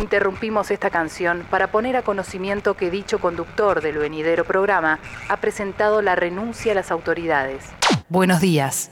Interrumpimos 0.00 0.70
esta 0.70 0.90
canción 0.90 1.46
para 1.50 1.70
poner 1.70 1.96
a 1.96 2.02
conocimiento 2.02 2.74
que 2.74 2.90
dicho 2.90 3.18
conductor 3.18 3.80
del 3.80 3.98
venidero 3.98 4.44
programa 4.44 4.98
ha 5.28 5.36
presentado 5.38 6.02
la 6.02 6.14
renuncia 6.14 6.72
a 6.72 6.74
las 6.74 6.90
autoridades. 6.90 7.64
Buenos 8.08 8.40
días. 8.40 8.90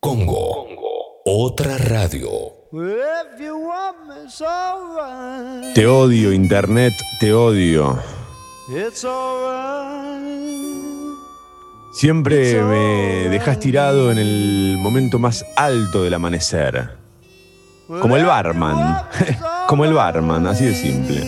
Congo. 0.00 0.66
Otra 1.24 1.76
radio. 1.78 2.30
Te 5.74 5.86
odio, 5.86 6.32
Internet, 6.32 6.94
te 7.20 7.32
odio. 7.34 7.98
Siempre 11.92 12.62
me 12.62 13.28
dejas 13.28 13.60
tirado 13.60 14.10
en 14.10 14.18
el 14.18 14.78
momento 14.78 15.18
más 15.18 15.44
alto 15.56 16.02
del 16.02 16.14
amanecer. 16.14 16.96
Como 17.86 18.16
el 18.16 18.24
barman. 18.24 19.06
Como 19.72 19.86
el 19.86 19.94
barman, 19.94 20.46
así 20.46 20.66
de 20.66 20.74
simple. 20.74 21.22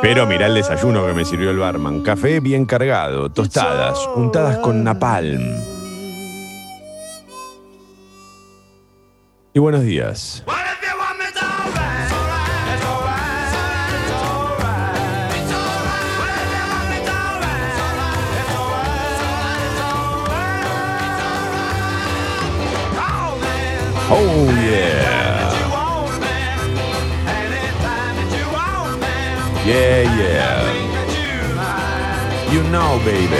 Pero 0.00 0.24
mirá 0.24 0.46
el 0.46 0.54
desayuno 0.54 1.04
que 1.04 1.12
me 1.12 1.24
sirvió 1.24 1.50
el 1.50 1.58
barman. 1.58 2.04
Café 2.04 2.38
bien 2.38 2.66
cargado, 2.66 3.30
tostadas, 3.30 3.98
untadas 4.14 4.58
con 4.58 4.84
napalm. 4.84 5.42
Y 9.54 9.58
buenos 9.58 9.82
días. 9.82 10.44
Oh 24.08 24.46
yeah. 24.62 25.25
Yeah, 29.66 30.02
yeah. 30.16 30.62
You 32.52 32.62
know, 32.70 33.00
baby. 33.04 33.34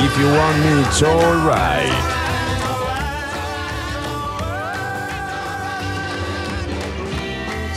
If 0.00 0.16
you 0.18 0.26
want 0.26 0.58
me, 0.60 0.82
it's 0.82 1.02
alright. 1.02 2.07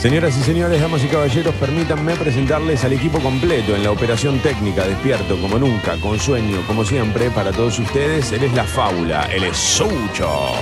Señoras 0.02 0.36
y 0.36 0.42
señores, 0.42 0.80
damas 0.80 1.04
y 1.04 1.06
caballeros, 1.06 1.54
permítanme 1.54 2.16
presentarles 2.16 2.82
al 2.82 2.92
equipo 2.92 3.20
completo 3.20 3.76
en 3.76 3.84
la 3.84 3.92
operación 3.92 4.40
técnica, 4.40 4.84
despierto 4.84 5.40
como 5.40 5.60
nunca, 5.60 5.96
con 6.00 6.18
sueño 6.18 6.60
como 6.66 6.84
siempre, 6.84 7.30
para 7.30 7.52
todos 7.52 7.78
ustedes. 7.78 8.32
Él 8.32 8.42
es 8.42 8.52
la 8.52 8.64
fábula, 8.64 9.28
él 9.32 9.44
es 9.44 9.56
Sucho. 9.56 10.54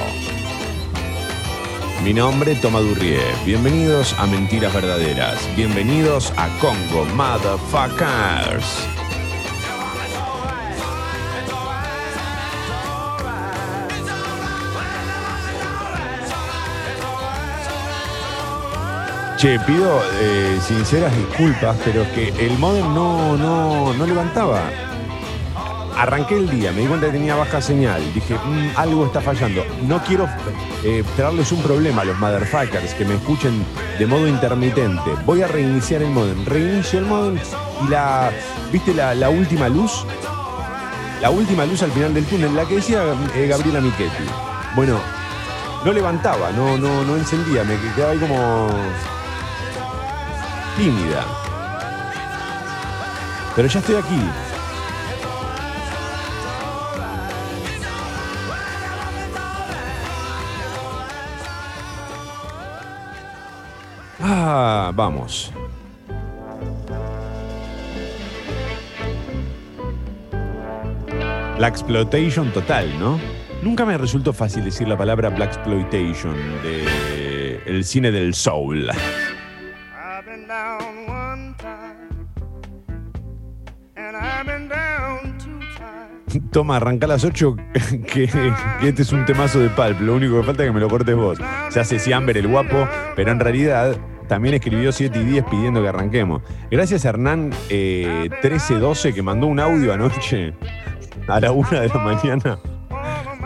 Mi 2.04 2.12
nombre, 2.12 2.54
Toma 2.56 2.80
Durrié. 2.80 3.22
Bienvenidos 3.46 4.14
a 4.18 4.26
Mentiras 4.26 4.74
Verdaderas. 4.74 5.48
Bienvenidos 5.56 6.34
a 6.36 6.46
Congo 6.58 7.06
Motherfuckers. 7.14 8.99
Che, 19.40 19.58
pido 19.60 20.02
eh, 20.20 20.58
sinceras 20.60 21.16
disculpas, 21.16 21.74
pero 21.82 22.02
es 22.02 22.08
que 22.08 22.28
el 22.46 22.58
modem 22.58 22.92
no, 22.92 23.38
no, 23.38 23.94
no 23.94 24.06
levantaba. 24.06 24.60
Arranqué 25.96 26.36
el 26.36 26.50
día, 26.50 26.72
me 26.72 26.82
di 26.82 26.86
cuenta 26.86 27.06
que 27.06 27.12
tenía 27.12 27.36
baja 27.36 27.62
señal. 27.62 28.02
Dije, 28.12 28.34
"Mm, 28.34 28.76
algo 28.76 29.06
está 29.06 29.22
fallando. 29.22 29.64
No 29.88 29.98
quiero 30.04 30.28
eh, 30.84 31.02
traerles 31.16 31.52
un 31.52 31.62
problema 31.62 32.02
a 32.02 32.04
los 32.04 32.18
motherfuckers 32.18 32.92
que 32.92 33.06
me 33.06 33.14
escuchen 33.14 33.64
de 33.98 34.06
modo 34.06 34.28
intermitente. 34.28 35.10
Voy 35.24 35.40
a 35.40 35.48
reiniciar 35.48 36.02
el 36.02 36.10
modem. 36.10 36.44
Reinicio 36.44 36.98
el 36.98 37.06
modem 37.06 37.38
y 37.86 37.88
la. 37.88 38.30
¿Viste 38.70 38.92
la, 38.92 39.30
última 39.30 39.70
luz? 39.70 40.04
La 41.22 41.30
última 41.30 41.64
luz 41.64 41.82
al 41.82 41.92
final 41.92 42.12
del 42.12 42.26
túnel, 42.26 42.54
la 42.54 42.66
que 42.66 42.74
decía 42.74 43.04
eh, 43.34 43.46
Gabriela 43.46 43.80
Michetti. 43.80 44.24
Bueno, 44.76 45.00
no 45.82 45.92
levantaba, 45.94 46.50
no, 46.50 46.76
no, 46.76 47.04
no 47.04 47.16
encendía, 47.16 47.64
me 47.64 47.76
quedaba 47.94 48.12
ahí 48.12 48.18
como 48.18 48.68
tímida. 50.76 51.24
Pero 53.56 53.68
ya 53.68 53.80
estoy 53.80 53.96
aquí. 53.96 54.20
Ah, 64.22 64.92
vamos. 64.94 65.52
La 71.58 71.68
exploitation 71.68 72.50
total, 72.52 72.98
¿no? 72.98 73.20
Nunca 73.62 73.84
me 73.84 73.98
resultó 73.98 74.32
fácil 74.32 74.64
decir 74.64 74.88
la 74.88 74.96
palabra 74.96 75.28
black 75.28 75.54
exploitation 75.54 76.34
de 76.62 77.62
el 77.66 77.84
cine 77.84 78.10
del 78.10 78.34
soul. 78.34 78.90
Toma, 86.50 86.76
arranca 86.76 87.06
a 87.06 87.08
las 87.08 87.24
8 87.24 87.56
que, 88.12 88.24
este 88.82 89.02
es 89.02 89.12
un 89.12 89.24
temazo 89.24 89.60
de 89.60 89.68
Pulp. 89.70 90.00
Lo 90.00 90.16
único 90.16 90.40
que 90.40 90.42
falta 90.42 90.64
es 90.64 90.68
que 90.68 90.72
me 90.72 90.80
lo 90.80 90.88
cortes 90.88 91.14
vos. 91.14 91.38
Se 91.68 91.78
hace 91.78 91.98
Ciamber 91.98 92.36
el 92.36 92.48
guapo, 92.48 92.88
pero 93.14 93.30
en 93.30 93.38
realidad 93.38 93.96
también 94.26 94.54
escribió 94.54 94.90
7 94.90 95.16
y 95.18 95.24
10 95.24 95.44
pidiendo 95.44 95.80
que 95.82 95.88
arranquemos. 95.88 96.42
Gracias 96.70 97.04
a 97.04 97.10
Hernán 97.10 97.50
eh, 97.68 98.28
1312 98.42 99.12
que 99.12 99.22
mandó 99.22 99.46
un 99.46 99.60
audio 99.60 99.92
anoche 99.92 100.54
a 101.28 101.40
la 101.40 101.52
1 101.52 101.68
de 101.70 101.88
la 101.88 101.98
mañana. 101.98 102.58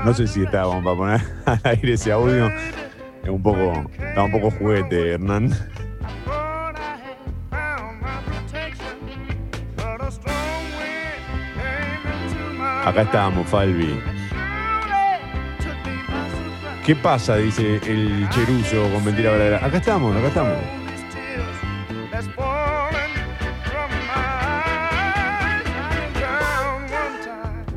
No 0.04 0.15
sé 0.15 0.26
si 0.26 0.42
estábamos 0.42 0.84
para 0.84 0.97
poner 0.97 1.21
al 1.47 1.60
aire 1.65 1.92
ese 1.94 2.12
audio. 2.12 2.50
Es 3.22 3.31
un 3.31 3.42
poco, 3.42 3.84
estaba 3.92 4.25
un 4.25 4.32
poco 4.32 4.50
juguete, 4.50 5.12
Hernán. 5.12 5.50
Acá 12.84 13.03
estábamos, 13.03 13.47
Falvi. 13.49 13.99
¿Qué 16.84 16.95
pasa? 16.95 17.37
Dice 17.37 17.81
el 17.87 18.28
cheruzo 18.28 18.91
con 18.93 19.05
mentira 19.05 19.31
verdadera. 19.31 19.65
Acá 19.65 19.78
estamos, 19.78 20.15
acá 20.17 20.28
estamos. 20.28 20.59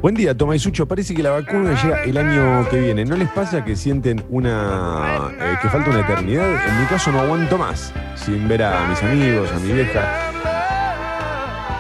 Buen 0.02 0.14
día, 0.14 0.36
Toma 0.38 0.58
Sucho. 0.60 0.88
Parece 0.88 1.16
que 1.16 1.24
la 1.24 1.32
vacuna 1.32 1.82
llega 1.82 2.04
el 2.04 2.18
año 2.18 2.70
que 2.70 2.80
viene. 2.80 3.04
¿No 3.04 3.16
les 3.18 3.30
pasa 3.30 3.66
que 3.66 3.76
sienten 3.76 4.24
una. 4.30 5.32
eh, 5.40 5.58
que 5.62 5.70
falta 5.70 5.90
una 5.90 6.02
eternidad? 6.02 6.68
En 6.68 6.80
mi 6.82 6.86
caso 6.86 7.12
no 7.12 7.22
aguanto 7.22 7.58
más. 7.58 7.92
Sin 8.16 8.48
ver 8.48 8.64
a 8.64 8.88
mis 8.88 9.02
amigos, 9.04 9.52
a 9.52 9.60
mi 9.60 9.74
vieja. 9.74 10.32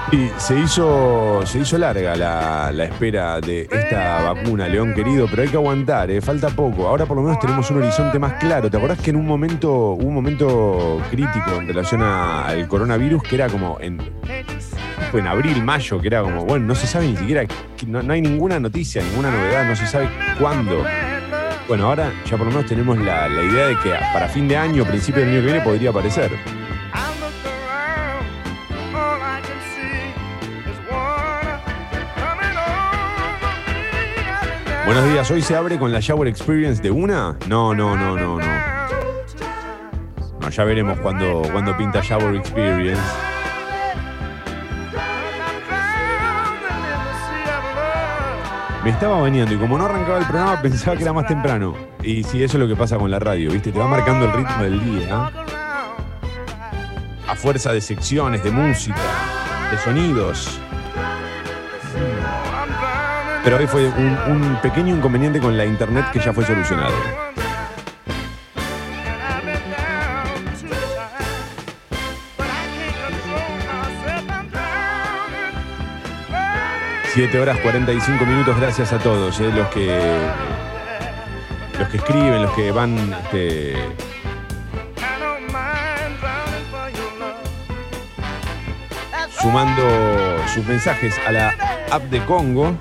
Y 0.09 0.29
se 0.37 0.57
hizo, 0.57 1.41
se 1.45 1.59
hizo 1.59 1.77
larga 1.77 2.15
la, 2.15 2.71
la 2.71 2.85
espera 2.85 3.41
de 3.41 3.67
esta 3.69 4.31
vacuna, 4.31 4.65
León 4.69 4.93
querido, 4.93 5.27
pero 5.29 5.41
hay 5.41 5.49
que 5.49 5.57
aguantar, 5.57 6.09
eh, 6.09 6.21
falta 6.21 6.47
poco. 6.47 6.87
Ahora 6.87 7.05
por 7.05 7.17
lo 7.17 7.23
menos 7.23 7.39
tenemos 7.39 7.69
un 7.71 7.79
horizonte 7.83 8.17
más 8.17 8.33
claro. 8.35 8.69
¿Te 8.71 8.77
acordás 8.77 8.99
que 8.99 9.09
en 9.09 9.17
un 9.17 9.25
momento, 9.25 9.69
hubo 9.69 10.07
un 10.07 10.13
momento 10.13 11.01
crítico 11.11 11.51
en 11.59 11.67
relación 11.67 12.01
a- 12.03 12.45
al 12.47 12.67
coronavirus 12.69 13.21
que 13.23 13.35
era 13.35 13.47
como 13.49 13.77
en, 13.81 13.99
fue 15.11 15.19
en 15.19 15.27
abril, 15.27 15.61
mayo, 15.61 15.99
que 15.99 16.07
era 16.07 16.21
como, 16.21 16.45
bueno, 16.45 16.65
no 16.67 16.75
se 16.75 16.87
sabe 16.87 17.07
ni 17.07 17.17
siquiera, 17.17 17.43
no, 17.85 18.01
no 18.01 18.13
hay 18.13 18.21
ninguna 18.21 18.61
noticia, 18.61 19.03
ninguna 19.03 19.29
novedad, 19.29 19.67
no 19.67 19.75
se 19.75 19.87
sabe 19.87 20.07
cuándo. 20.39 20.85
Bueno, 21.67 21.85
ahora 21.87 22.13
ya 22.25 22.37
por 22.37 22.45
lo 22.47 22.53
menos 22.53 22.65
tenemos 22.65 22.97
la, 22.97 23.27
la 23.27 23.43
idea 23.43 23.67
de 23.67 23.77
que 23.79 23.91
para 24.13 24.29
fin 24.29 24.47
de 24.47 24.55
año, 24.55 24.85
principio 24.85 25.19
del 25.21 25.31
año 25.33 25.39
que 25.41 25.45
viene, 25.47 25.61
podría 25.61 25.89
aparecer. 25.89 26.31
Buenos 34.87 35.03
días, 35.03 35.29
hoy 35.31 35.41
se 35.41 35.53
abre 35.53 35.77
con 35.77 35.91
la 35.91 35.99
Shower 35.99 36.29
Experience 36.29 36.81
de 36.81 36.89
una. 36.89 37.35
No, 37.49 37.75
no, 37.75 37.97
no, 37.97 38.15
no, 38.15 38.39
no. 38.39 38.47
No, 40.39 40.49
ya 40.49 40.63
veremos 40.63 40.97
cuando, 41.01 41.41
cuando 41.51 41.75
pinta 41.75 41.99
Shower 42.01 42.33
Experience. 42.33 43.01
Me 48.81 48.91
estaba 48.91 49.19
bañando 49.19 49.53
y 49.53 49.57
como 49.57 49.77
no 49.77 49.87
arrancaba 49.87 50.19
el 50.19 50.25
programa 50.25 50.61
pensaba 50.61 50.95
que 50.95 51.03
era 51.03 51.11
más 51.11 51.27
temprano. 51.27 51.75
Y 52.01 52.23
sí, 52.23 52.41
eso 52.41 52.55
es 52.55 52.61
lo 52.61 52.67
que 52.69 52.77
pasa 52.77 52.97
con 52.97 53.11
la 53.11 53.19
radio, 53.19 53.51
¿viste? 53.51 53.73
Te 53.73 53.79
va 53.79 53.89
marcando 53.89 54.27
el 54.27 54.31
ritmo 54.31 54.63
del 54.63 54.85
día. 54.85 55.31
A 57.27 57.35
fuerza 57.35 57.73
de 57.73 57.81
secciones, 57.81 58.41
de 58.41 58.51
música, 58.51 58.95
de 59.69 59.77
sonidos. 59.79 60.61
Pero 63.47 63.59
hoy 63.59 63.67
fue 63.67 63.87
un, 63.87 64.59
pequeño 64.61 64.93
inconveniente 64.93 65.39
con 65.39 65.55
la 65.55 65.63
internet 65.63 66.07
que 66.11 66.19
ya 66.19 66.33
fue 66.33 66.43
solucionado. 66.43 66.93
Siete 77.13 77.39
horas 77.39 77.57
45 77.59 78.25
minutos, 78.25 78.59
gracias 78.59 78.91
a 78.91 78.99
todos, 78.99 79.39
eh, 79.39 79.49
los 79.55 79.67
que 79.69 79.97
los 81.79 81.87
que 81.87 81.95
escriben, 81.95 82.41
los 82.41 82.51
que 82.51 82.71
van 82.71 83.13
este, 83.23 83.77
sumando 89.39 89.87
sus 90.53 90.65
mensajes 90.65 91.17
a 91.25 91.31
la 91.31 91.55
app 91.89 92.03
de 92.09 92.19
Congo. 92.25 92.77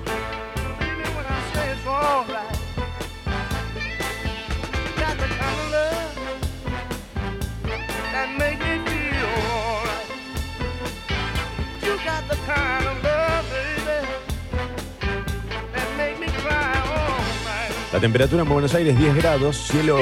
La 17.97 18.01
temperatura 18.01 18.43
en 18.43 18.49
Buenos 18.49 18.75
Aires 18.75 18.95
10 18.95 19.15
grados, 19.15 19.57
cielo 19.57 19.97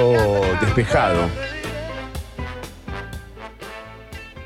despejado. 0.60 1.30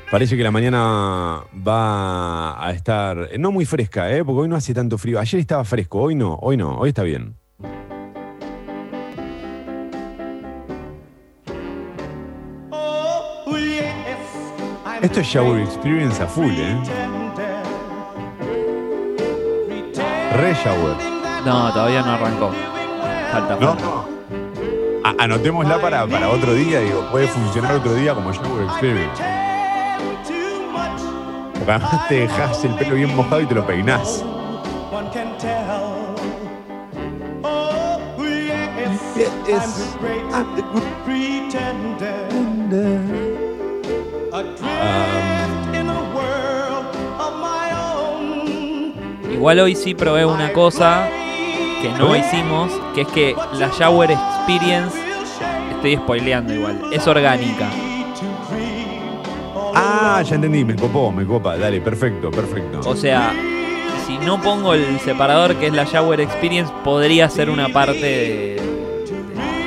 Parece 0.08 0.36
que 0.36 0.44
la 0.44 0.52
mañana 0.52 1.42
va 1.52 2.64
a 2.64 2.70
estar 2.70 3.28
no 3.40 3.50
muy 3.50 3.64
fresca, 3.64 4.08
¿eh? 4.12 4.24
porque 4.24 4.42
hoy 4.42 4.48
no 4.48 4.54
hace 4.54 4.72
tanto 4.72 4.96
frío. 4.98 5.18
Ayer 5.18 5.40
estaba 5.40 5.64
fresco, 5.64 5.98
hoy 5.98 6.14
no, 6.14 6.34
hoy 6.40 6.56
no, 6.56 6.78
hoy 6.78 6.90
está 6.90 7.02
bien. 7.02 7.34
Esto 15.02 15.20
es 15.20 15.26
Shower 15.26 15.60
Experience 15.60 16.22
a 16.22 16.26
full, 16.28 16.52
¿eh? 16.52 16.76
Re 20.36 20.54
Shower. 20.54 20.96
No, 21.44 21.72
todavía 21.72 22.02
no 22.02 22.12
arrancó. 22.12 22.52
Falta, 23.32 23.56
¿No? 23.60 23.74
falta. 23.74 23.84
A- 25.04 25.24
anotémosla 25.24 25.80
para, 25.80 26.06
para 26.06 26.28
otro 26.28 26.52
día, 26.54 26.80
digo, 26.80 27.06
puede 27.10 27.26
funcionar 27.28 27.74
otro 27.76 27.94
día 27.94 28.14
como 28.14 28.32
Shower 28.32 28.64
Experience. 28.64 29.22
Porque 31.54 31.70
además 31.72 32.08
te 32.08 32.14
dejas 32.20 32.64
el 32.64 32.74
pelo 32.74 32.94
bien 32.94 33.14
mojado 33.16 33.40
y 33.42 33.46
te 33.46 33.54
lo 33.54 33.66
peinás. 33.66 34.24
Igual 49.32 49.60
hoy 49.60 49.74
sí 49.74 49.94
probé 49.94 50.26
una 50.26 50.52
cosa 50.52 51.08
que 51.80 51.88
no 51.98 52.14
hicimos, 52.16 52.70
que 52.94 53.02
es 53.02 53.08
que 53.08 53.36
la 53.54 53.68
Shower 53.68 54.10
Experience, 54.10 54.96
estoy 55.72 55.96
spoileando 55.96 56.54
igual, 56.54 56.80
es 56.92 57.06
orgánica. 57.06 57.66
Ah, 59.74 60.22
ya 60.24 60.34
entendí, 60.34 60.64
me 60.64 60.76
copó, 60.76 61.10
me 61.12 61.24
copa. 61.24 61.56
Dale, 61.56 61.80
perfecto, 61.80 62.30
perfecto. 62.30 62.80
O 62.84 62.96
sea, 62.96 63.32
si 64.06 64.18
no 64.18 64.40
pongo 64.40 64.74
el 64.74 64.98
separador 65.00 65.56
que 65.56 65.68
es 65.68 65.72
la 65.72 65.84
Shower 65.84 66.20
Experience, 66.20 66.72
podría 66.84 67.28
ser 67.30 67.48
una 67.50 67.68
parte 67.68 68.00
de, 68.00 68.08
de- 68.08 68.60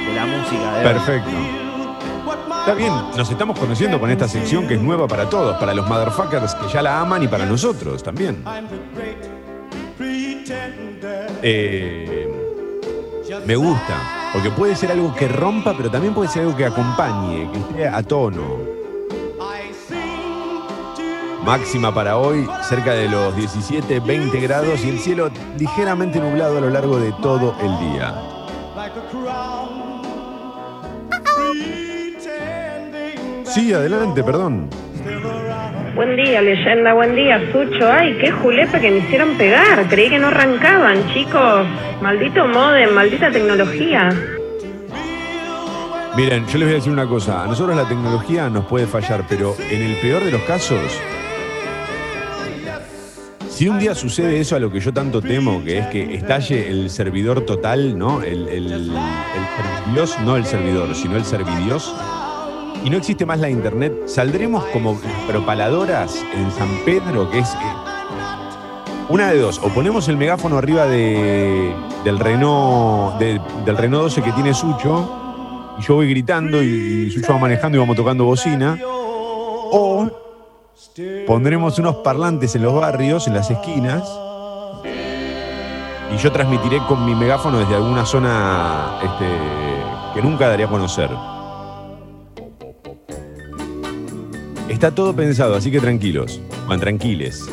de 0.08 0.14
la 0.16 0.26
música. 0.26 0.78
de. 0.78 0.84
Perfecto. 0.84 1.30
Está 2.60 2.76
bien, 2.76 2.94
nos 3.18 3.30
estamos 3.30 3.60
conociendo 3.60 4.00
con 4.00 4.10
esta 4.10 4.26
sección 4.26 4.66
que 4.68 4.76
es 4.76 4.82
nueva 4.82 5.06
para 5.06 5.30
todos, 5.30 5.58
para 5.58 5.74
los 5.74 5.86
motherfuckers 5.86 6.56
que 6.56 6.70
ya 6.72 6.82
la 6.82 7.02
aman 7.02 7.22
y 7.24 7.28
para 7.28 7.46
nosotros 7.46 8.02
también. 8.02 8.42
Eh, 11.46 12.26
me 13.46 13.56
gusta, 13.58 14.30
porque 14.32 14.50
puede 14.50 14.78
ser 14.78 14.94
algo 14.94 15.14
que 15.14 15.28
rompa, 15.28 15.74
pero 15.76 15.92
también 15.92 16.14
puede 16.14 16.30
ser 16.30 16.44
algo 16.44 16.56
que 16.56 16.66
acompañe, 16.66 17.52
que 17.52 17.60
esté 17.60 17.88
a 17.88 18.02
tono. 18.02 18.60
Máxima 21.44 21.94
para 21.94 22.18
hoy, 22.18 22.48
cerca 22.62 22.94
de 22.94 23.10
los 23.10 23.36
17, 23.36 24.00
20 24.00 24.40
grados 24.40 24.86
y 24.86 24.90
el 24.90 25.00
cielo 25.00 25.30
ligeramente 25.60 26.18
nublado 26.18 26.60
a 26.60 26.62
lo 26.62 26.70
largo 26.70 26.98
de 26.98 27.12
todo 27.22 27.54
el 27.60 27.92
día. 27.92 28.16
Sí, 33.44 33.74
adelante, 33.74 34.24
perdón. 34.24 34.70
Buen 35.96 36.16
día, 36.16 36.42
leyenda, 36.42 36.94
buen 36.94 37.16
día, 37.16 37.40
Sucho. 37.52 37.92
Ay, 37.92 38.18
qué 38.20 38.32
julepa 38.32 38.80
que 38.80 38.90
me 38.90 38.98
hicieron 38.98 39.38
pegar. 39.38 39.88
Creí 39.90 40.10
que 40.10 40.18
no 40.18 40.28
arrancaban, 40.28 41.08
chicos. 41.14 41.68
Maldito 42.02 42.48
modem, 42.48 42.92
maldita 42.96 43.30
tecnología. 43.30 44.10
Miren, 46.18 46.48
yo 46.48 46.58
les 46.58 46.68
voy 46.68 46.72
a 46.72 46.76
decir 46.78 46.92
una 46.92 47.08
cosa. 47.08 47.44
A 47.44 47.48
nosotros 47.48 47.76
la 47.76 47.88
tecnología 47.88 48.50
nos 48.50 48.66
puede 48.66 48.88
fallar, 48.88 49.26
pero 49.30 49.56
en 49.70 49.84
el 49.84 49.96
peor 49.98 50.24
de 50.24 50.32
los 50.32 50.42
casos, 50.42 50.80
si 53.50 53.70
un 53.70 53.78
día 53.78 53.94
sucede 53.94 54.40
eso 54.40 54.56
a 54.56 54.60
lo 54.60 54.72
que 54.72 54.80
yo 54.80 54.92
tanto 54.94 55.22
temo, 55.22 55.64
que 55.64 55.78
es 55.78 55.88
que 55.88 56.16
estalle 56.16 56.70
el 56.70 56.90
servidor 56.90 57.46
total, 57.46 58.00
¿no? 58.00 58.24
El, 58.24 58.48
el, 58.48 58.92
servidios, 59.86 60.20
no 60.22 60.38
el 60.38 60.46
servidor, 60.46 60.96
sino 60.96 61.18
el 61.18 61.24
servidios, 61.24 61.96
y 62.84 62.90
no 62.90 62.98
existe 62.98 63.26
más 63.26 63.40
la 63.40 63.50
internet, 63.50 63.94
saldremos 64.08 64.64
como 64.66 65.00
propaladoras 65.28 66.16
en 66.36 66.52
San 66.52 66.68
Pedro, 66.86 67.30
que 67.30 67.40
es 67.40 67.50
eh, 67.54 67.58
una 69.10 69.30
de 69.32 69.40
dos. 69.40 69.60
O 69.64 69.70
ponemos 69.70 70.08
el 70.10 70.18
megáfono 70.18 70.58
arriba 70.58 70.86
de, 70.86 71.74
del 72.04 72.20
Renault, 72.20 73.18
de- 73.20 73.40
del 73.66 73.78
Renault 73.78 74.04
12 74.06 74.22
que 74.22 74.32
tiene 74.34 74.54
Sucho, 74.54 75.20
y 75.80 75.82
yo 75.82 75.96
voy 75.96 76.10
gritando 76.10 76.62
y, 76.62 77.10
Sucho 77.12 77.34
va 77.34 77.40
manejando 77.40 77.78
y 77.78 77.80
vamos 77.80 77.96
tocando 77.96 78.26
bocina. 78.26 78.78
O 79.76 80.08
pondremos 81.26 81.80
unos 81.80 81.96
parlantes 81.98 82.54
en 82.56 82.64
los 82.64 82.74
barrios, 82.74 83.28
en 83.28 83.34
las 83.34 83.50
esquinas, 83.50 84.04
y 86.14 86.18
yo 86.18 86.32
transmitiré 86.32 86.78
con 86.88 87.04
mi 87.06 87.16
megáfono 87.16 87.58
desde 87.60 87.76
alguna 87.76 88.06
zona 88.06 89.00
este, 89.02 89.26
que 90.14 90.22
nunca 90.22 90.48
daría 90.50 90.68
a 90.68 90.70
conocer. 90.70 91.10
Está 94.84 94.94
todo 94.94 95.16
pensado, 95.16 95.56
así 95.56 95.72
que 95.72 95.80
tranquilos. 95.80 96.42
Van 96.68 96.78
tranquiles. 96.78 97.46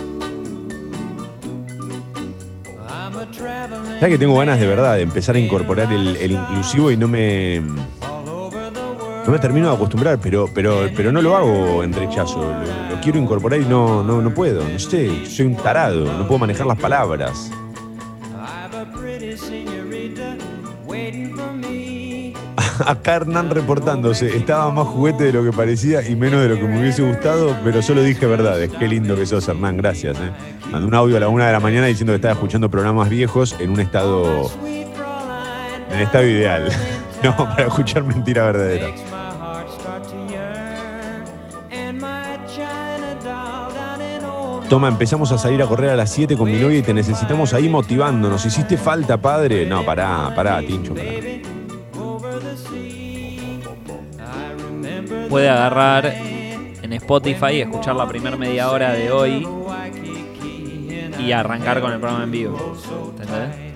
¿Sabes 4.00 4.08
que 4.08 4.18
tengo 4.18 4.36
ganas 4.36 4.58
de 4.58 4.66
verdad 4.66 4.96
de 4.96 5.02
empezar 5.02 5.36
a 5.36 5.38
incorporar 5.38 5.92
el, 5.92 6.16
el 6.16 6.32
inclusivo 6.32 6.90
y 6.90 6.96
no 6.96 7.06
me. 7.06 7.60
No 7.60 9.30
me 9.30 9.38
termino 9.38 9.68
de 9.68 9.76
acostumbrar, 9.76 10.18
pero, 10.20 10.48
pero, 10.52 10.88
pero 10.96 11.12
no 11.12 11.22
lo 11.22 11.36
hago 11.36 11.84
en 11.84 11.92
rechazo. 11.92 12.42
Lo, 12.42 12.96
lo 12.96 13.00
quiero 13.00 13.20
incorporar 13.20 13.60
y 13.60 13.64
no, 13.64 14.02
no, 14.02 14.20
no 14.20 14.34
puedo. 14.34 14.68
No 14.68 14.78
sé, 14.80 15.24
soy 15.24 15.46
un 15.46 15.54
tarado, 15.54 16.06
no 16.06 16.26
puedo 16.26 16.40
manejar 16.40 16.66
las 16.66 16.80
palabras. 16.80 17.52
Acá 22.86 23.16
Hernán 23.16 23.50
reportándose, 23.50 24.36
estaba 24.36 24.70
más 24.70 24.86
juguete 24.86 25.24
de 25.24 25.32
lo 25.32 25.44
que 25.44 25.52
parecía 25.52 26.06
y 26.06 26.16
menos 26.16 26.42
de 26.42 26.48
lo 26.48 26.56
que 26.56 26.64
me 26.64 26.80
hubiese 26.80 27.02
gustado, 27.02 27.56
pero 27.64 27.82
solo 27.82 28.02
dije 28.02 28.26
verdades. 28.26 28.70
Qué 28.78 28.88
lindo 28.88 29.16
que 29.16 29.26
sos, 29.26 29.46
Hernán, 29.48 29.76
gracias. 29.76 30.16
¿eh? 30.18 30.30
Mandé 30.70 30.86
un 30.86 30.94
audio 30.94 31.16
a 31.16 31.20
la 31.20 31.28
una 31.28 31.46
de 31.46 31.52
la 31.52 31.60
mañana 31.60 31.86
diciendo 31.86 32.12
que 32.12 32.16
estaba 32.16 32.34
escuchando 32.34 32.70
programas 32.70 33.08
viejos 33.08 33.56
en 33.58 33.70
un 33.70 33.80
estado. 33.80 34.50
en 35.90 36.00
estado 36.00 36.26
ideal. 36.26 36.70
No, 37.22 37.36
para 37.36 37.66
escuchar 37.66 38.02
mentira 38.02 38.46
verdadera. 38.46 38.86
Toma, 44.70 44.88
empezamos 44.88 45.30
a 45.30 45.36
salir 45.36 45.60
a 45.60 45.66
correr 45.66 45.90
a 45.90 45.96
las 45.96 46.10
7 46.12 46.34
con 46.34 46.50
mi 46.50 46.58
novia 46.58 46.78
y 46.78 46.82
te 46.82 46.94
necesitamos 46.94 47.52
ahí 47.52 47.68
motivándonos. 47.68 48.46
¿Hiciste 48.46 48.78
falta, 48.78 49.18
padre? 49.18 49.66
No, 49.66 49.84
pará, 49.84 50.32
pará, 50.34 50.60
Tincho, 50.60 50.94
pará. 50.94 51.29
Puede 55.30 55.48
agarrar 55.48 56.06
en 56.06 56.92
Spotify 56.92 57.52
y 57.52 57.60
escuchar 57.62 57.94
la 57.96 58.06
primera 58.06 58.36
media 58.36 58.70
hora 58.70 58.92
de 58.92 59.10
hoy 59.12 59.48
y 61.18 61.32
arrancar 61.32 61.80
con 61.80 61.92
el 61.92 61.98
programa 62.00 62.24
en 62.24 62.30
vivo. 62.32 62.76
¿Entendés? 63.18 63.70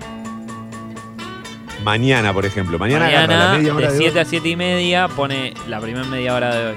Mañana, 1.83 2.33
por 2.33 2.45
ejemplo. 2.45 2.77
Mañana, 2.79 3.07
agarra 3.07 3.27
Mañana, 3.27 3.45
la 3.53 3.57
media 3.57 3.73
hora 3.75 3.87
de 3.87 3.93
de 3.93 3.97
7 3.99 4.13
hoy. 4.13 4.19
a 4.19 4.25
7 4.25 4.49
y 4.49 4.55
media, 4.55 5.07
pone 5.07 5.53
la 5.67 5.79
primera 5.79 6.05
media 6.05 6.33
hora 6.35 6.53
de 6.55 6.65
hoy. 6.71 6.75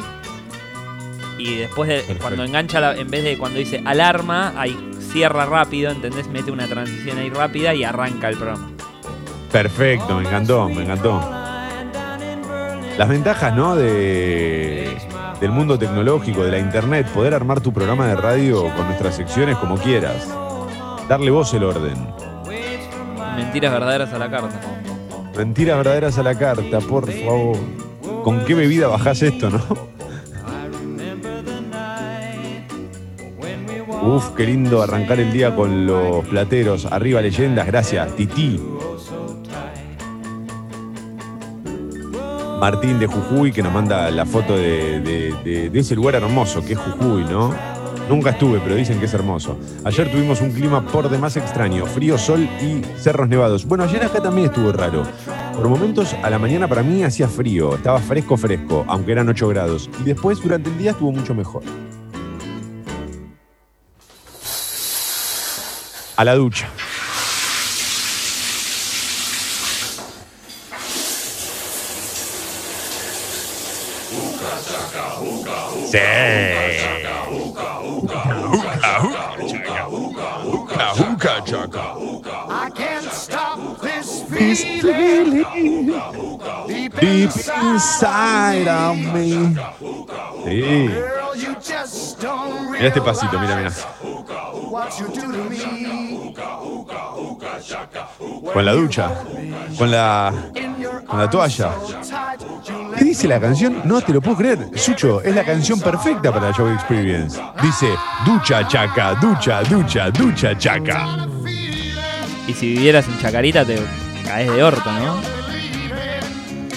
Y 1.38 1.56
después, 1.56 1.88
de, 1.88 1.97
Perfecto. 1.99 2.23
cuando 2.23 2.44
engancha, 2.44 2.78
la- 2.80 2.97
en 2.97 3.11
vez 3.11 3.25
de 3.25 3.38
cuando 3.38 3.58
dice 3.58 3.82
alarma, 3.85 4.52
ahí 4.56 4.76
cierra 5.12 5.47
rápido, 5.47 5.90
¿entendés? 5.90 6.28
Mete 6.28 6.50
una 6.50 6.66
transición 6.66 7.18
ahí 7.18 7.30
rápida 7.30 7.75
y 7.75 7.85
arranca 7.85 8.28
el 8.28 8.37
programa. 8.37 8.70
Perfecto, 9.50 10.16
me 10.16 10.26
encantó, 10.26 10.68
me 10.68 10.82
encantó. 10.82 11.20
Las 12.99 13.09
ventajas, 13.09 13.55
¿no? 13.55 13.76
De, 13.76 14.99
del 15.40 15.52
mundo 15.52 15.78
tecnológico, 15.78 16.43
de 16.43 16.50
la 16.50 16.59
internet, 16.59 17.07
poder 17.14 17.33
armar 17.33 17.61
tu 17.61 17.73
programa 17.73 18.09
de 18.09 18.17
radio 18.17 18.75
con 18.75 18.87
nuestras 18.87 19.14
secciones 19.14 19.57
como 19.57 19.76
quieras. 19.76 20.28
Darle 21.09 21.31
vos 21.31 21.55
el 21.55 21.62
orden. 21.62 21.95
Mentiras 23.37 23.73
verdaderas 23.73 24.12
a 24.12 24.19
la 24.19 24.28
carta. 24.28 24.61
Mentiras 25.37 25.76
verdaderas 25.76 26.19
a 26.19 26.25
la 26.25 26.37
carta, 26.37 26.81
por 26.81 27.09
favor. 27.09 27.57
¿Con 28.25 28.45
qué 28.45 28.57
bebida 28.57 28.88
bajás 28.88 29.23
esto, 29.23 29.49
no? 29.49 29.62
Uf, 34.02 34.31
qué 34.31 34.45
lindo 34.45 34.83
arrancar 34.83 35.21
el 35.21 35.33
día 35.33 35.55
con 35.55 35.87
los 35.87 36.26
plateros. 36.26 36.85
Arriba 36.87 37.21
leyendas, 37.21 37.64
gracias. 37.69 38.17
Tití. 38.17 38.61
Martín 42.59 42.99
de 42.99 43.07
Jujuy 43.07 43.53
que 43.53 43.62
nos 43.62 43.73
manda 43.73 44.11
la 44.11 44.27
foto 44.27 44.57
de, 44.57 45.00
de- 45.00 45.71
ese 45.79 45.95
lugar 45.95 46.17
hermoso 46.17 46.65
que 46.65 46.73
es 46.73 46.79
Jujuy, 46.79 47.25
¿no? 47.25 47.55
Nunca 48.09 48.31
estuve, 48.31 48.59
pero 48.61 48.75
dicen 48.75 48.99
que 48.99 49.05
es 49.05 49.12
hermoso. 49.15 49.59
Ayer 49.85 50.11
tuvimos 50.11 50.41
un 50.41 50.50
clima 50.50 50.85
por 50.87 51.09
demás 51.11 51.37
extraño, 51.37 51.85
frío, 51.87 52.17
sol 52.17 52.41
y 52.61 52.83
cerros 52.99 53.29
nevados. 53.29 53.67
Bueno, 53.67 53.85
ayer 53.85 54.03
acá 54.03 54.21
también 54.23 54.47
estuvo 54.49 54.73
raro. 54.73 55.03
Por 55.55 55.69
momentos 55.69 56.15
a 56.23 56.31
la 56.31 56.38
mañana 56.38 56.67
para 56.67 56.83
mí 56.83 57.05
hacía 57.05 57.29
frío, 57.29 57.75
estaba 57.75 58.00
fresco, 58.00 58.37
fresco, 58.38 58.85
aunque 58.88 59.12
eran 59.12 59.29
8 59.29 59.47
grados. 59.49 59.91
Y 60.00 60.05
después 60.05 60.41
durante 60.43 60.71
el 60.71 60.79
día 60.79 60.93
estuvo 60.93 61.12
mucho 61.12 61.35
mejor. 61.35 61.62
A 66.17 66.25
la 66.25 66.35
ducha. 66.35 66.69
Sí. 75.90 75.99
I 82.50 82.71
can't 82.75 83.11
stop 83.11 83.80
this 83.80 84.23
feeling 84.25 85.45
deep 86.66 87.02
inside 87.02 88.68
of 88.68 88.97
me. 88.99 89.57
Sí. 90.45 90.90
Mira 92.71 92.88
este 92.88 93.00
pasito, 93.00 93.38
mira, 93.40 93.57
mira. 93.57 93.73
Con 98.52 98.64
la 98.64 98.73
ducha. 98.73 99.11
Con 99.78 99.90
la. 99.90 100.33
Con 101.09 101.19
la 101.19 101.31
toalla. 101.31 101.73
¿Qué 102.99 103.05
dice 103.05 103.27
la 103.27 103.41
canción? 103.41 103.81
No 103.85 104.00
te 104.03 104.12
lo 104.12 104.21
puedo 104.21 104.37
creer. 104.37 104.69
Sucho, 104.75 105.23
es 105.23 105.35
la 105.35 105.43
canción 105.43 105.81
perfecta 105.81 106.31
para 106.33 106.50
la 106.50 106.57
Show 106.57 106.69
Experience. 106.69 107.41
Dice, 107.62 107.88
ducha 108.27 108.69
chaca, 108.69 109.15
ducha, 109.15 109.62
ducha, 109.62 110.11
ducha 110.11 110.57
chaca. 110.59 111.27
Y 112.47 112.53
si 112.53 112.75
vivieras 112.75 113.07
en 113.09 113.19
Chacarita, 113.19 113.65
te 113.65 113.79
caes 114.25 114.53
de 114.53 114.62
orto, 114.62 114.93
¿no? 114.93 115.17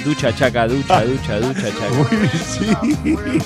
Ducha, 0.06 0.34
chaca, 0.34 0.68
ducha, 0.68 1.04
ducha, 1.04 1.40
ducha, 1.40 1.68
chaca. 1.68 1.92
Uy, 2.12 2.30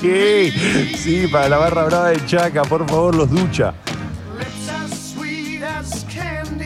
sí. 0.00 0.52
Sí, 0.96 1.26
para 1.28 1.48
la 1.48 1.58
barra 1.58 1.84
brava 1.84 2.08
de 2.10 2.24
chaca, 2.26 2.62
por 2.62 2.88
favor, 2.88 3.14
los 3.14 3.30
ducha. 3.30 3.74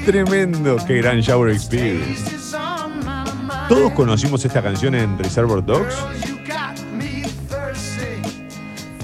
Tremendo, 0.04 0.76
qué 0.86 0.98
gran 0.98 1.20
Shower 1.20 1.50
Experience. 1.50 2.39
Todos 3.70 3.92
conocimos 3.92 4.44
esta 4.44 4.60
canción 4.62 4.94
en 4.96 5.16
Reservoir 5.16 5.64
Dogs. 5.64 5.94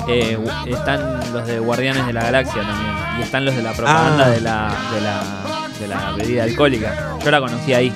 Eh, 0.09 0.37
están 0.67 1.33
los 1.33 1.47
de 1.47 1.59
Guardianes 1.61 2.07
de 2.07 2.13
la 2.13 2.25
Galaxia 2.25 2.63
también. 2.63 2.93
Y 3.19 3.23
están 3.23 3.45
los 3.45 3.55
de 3.57 3.63
la 3.63 3.73
propaganda 3.73 4.27
Ah. 4.27 4.31
de, 4.31 4.41
la, 4.41 4.75
de, 4.93 5.01
la, 5.01 5.69
de 5.81 5.87
la 5.89 6.13
bebida 6.17 6.43
alcohólica. 6.45 7.17
Yo 7.25 7.31
la 7.31 7.41
conocí 7.41 7.73
ahí. 7.75 7.93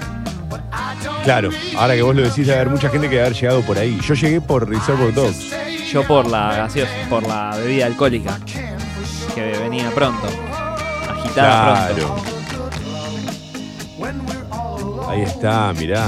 Claro, 1.25 1.51
ahora 1.77 1.95
que 1.97 2.03
vos 2.03 2.15
lo 2.15 2.23
decís, 2.23 2.47
debe 2.47 2.61
haber 2.61 2.71
mucha 2.71 2.89
gente 2.89 3.09
que 3.09 3.17
debe 3.17 3.27
haber 3.27 3.37
llegado 3.39 3.61
por 3.63 3.77
ahí. 3.79 3.99
Yo 4.03 4.15
llegué 4.15 4.41
por 4.41 4.69
Reservoir 4.69 5.13
Dogs. 5.13 5.51
Yo 5.93 6.05
por 6.07 6.27
la 6.27 6.55
gaseosa, 6.57 6.93
por 7.11 7.27
la 7.27 7.51
bebida 7.57 7.87
alcohólica. 7.87 8.39
Que 9.35 9.59
venía 9.59 9.91
pronto. 9.91 10.29
Agitada 11.09 11.89
Claro. 11.89 12.15
pronto. 12.15 12.40
Ahí 15.11 15.23
está, 15.23 15.73
mirá. 15.79 16.07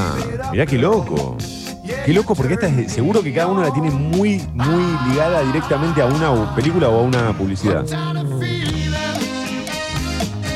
Mirá 0.52 0.66
qué 0.66 0.78
loco. 0.78 1.36
Qué 2.06 2.12
loco 2.12 2.34
porque 2.34 2.54
esta 2.54 2.68
es, 2.68 2.92
seguro 2.92 3.22
que 3.22 3.32
cada 3.32 3.48
uno 3.48 3.62
la 3.62 3.72
tiene 3.72 3.90
muy, 3.90 4.40
muy 4.54 4.84
ligada 5.10 5.42
directamente 5.42 6.00
a 6.00 6.06
una 6.06 6.54
película 6.54 6.88
o 6.88 7.00
a 7.00 7.02
una 7.02 7.36
publicidad. 7.36 7.84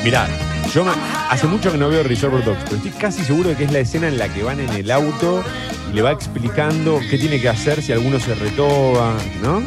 Mirá, 0.05 0.29
yo 0.73 0.85
me- 0.85 0.93
hace 1.31 1.47
mucho 1.47 1.73
que 1.73 1.79
no 1.79 1.89
veo 1.89 2.03
Reservoir 2.05 2.45
Dogs, 2.45 2.61
pero 2.65 2.77
estoy 2.77 2.93
casi 2.93 3.25
seguro 3.25 3.49
de 3.51 3.57
que 3.57 3.65
es 3.65 3.73
la 3.73 3.81
escena 3.81 4.07
en 4.09 4.19
la 4.19 4.29
que 4.29 4.43
van 4.45 4.61
en 4.61 4.69
el 4.71 4.91
auto 4.91 5.43
y 5.91 5.95
le 5.97 6.03
va 6.03 6.13
explicando 6.13 7.01
qué 7.11 7.19
tiene 7.19 7.41
que 7.41 7.49
hacer 7.49 7.83
si 7.83 7.93
alguno 7.93 8.21
se 8.21 8.35
retoba, 8.37 9.15
¿no? 9.43 9.63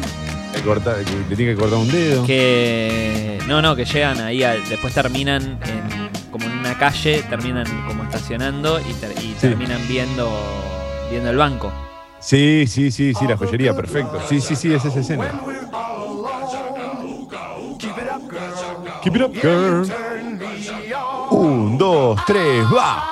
Que 0.52 0.64
le 1.28 1.36
tiene 1.36 1.52
que 1.54 1.56
cortar 1.60 1.78
un 1.78 1.90
dedo. 1.90 2.26
Que. 2.26 3.38
No, 3.46 3.60
no, 3.62 3.76
que 3.76 3.84
llegan 3.84 4.18
ahí, 4.20 4.42
al- 4.42 4.66
después 4.68 4.92
terminan 4.94 5.58
en 5.66 6.10
una 6.70 6.78
calle, 6.78 7.22
terminan 7.28 7.66
como 7.88 8.04
estacionando 8.04 8.78
y, 8.80 8.92
ter- 8.94 9.12
y 9.18 9.30
Sí. 9.32 9.36
terminan 9.40 9.80
viendo, 9.88 10.30
viendo 11.10 11.30
el 11.30 11.36
banco. 11.36 11.72
Sí, 12.20 12.64
sí, 12.68 12.92
sí, 12.92 13.12
sí, 13.12 13.26
la 13.26 13.36
joyería, 13.36 13.74
perfecto. 13.74 14.20
Sí, 14.28 14.40
sí, 14.40 14.54
sí, 14.54 14.72
es 14.72 14.84
esa 14.84 15.00
escena. 15.00 15.32
Keep 19.02 19.16
it 19.16 19.22
up, 19.22 19.32
girl. 19.34 19.86
Un, 21.30 21.76
dos, 21.78 22.20
tres, 22.26 22.64
va. 22.66 23.06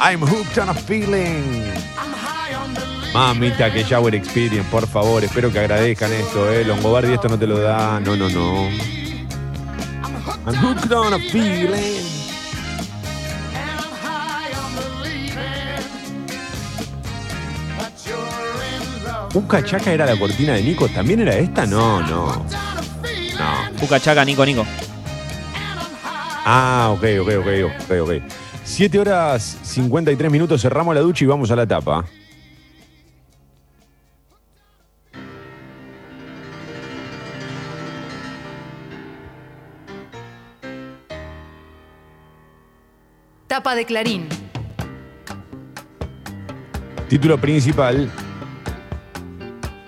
I'm 0.00 0.20
hooked 0.22 0.58
on 0.58 0.68
a 0.68 0.74
feeling. 0.74 1.72
Mamita, 3.12 3.72
que 3.72 3.82
Shower 3.82 4.14
Experience, 4.14 4.68
por 4.70 4.86
favor, 4.86 5.24
espero 5.24 5.50
que 5.50 5.58
agradezcan 5.58 6.12
esto, 6.12 6.52
eh. 6.52 6.64
Longobardi 6.64 7.14
esto 7.14 7.28
no 7.28 7.38
te 7.38 7.46
lo 7.46 7.58
da. 7.58 7.98
No, 7.98 8.14
no, 8.14 8.28
no. 8.28 8.68
I'm 10.46 10.54
hooked 10.54 10.92
on 10.92 11.14
a 11.14 11.18
feeling. 11.18 12.04
¿Uca 19.34 19.62
Chaca 19.62 19.92
era 19.92 20.06
la 20.06 20.18
cortina 20.18 20.54
de 20.54 20.62
Nico? 20.62 20.88
¿También 20.88 21.20
era 21.20 21.36
esta? 21.36 21.66
No, 21.66 22.00
no. 22.00 22.26
No. 23.38 23.78
Puca 23.78 24.00
chaca, 24.00 24.24
Nico, 24.24 24.44
Nico. 24.44 24.66
Ah, 26.44 26.90
ok, 26.92 27.04
ok, 27.20 27.28
ok, 27.40 27.46
ok, 27.66 27.90
ok. 28.02 28.12
7 28.64 28.98
horas 28.98 29.58
53 29.62 30.30
minutos, 30.30 30.60
cerramos 30.62 30.94
la 30.94 31.00
ducha 31.02 31.24
y 31.24 31.28
vamos 31.28 31.50
a 31.50 31.56
la 31.56 31.66
tapa. 31.66 32.04
De 43.74 43.84
Clarín. 43.84 44.28
Título 47.08 47.38
principal. 47.38 48.10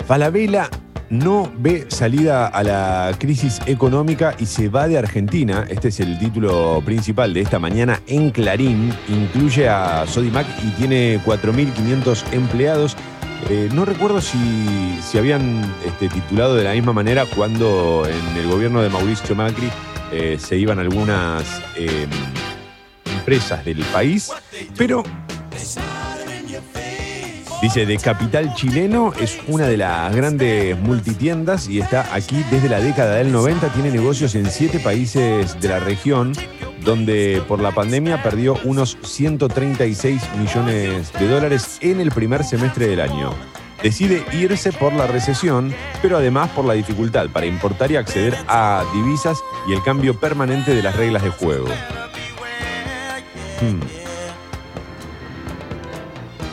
Falabella 0.06 0.68
no 1.08 1.50
ve 1.58 1.86
salida 1.88 2.46
a 2.46 2.62
la 2.62 3.12
crisis 3.18 3.60
económica 3.66 4.34
y 4.38 4.46
se 4.46 4.68
va 4.68 4.86
de 4.86 4.98
Argentina. 4.98 5.64
Este 5.68 5.88
es 5.88 6.00
el 6.00 6.18
título 6.18 6.82
principal 6.84 7.32
de 7.32 7.40
esta 7.40 7.58
mañana 7.58 8.00
en 8.06 8.30
Clarín. 8.30 8.92
Incluye 9.08 9.68
a 9.68 10.06
Sodimac 10.06 10.46
y 10.62 10.70
tiene 10.72 11.20
4.500 11.24 12.32
empleados. 12.32 12.96
Eh, 13.48 13.70
no 13.72 13.86
recuerdo 13.86 14.20
si, 14.20 14.98
si 15.02 15.16
habían 15.16 15.64
este, 15.86 16.08
titulado 16.08 16.54
de 16.54 16.64
la 16.64 16.74
misma 16.74 16.92
manera 16.92 17.24
cuando 17.24 18.06
en 18.06 18.36
el 18.36 18.46
gobierno 18.46 18.82
de 18.82 18.90
Mauricio 18.90 19.34
Macri 19.34 19.70
eh, 20.12 20.36
se 20.38 20.58
iban 20.58 20.78
algunas 20.78 21.62
eh, 21.76 22.06
empresas 23.30 23.64
del 23.64 23.78
país, 23.92 24.32
pero 24.76 25.04
Dice, 27.62 27.84
de 27.84 27.98
capital 27.98 28.54
chileno, 28.54 29.12
es 29.20 29.38
una 29.46 29.66
de 29.66 29.76
las 29.76 30.16
grandes 30.16 30.78
multitiendas 30.78 31.68
y 31.68 31.78
está 31.78 32.12
aquí 32.14 32.42
desde 32.50 32.70
la 32.70 32.80
década 32.80 33.16
del 33.16 33.30
90, 33.30 33.68
tiene 33.74 33.90
negocios 33.90 34.34
en 34.34 34.50
siete 34.50 34.80
países 34.80 35.60
de 35.60 35.68
la 35.68 35.78
región, 35.78 36.32
donde 36.82 37.42
por 37.46 37.60
la 37.60 37.70
pandemia 37.70 38.22
perdió 38.22 38.56
unos 38.64 38.96
136 39.02 40.22
millones 40.38 41.12
de 41.12 41.28
dólares 41.28 41.76
en 41.82 42.00
el 42.00 42.10
primer 42.10 42.44
semestre 42.44 42.88
del 42.88 43.00
año. 43.00 43.34
Decide 43.82 44.24
irse 44.32 44.72
por 44.72 44.94
la 44.94 45.06
recesión, 45.06 45.74
pero 46.00 46.16
además 46.16 46.48
por 46.50 46.64
la 46.64 46.72
dificultad 46.74 47.28
para 47.28 47.46
importar 47.46 47.92
y 47.92 47.96
acceder 47.96 48.36
a 48.48 48.84
divisas 48.94 49.38
y 49.68 49.74
el 49.74 49.82
cambio 49.82 50.18
permanente 50.18 50.74
de 50.74 50.82
las 50.82 50.96
reglas 50.96 51.22
de 51.22 51.30
juego. 51.30 51.68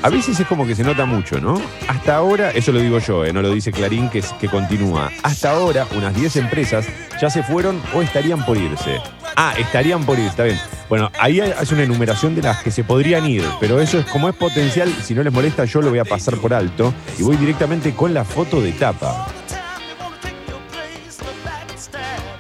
A 0.04 0.10
veces 0.10 0.40
es 0.40 0.48
como 0.48 0.66
que 0.68 0.76
se 0.76 0.84
nota 0.84 1.06
mucho, 1.06 1.42
¿no? 1.42 1.60
Hasta 1.88 2.16
ahora, 2.16 2.52
eso 2.52 2.72
lo 2.72 2.80
digo 2.80 3.00
yo, 3.00 3.26
eh, 3.26 3.34
no 3.34 3.42
lo 3.42 3.52
dice 3.52 3.72
Clarín, 3.72 4.10
que, 4.10 4.24
que 4.40 4.48
continúa. 4.48 5.12
Hasta 5.24 5.52
ahora, 5.52 5.88
unas 5.98 6.16
10 6.16 6.36
empresas 6.38 6.88
ya 7.20 7.30
se 7.30 7.44
fueron 7.44 7.82
o 7.94 8.02
estarían 8.02 8.46
por 8.46 8.58
irse. 8.58 9.02
Ah, 9.36 9.54
estarían 9.58 10.06
por 10.06 10.18
irse, 10.18 10.30
está 10.30 10.44
bien. 10.44 10.60
Bueno, 10.88 11.12
ahí 11.20 11.42
hace 11.42 11.74
una 11.74 11.84
enumeración 11.84 12.36
de 12.36 12.44
las 12.44 12.64
que 12.64 12.72
se 12.72 12.84
podrían 12.84 13.26
ir, 13.26 13.44
pero 13.60 13.82
eso 13.82 14.00
es 14.00 14.06
como 14.06 14.30
es 14.30 14.36
potencial, 14.36 14.94
si 15.04 15.14
no 15.14 15.24
les 15.24 15.34
molesta, 15.34 15.66
yo 15.66 15.82
lo 15.82 15.90
voy 15.90 16.00
a 16.00 16.06
pasar 16.06 16.38
por 16.38 16.54
alto 16.54 16.94
y 17.18 17.24
voy 17.24 17.36
directamente 17.36 17.94
con 17.94 18.14
la 18.14 18.24
foto 18.24 18.62
de 18.62 18.72
tapa. 18.74 19.28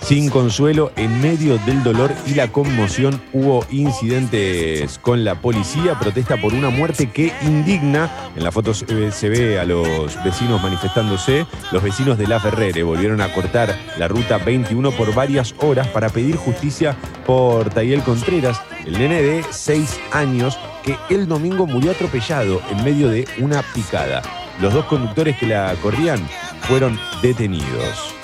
Sin 0.08 0.30
consuelo, 0.30 0.94
en 0.96 1.20
medio 1.20 1.58
del 1.66 1.84
dolor 1.84 2.14
y 2.26 2.34
la 2.34 2.50
conmoción, 2.50 3.22
hubo 3.34 3.66
incidentes 3.70 5.00
con 5.00 5.26
la 5.26 5.36
policía, 5.36 6.00
protesta 6.00 6.38
por 6.38 6.54
una 6.54 6.70
muerte 6.70 7.10
que 7.10 7.34
indigna. 7.42 8.10
En 8.34 8.46
la 8.46 8.54
foto 8.54 8.74
se 8.74 8.86
ve, 8.86 9.12
se 9.12 9.28
ve 9.28 9.60
a 9.60 9.66
los 9.66 10.24
vecinos 10.24 10.64
manifestándose. 10.64 11.46
Los 11.74 11.84
vecinos 11.84 12.18
de 12.18 12.26
La 12.26 12.40
Ferrere 12.40 12.84
volvieron 12.84 13.20
a 13.20 13.34
cortar 13.34 13.78
la 13.98 14.08
ruta 14.08 14.38
21 14.38 14.92
por 14.92 15.14
varias 15.14 15.54
horas 15.58 15.90
para 15.90 16.08
pedir 16.08 16.38
justicia 16.38 16.96
por 17.26 17.70
Tayel 17.70 18.02
Contreras, 18.02 18.62
el 18.86 18.94
nene 18.94 19.22
de 19.22 19.44
6 19.50 20.00
años 20.14 20.58
que 20.84 20.96
el 21.10 21.28
domingo 21.28 21.68
murió 21.68 21.92
atropellado 21.92 22.62
en 22.72 22.82
medio 22.86 23.10
de 23.10 23.28
una 23.40 23.62
picada. 23.74 24.22
Los 24.62 24.74
dos 24.74 24.86
conductores 24.86 25.36
que 25.36 25.48
la 25.48 25.76
corrían 25.82 26.26
fueron 26.62 26.98
detenidos. 27.22 28.16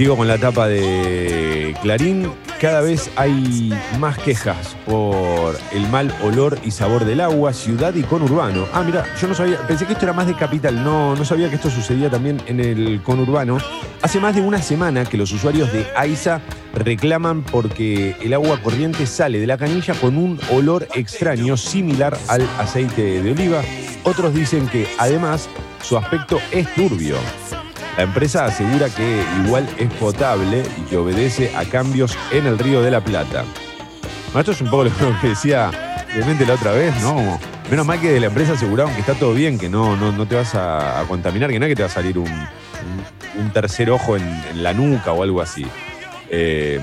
Sigo 0.00 0.16
con 0.16 0.26
la 0.26 0.38
tapa 0.38 0.66
de 0.66 1.76
Clarín. 1.82 2.32
Cada 2.58 2.80
vez 2.80 3.10
hay 3.16 3.70
más 3.98 4.16
quejas 4.16 4.74
por 4.86 5.58
el 5.72 5.86
mal 5.90 6.10
olor 6.24 6.58
y 6.64 6.70
sabor 6.70 7.04
del 7.04 7.20
agua, 7.20 7.52
ciudad 7.52 7.94
y 7.94 8.02
conurbano. 8.04 8.64
Ah, 8.72 8.82
mira, 8.82 9.04
yo 9.20 9.28
no 9.28 9.34
sabía, 9.34 9.58
pensé 9.66 9.84
que 9.84 9.92
esto 9.92 10.06
era 10.06 10.14
más 10.14 10.26
de 10.26 10.34
capital, 10.34 10.82
no, 10.82 11.14
no 11.14 11.22
sabía 11.26 11.50
que 11.50 11.56
esto 11.56 11.68
sucedía 11.68 12.08
también 12.08 12.40
en 12.46 12.60
el 12.60 13.02
conurbano. 13.02 13.58
Hace 14.00 14.20
más 14.20 14.34
de 14.34 14.40
una 14.40 14.62
semana 14.62 15.04
que 15.04 15.18
los 15.18 15.32
usuarios 15.32 15.70
de 15.70 15.86
AISA 15.94 16.40
reclaman 16.72 17.42
porque 17.42 18.16
el 18.22 18.32
agua 18.32 18.58
corriente 18.62 19.04
sale 19.04 19.38
de 19.38 19.46
la 19.46 19.58
canilla 19.58 19.92
con 19.92 20.16
un 20.16 20.40
olor 20.50 20.88
extraño 20.94 21.58
similar 21.58 22.16
al 22.28 22.48
aceite 22.58 23.20
de 23.20 23.32
oliva. 23.32 23.60
Otros 24.04 24.32
dicen 24.32 24.66
que 24.68 24.88
además 24.98 25.46
su 25.82 25.98
aspecto 25.98 26.40
es 26.52 26.74
turbio. 26.74 27.16
La 28.00 28.04
empresa 28.04 28.46
asegura 28.46 28.88
que 28.88 29.22
igual 29.44 29.68
es 29.76 29.92
potable 29.92 30.62
y 30.78 30.88
que 30.88 30.96
obedece 30.96 31.54
a 31.54 31.66
cambios 31.66 32.16
en 32.30 32.46
el 32.46 32.58
río 32.58 32.80
de 32.80 32.90
la 32.90 33.02
Plata. 33.02 33.44
Bueno, 34.32 34.40
esto 34.40 34.52
es 34.52 34.62
un 34.62 34.70
poco 34.70 34.84
lo 34.84 35.20
que 35.20 35.28
decía 35.28 35.70
Clemente 36.10 36.46
la 36.46 36.54
otra 36.54 36.72
vez, 36.72 36.98
¿no? 37.02 37.38
Menos 37.70 37.84
mal 37.84 38.00
que 38.00 38.10
de 38.10 38.20
la 38.20 38.28
empresa 38.28 38.54
aseguraron 38.54 38.94
que 38.94 39.00
está 39.00 39.12
todo 39.12 39.34
bien, 39.34 39.58
que 39.58 39.68
no, 39.68 39.96
no, 39.96 40.12
no 40.12 40.26
te 40.26 40.34
vas 40.34 40.54
a, 40.54 41.04
contaminar, 41.08 41.50
que 41.50 41.58
no 41.58 41.66
es 41.66 41.68
que 41.72 41.76
te 41.76 41.82
va 41.82 41.88
a 41.88 41.92
salir 41.92 42.16
un, 42.16 42.30
un- 43.38 43.50
tercer 43.52 43.90
ojo 43.90 44.16
en, 44.16 44.22
en 44.50 44.62
la 44.62 44.72
nuca 44.72 45.12
o 45.12 45.22
algo 45.22 45.42
así. 45.42 45.66
Eh, 46.30 46.80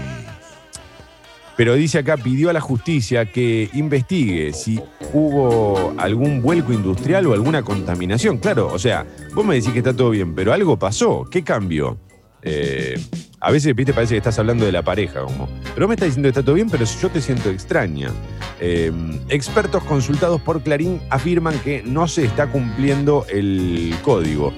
pero 1.58 1.74
dice 1.74 1.98
acá, 1.98 2.18
pidió 2.18 2.52
a 2.52 2.54
la 2.54 2.62
justicia 2.62 3.26
que 3.32 3.70
investigue 3.74 4.54
si 4.54 4.80
hubo 5.12 5.96
algún 5.98 6.42
vuelco 6.44 6.72
industrial 6.72 7.26
o 7.26 7.34
alguna 7.34 7.64
contaminación. 7.64 8.38
Claro, 8.38 8.72
o 8.72 8.78
sea, 8.78 9.08
vos 9.34 9.44
me 9.44 9.56
decís 9.56 9.72
que 9.72 9.80
está 9.80 9.92
todo 9.92 10.12
bien, 10.12 10.36
pero 10.36 10.54
algo 10.54 10.78
pasó. 10.78 11.26
¿Qué 11.30 11.44
cambió? 11.44 11.98
Eh, 12.44 13.02
a 13.40 13.52
veces, 13.52 13.76
viste, 13.76 13.92
parece 13.92 14.14
que 14.14 14.18
estás 14.18 14.38
hablando 14.38 14.66
de 14.66 14.72
la 14.72 14.84
pareja, 14.84 15.22
como. 15.22 15.50
Pero 15.74 15.88
me 15.88 15.96
estás 15.96 16.10
diciendo 16.10 16.28
que 16.28 16.30
está 16.30 16.44
todo 16.44 16.54
bien, 16.54 16.70
pero 16.70 16.86
yo 16.86 17.10
te 17.10 17.22
siento 17.22 17.50
extraña. 17.50 18.12
Eh, 18.60 18.92
expertos 19.30 19.84
consultados 19.84 20.40
por 20.42 20.62
Clarín 20.62 21.02
afirman 21.10 21.58
que 21.60 21.82
no 21.82 22.08
se 22.08 22.26
está 22.26 22.52
cumpliendo 22.52 23.26
el 23.30 23.96
código 24.04 24.54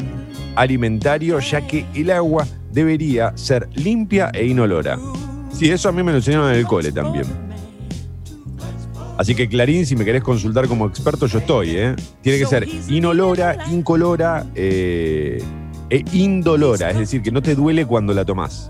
alimentario, 0.55 1.39
ya 1.39 1.65
que 1.65 1.85
el 1.95 2.11
agua 2.11 2.45
debería 2.71 3.31
ser 3.37 3.69
limpia 3.73 4.31
e 4.33 4.45
inolora. 4.45 4.97
Sí, 5.59 5.69
eso 5.69 5.89
a 5.89 5.91
mí 5.91 6.01
me 6.01 6.11
lo 6.11 6.19
enseñaron 6.19 6.49
en 6.51 6.55
el 6.55 6.65
cole 6.65 6.89
también. 6.89 7.25
Así 9.17 9.35
que 9.35 9.49
Clarín, 9.49 9.85
si 9.85 9.97
me 9.97 10.05
querés 10.05 10.23
consultar 10.23 10.69
como 10.69 10.87
experto, 10.87 11.25
yo 11.25 11.39
estoy, 11.39 11.71
¿eh? 11.75 11.95
Tiene 12.21 12.39
que 12.39 12.45
ser 12.45 12.65
inolora, 12.87 13.57
incolora 13.69 14.45
eh, 14.55 15.43
e 15.89 16.05
indolora, 16.13 16.91
es 16.91 16.99
decir, 16.99 17.21
que 17.21 17.29
no 17.29 17.41
te 17.41 17.55
duele 17.55 17.85
cuando 17.85 18.13
la 18.13 18.23
tomás. 18.23 18.69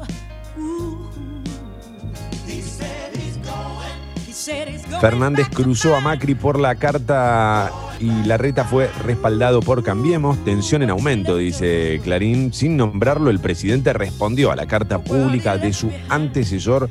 Fernández 4.99 5.47
cruzó 5.53 5.95
a 5.95 5.99
Macri 5.99 6.33
por 6.33 6.59
la 6.59 6.73
carta 6.73 7.71
y 7.99 8.09
la 8.25 8.37
reta 8.37 8.63
fue 8.63 8.89
respaldado 9.03 9.61
por 9.61 9.83
Cambiemos. 9.83 10.43
Tensión 10.45 10.83
en 10.83 10.89
aumento, 10.89 11.37
dice 11.37 11.99
Clarín. 12.03 12.53
Sin 12.53 12.77
nombrarlo, 12.77 13.29
el 13.29 13.39
presidente 13.39 13.93
respondió 13.93 14.51
a 14.51 14.55
la 14.55 14.65
carta 14.65 14.99
pública 14.99 15.57
de 15.57 15.73
su 15.73 15.91
antecesor 16.09 16.89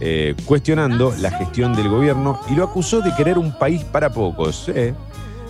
eh, 0.00 0.34
cuestionando 0.46 1.14
la 1.18 1.30
gestión 1.30 1.74
del 1.74 1.88
gobierno 1.88 2.40
y 2.50 2.54
lo 2.54 2.64
acusó 2.64 3.02
de 3.02 3.14
querer 3.14 3.38
un 3.38 3.56
país 3.58 3.84
para 3.84 4.12
pocos. 4.12 4.68
¿eh? 4.68 4.94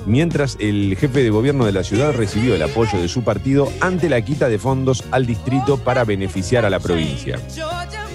Mientras 0.07 0.57
el 0.59 0.97
jefe 0.99 1.23
de 1.23 1.31
gobierno 1.31 1.67
de 1.67 1.73
la 1.73 1.85
ciudad 1.85 2.13
recibió 2.13 2.55
el 2.55 2.63
apoyo 2.63 3.01
de 3.01 3.09
su 3.09 3.23
partido 3.23 3.69
ante 3.81 4.09
la 4.09 4.21
quita 4.23 4.49
de 4.49 4.59
fondos 4.59 5.05
al 5.13 5.27
distrito 5.27 5.77
para 5.77 6.05
beneficiar 6.05 6.65
a 6.65 6.71
la 6.71 6.81
provincia. 6.81 7.39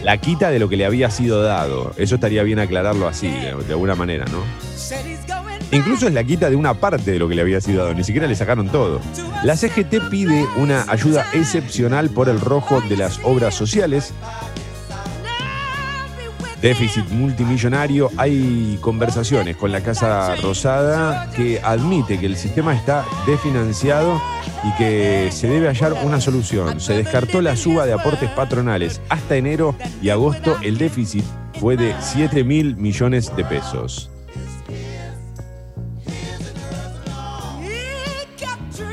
La 0.03 0.17
quita 0.17 0.49
de 0.49 0.59
lo 0.59 0.67
que 0.67 0.77
le 0.77 0.85
había 0.85 1.09
sido 1.09 1.41
dado. 1.41 1.93
Eso 1.97 2.15
estaría 2.15 2.43
bien 2.43 2.59
aclararlo 2.59 3.07
así, 3.07 3.27
de, 3.27 3.55
de 3.55 3.73
alguna 3.73 3.95
manera, 3.95 4.25
¿no? 4.25 4.43
Incluso 5.71 6.07
es 6.07 6.13
la 6.13 6.23
quita 6.23 6.49
de 6.49 6.55
una 6.55 6.75
parte 6.75 7.11
de 7.11 7.19
lo 7.19 7.27
que 7.27 7.35
le 7.35 7.41
había 7.41 7.59
sido 7.61 7.83
dado, 7.83 7.93
ni 7.93 8.03
siquiera 8.03 8.27
le 8.27 8.35
sacaron 8.35 8.69
todo. 8.69 9.01
La 9.43 9.55
CGT 9.55 10.09
pide 10.09 10.45
una 10.57 10.85
ayuda 10.87 11.25
excepcional 11.33 12.09
por 12.09 12.29
el 12.29 12.39
rojo 12.39 12.81
de 12.81 12.97
las 12.97 13.19
obras 13.23 13.55
sociales. 13.55 14.13
Déficit 16.61 17.07
multimillonario. 17.09 18.09
Hay 18.17 18.77
conversaciones 18.81 19.55
con 19.55 19.71
la 19.71 19.81
Casa 19.81 20.35
Rosada 20.37 21.29
que 21.35 21.59
admite 21.61 22.17
que 22.17 22.25
el 22.25 22.37
sistema 22.37 22.73
está 22.73 23.05
desfinanciado 23.27 24.19
y 24.63 24.75
que 24.77 25.29
se 25.31 25.47
debe 25.47 25.67
hallar 25.67 25.93
una 26.03 26.19
solución. 26.19 26.79
Se 26.79 26.93
descartó 26.93 27.41
la 27.41 27.55
suba 27.55 27.85
de 27.85 27.93
aportes 27.93 28.31
patronales. 28.31 29.01
Hasta 29.09 29.35
enero 29.35 29.75
y 30.01 30.09
agosto 30.09 30.57
el 30.63 30.77
déficit 30.77 31.25
fue 31.59 31.77
de 31.77 31.93
7 31.99 32.43
mil 32.43 32.75
millones 32.77 33.35
de 33.35 33.45
pesos. 33.45 34.09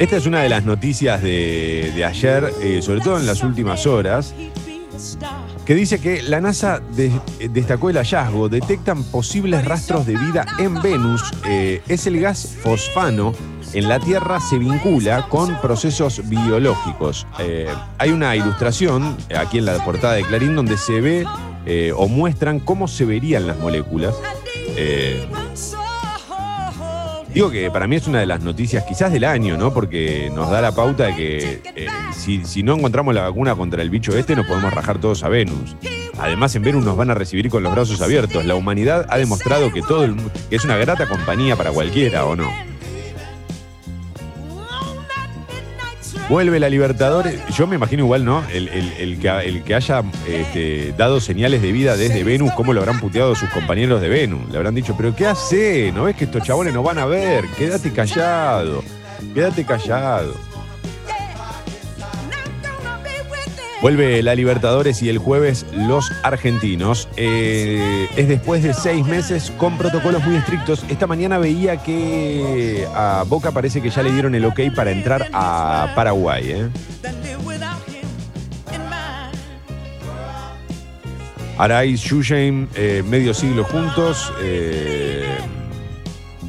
Esta 0.03 0.17
es 0.17 0.27
una 0.27 0.41
de 0.43 0.49
las 0.49 0.65
noticias 0.65 1.23
de, 1.23 2.05
ayer, 2.05 2.53
eh, 2.61 2.83
sobre 2.83 3.01
todo 3.03 3.21
en 3.21 3.25
las 3.25 3.45
últimas 3.45 3.87
horas, 3.87 4.35
que 5.65 5.77
dice 5.77 6.01
que 6.01 6.23
la 6.23 6.41
NASA 6.41 6.83
eh, 6.99 7.21
destacó 7.49 7.89
el 7.89 7.99
hallazgo, 7.99 8.49
detectan 8.49 9.05
posibles 9.05 9.65
rastros 9.65 10.05
de 10.05 10.17
vida 10.17 10.45
en 10.59 10.83
Venus. 10.83 11.23
Eh, 11.47 11.83
es 11.87 12.09
el 12.09 12.19
gas 12.19 12.49
fosfano 12.65 13.33
en 13.75 13.89
la 13.89 14.01
Tierra 14.01 14.41
se 14.41 14.59
vincula 14.59 15.29
con 15.29 15.61
procesos 15.61 16.29
biológicos. 16.29 17.25
Hay 17.99 18.11
una 18.11 18.35
ilustración 18.35 19.17
aquí 19.39 19.59
en 19.59 19.67
la 19.67 19.85
portada 19.85 20.15
de 20.15 20.25
Clarín 20.25 20.57
donde 20.57 20.79
se 20.79 21.01
ve 21.01 21.25
o 21.97 22.09
muestran 22.09 22.59
cómo 22.59 22.89
se 22.89 23.05
verían 23.05 23.47
las 23.47 23.57
moléculas. 23.57 24.17
Digo 27.35 27.51
que 27.51 27.71
para 27.71 27.87
mí 27.87 27.97
es 27.97 28.07
una 28.07 28.21
de 28.21 28.27
las 28.27 28.43
noticias 28.43 28.85
quizás 28.85 29.11
del 29.11 29.25
año, 29.25 29.57
¿no? 29.57 29.73
Porque 29.73 30.31
nos 30.35 30.51
da 30.51 30.61
la 30.61 30.73
pauta 30.73 31.07
de 31.07 31.17
que 31.17 31.63
eh, 31.77 31.87
si, 32.15 32.63
no 32.63 32.75
encontramos 32.75 33.15
la 33.15 33.23
vacuna 33.23 33.55
contra 33.55 33.83
el 33.83 33.89
bicho 33.89 34.17
este, 34.17 34.37
nos 34.37 34.47
podemos 34.47 34.73
rajar 34.73 34.99
todos 34.99 35.23
a 35.25 35.29
Venus. 35.29 35.77
Además, 36.19 36.55
en 36.57 36.63
Venus 36.63 36.85
nos 36.85 36.97
van 36.97 37.11
a 37.11 37.15
recibir 37.15 37.49
con 37.49 37.63
los 37.63 37.73
brazos 37.73 38.03
abiertos. 38.03 38.45
La 38.45 38.55
humanidad 38.55 39.07
ha 39.09 39.17
demostrado 39.17 39.73
que 39.73 39.81
todo 39.81 40.05
el 40.05 40.17
que 40.51 40.57
es 40.57 40.65
una 40.65 40.77
grata 40.77 41.09
compañía 41.09 41.57
para 41.57 41.71
cualquiera, 41.71 42.27
¿o 42.27 42.37
no? 42.37 42.51
Vuelve 46.33 46.59
la 46.59 46.71
Libertadores. 46.71 47.39
Yo 47.55 47.67
me 47.67 47.77
imagino 47.77 48.05
igual, 48.05 48.25
¿no? 48.25 48.43
El, 48.51 48.67
el- 48.69 49.19
que, 49.19 49.29
el 49.29 49.63
que 49.65 49.75
haya 49.75 50.03
este, 50.27 50.95
dado 50.97 51.21
señales 51.21 51.61
de 51.61 51.73
vida 51.73 51.95
desde 51.95 52.25
Venus, 52.25 52.53
cómo 52.53 52.73
lo 52.73 52.81
habrán 52.81 53.01
puteado 53.01 53.35
sus 53.35 53.51
compañeros 53.51 54.01
de 54.01 54.09
Venus. 54.09 54.49
Le 54.51 54.57
habrán 54.57 54.75
dicho, 54.75 54.95
pero 54.97 55.15
¿qué 55.15 55.27
hace? 55.27 55.93
¿No 55.95 56.05
ves 56.05 56.17
que 56.17 56.25
estos 56.25 56.43
chabones 56.43 56.73
nos 56.73 56.83
van 56.85 56.97
a 56.97 57.05
ver? 57.05 57.45
Quédate 57.59 57.93
callado. 57.93 58.83
Quédate 59.35 59.67
callado. 59.67 60.35
Vuelve 63.83 64.23
la 64.23 64.37
Libertadores 64.37 65.03
y 65.03 65.09
el 65.09 65.19
jueves 65.19 65.67
los 65.73 66.13
argentinos. 66.23 67.09
Eh, 67.17 68.07
es 68.17 68.29
después 68.29 68.63
de 68.63 68.75
seis 68.75 69.05
meses 69.05 69.53
con 69.59 69.77
protocolos 69.77 70.23
muy 70.25 70.37
estrictos. 70.37 70.85
Esta 70.89 71.09
mañana 71.09 71.39
veía 71.39 71.83
que 71.83 72.87
a 72.95 73.25
Boca 73.27 73.51
parece 73.51 73.83
que 73.83 73.91
ya 73.91 74.05
le 74.05 74.13
dieron 74.13 74.37
el 74.37 74.45
ok 74.45 74.61
para 74.77 74.93
entrar 74.93 75.29
a 75.33 75.93
Paraguay. 75.97 76.51
¿eh? 76.53 76.69
Arais, 81.59 82.01
Shusheim, 82.01 82.69
eh, 82.77 83.03
medio 83.05 83.35
siglo 83.35 83.65
juntos. 83.65 84.33
eh, 84.43 85.22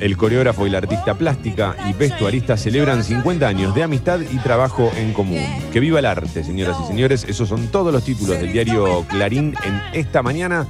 el 0.04 0.18
coreógrafo 0.18 0.68
y 0.68 0.70
la 0.70 0.80
artista 0.80 1.14
plástica 1.16 1.76
y 1.90 1.94
vestuarista 1.94 2.58
celebran 2.58 3.04
50 3.04 3.48
años 3.48 3.74
de 3.74 3.84
amistad 3.84 4.20
y 4.20 4.38
trabajo 4.40 4.92
en 4.98 5.14
común. 5.14 5.42
Que 5.72 5.80
viva 5.80 6.00
el 6.00 6.06
arte, 6.06 6.44
señoras 6.44 6.76
y 6.84 6.88
señores. 6.88 7.26
Esos 7.28 7.48
son 7.48 7.68
todos 7.70 7.94
los 7.94 8.04
títulos 8.04 8.38
del 8.38 8.52
diario 8.52 9.06
Clarín 9.08 9.56
en 9.64 9.82
esta 9.94 10.22
mañana. 10.22 10.68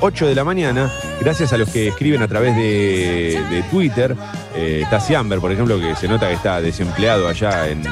8 0.00 0.26
de 0.26 0.34
la 0.34 0.44
mañana, 0.44 0.92
gracias 1.22 1.54
a 1.54 1.56
los 1.56 1.70
que 1.70 1.88
escriben 1.88 2.20
a 2.20 2.28
través 2.28 2.54
de, 2.54 3.64
Twitter. 3.70 4.14
Eh, 4.54 4.84
Tassi 4.90 5.14
Amber, 5.14 5.38
por 5.40 5.50
ejemplo, 5.50 5.80
que 5.80 5.96
se 5.96 6.06
nota 6.06 6.28
que 6.28 6.34
está 6.34 6.60
desempleado 6.60 7.28
allá 7.28 7.68
en, 7.68 7.82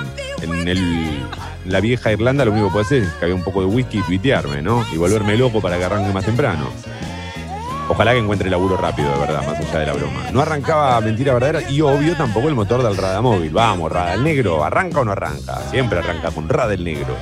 en 0.42 0.68
el- 0.68 1.24
la 1.64 1.80
vieja 1.80 2.12
Irlanda, 2.12 2.44
lo 2.44 2.52
único 2.52 2.66
que 2.66 2.72
puede 2.72 2.84
hacer 2.84 3.02
es 3.04 3.08
que 3.14 3.24
había 3.24 3.34
un 3.34 3.42
poco 3.42 3.60
de 3.62 3.66
whisky 3.68 4.00
y 4.00 4.02
tuitearme, 4.02 4.60
¿no? 4.60 4.84
Y 4.92 4.98
volverme 4.98 5.34
loco 5.38 5.62
para 5.62 5.78
que 5.78 5.84
arranque 5.84 6.12
más 6.12 6.26
temprano. 6.26 6.68
Ojalá 7.88 8.12
que 8.12 8.18
encuentre 8.18 8.48
laburo 8.48 8.76
rápido, 8.76 9.12
de 9.12 9.18
verdad, 9.18 9.46
más 9.46 9.58
allá 9.58 9.78
de 9.80 9.86
la 9.86 9.92
broma. 9.92 10.30
No 10.32 10.40
arrancaba 10.40 11.00
mentira 11.00 11.34
verdadera 11.34 11.70
y 11.70 11.82
obvio 11.82 12.16
tampoco 12.16 12.48
el 12.48 12.54
motor 12.54 12.82
del 12.82 12.96
Radamóvil. 12.96 13.50
Vamos, 13.50 13.92
Rada 13.92 14.14
el 14.14 14.24
Negro, 14.24 14.64
¿arranca 14.64 15.00
o 15.00 15.04
no 15.04 15.12
arranca? 15.12 15.60
Siempre 15.70 15.98
arranca 15.98 16.30
con 16.30 16.48
Rada 16.48 16.72
el 16.72 16.82
Negro. 16.82 17.14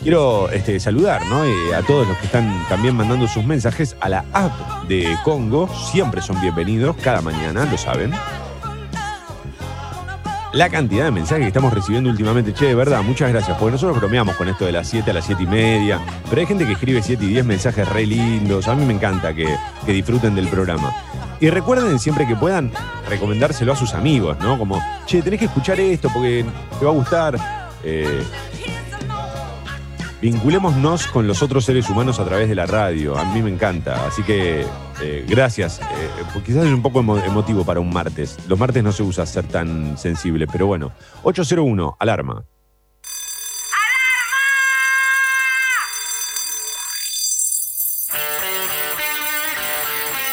Quiero 0.00 0.48
este, 0.48 0.80
saludar 0.80 1.26
¿no? 1.26 1.42
A 1.76 1.82
todos 1.82 2.08
los 2.08 2.16
que 2.18 2.26
están 2.26 2.64
también 2.68 2.96
mandando 2.96 3.28
sus 3.28 3.44
mensajes 3.44 3.96
a 4.00 4.08
la 4.08 4.24
app 4.32 4.52
de 4.88 5.16
Congo. 5.24 5.68
Siempre 5.90 6.22
son 6.22 6.40
bienvenidos, 6.40 6.96
cada 6.96 7.20
mañana, 7.20 7.66
lo 7.66 7.76
saben. 7.76 8.12
La 10.52 10.68
cantidad 10.68 11.04
de 11.04 11.12
mensajes 11.12 11.44
que 11.44 11.48
estamos 11.48 11.72
recibiendo 11.72 12.10
últimamente, 12.10 12.52
che, 12.52 12.66
de 12.66 12.74
verdad, 12.74 13.02
muchas 13.02 13.30
gracias, 13.30 13.56
porque 13.56 13.70
nosotros 13.72 13.98
bromeamos 14.00 14.34
con 14.34 14.48
esto 14.48 14.64
de 14.66 14.72
las 14.72 14.88
7 14.88 15.12
a 15.12 15.14
las 15.14 15.24
7 15.24 15.44
y 15.44 15.46
media, 15.46 16.00
pero 16.28 16.40
hay 16.40 16.46
gente 16.46 16.66
que 16.66 16.72
escribe 16.72 17.00
7 17.00 17.24
y 17.24 17.28
10 17.28 17.44
mensajes 17.44 17.88
re 17.88 18.04
lindos, 18.04 18.66
a 18.66 18.74
mí 18.74 18.84
me 18.84 18.92
encanta 18.92 19.32
que, 19.32 19.46
que 19.86 19.92
disfruten 19.92 20.34
del 20.34 20.48
programa. 20.48 20.92
Y 21.38 21.50
recuerden 21.50 22.00
siempre 22.00 22.26
que 22.26 22.34
puedan 22.34 22.72
recomendárselo 23.08 23.72
a 23.72 23.76
sus 23.76 23.94
amigos, 23.94 24.38
¿no? 24.40 24.58
Como, 24.58 24.82
che, 25.06 25.22
tenés 25.22 25.38
que 25.38 25.46
escuchar 25.46 25.78
esto 25.78 26.10
porque 26.12 26.44
te 26.78 26.84
va 26.84 26.90
a 26.90 26.94
gustar. 26.94 27.38
Eh, 27.84 28.22
vinculémonos 30.20 31.06
con 31.06 31.26
los 31.26 31.42
otros 31.42 31.64
seres 31.64 31.88
humanos 31.88 32.18
a 32.18 32.24
través 32.24 32.48
de 32.48 32.56
la 32.56 32.66
radio. 32.66 33.16
A 33.16 33.24
mí 33.24 33.40
me 33.40 33.50
encanta. 33.50 34.06
Así 34.06 34.22
que 34.22 34.66
eh, 35.02 35.24
gracias. 35.28 35.80
Eh, 35.80 35.84
pues 36.32 36.44
quizás 36.44 36.66
es 36.66 36.72
un 36.72 36.82
poco 36.82 37.00
emo- 37.02 37.22
emotivo 37.24 37.64
para 37.64 37.80
un 37.80 37.92
martes. 37.92 38.36
Los 38.48 38.58
martes 38.58 38.82
no 38.82 38.92
se 38.92 39.02
usa 39.02 39.26
ser 39.26 39.44
tan 39.46 39.96
sensible, 39.98 40.46
pero 40.46 40.66
bueno. 40.66 40.92
801, 41.22 41.96
alarma. 41.98 42.44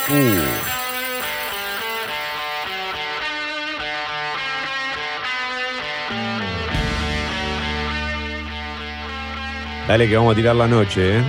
Uh. 0.09 0.67
Dale 9.87 10.07
que 10.09 10.17
vamos 10.17 10.33
a 10.33 10.35
tirar 10.35 10.55
la 10.55 10.67
noche, 10.67 11.19
¿eh? 11.19 11.23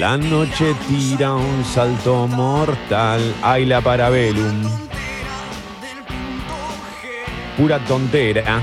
La 0.00 0.16
noche 0.16 0.74
tira 0.88 1.34
un 1.34 1.62
salto 1.62 2.26
mortal. 2.26 3.20
Ay, 3.42 3.66
la 3.66 3.82
parabellum. 3.82 4.62
Pura 7.54 7.78
tontera. 7.80 8.62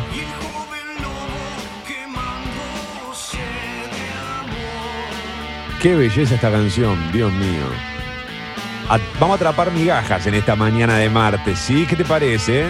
Qué 5.79 5.93
belleza 5.93 6.33
esta 6.33 6.49
canción, 6.49 6.97
Dios 7.11 7.31
mío. 7.31 7.67
Vamos 9.19 9.33
a 9.33 9.35
atrapar 9.35 9.71
migajas 9.71 10.25
en 10.25 10.33
esta 10.33 10.55
mañana 10.55 10.97
de 10.97 11.07
martes, 11.11 11.59
¿sí? 11.59 11.85
¿Qué 11.87 11.95
te 11.95 12.03
parece? 12.03 12.65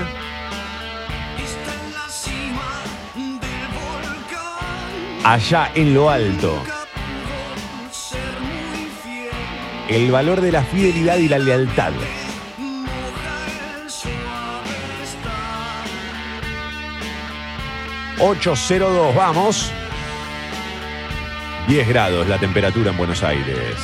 Allá 5.23 5.71
en 5.73 5.93
lo 5.93 6.09
alto. 6.09 6.61
El 9.89 10.11
valor 10.11 10.41
de 10.41 10.51
la 10.51 10.63
fidelidad 10.63 11.17
y 11.17 11.29
la 11.29 11.39
lealtad. 11.39 11.93
...802, 18.19 19.15
vamos. 19.15 19.71
10 21.67 21.87
grados 21.87 22.27
la 22.27 22.39
temperatura 22.39 22.91
en 22.91 22.97
Buenos 22.97 23.23
Aires. 23.23 23.75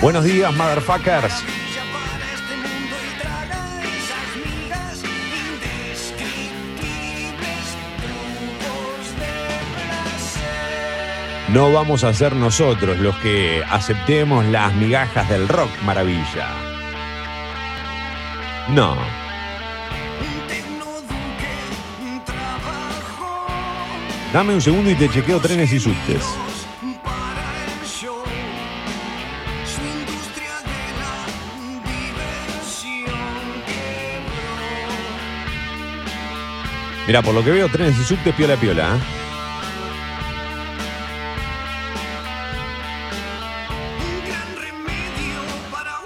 Buenos 0.00 0.24
días, 0.24 0.54
motherfuckers. 0.54 1.51
No 11.52 11.70
vamos 11.70 12.02
a 12.02 12.14
ser 12.14 12.34
nosotros 12.34 12.98
los 12.98 13.14
que 13.16 13.62
aceptemos 13.68 14.46
las 14.46 14.74
migajas 14.74 15.28
del 15.28 15.46
rock 15.46 15.68
maravilla. 15.84 16.48
No. 18.70 18.96
Dame 24.32 24.54
un 24.54 24.62
segundo 24.62 24.90
y 24.90 24.94
te 24.94 25.10
chequeo 25.10 25.40
trenes 25.40 25.70
y 25.74 25.78
subtes. 25.78 26.24
Mira, 37.06 37.20
por 37.20 37.34
lo 37.34 37.44
que 37.44 37.50
veo, 37.50 37.68
trenes 37.68 37.98
y 37.98 38.04
subtes 38.04 38.34
piola 38.34 38.56
piola. 38.56 38.96
¿eh? 38.96 39.22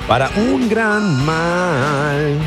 Para 0.08 0.30
un 0.36 0.68
gran 0.68 1.26
mal. 1.26 2.38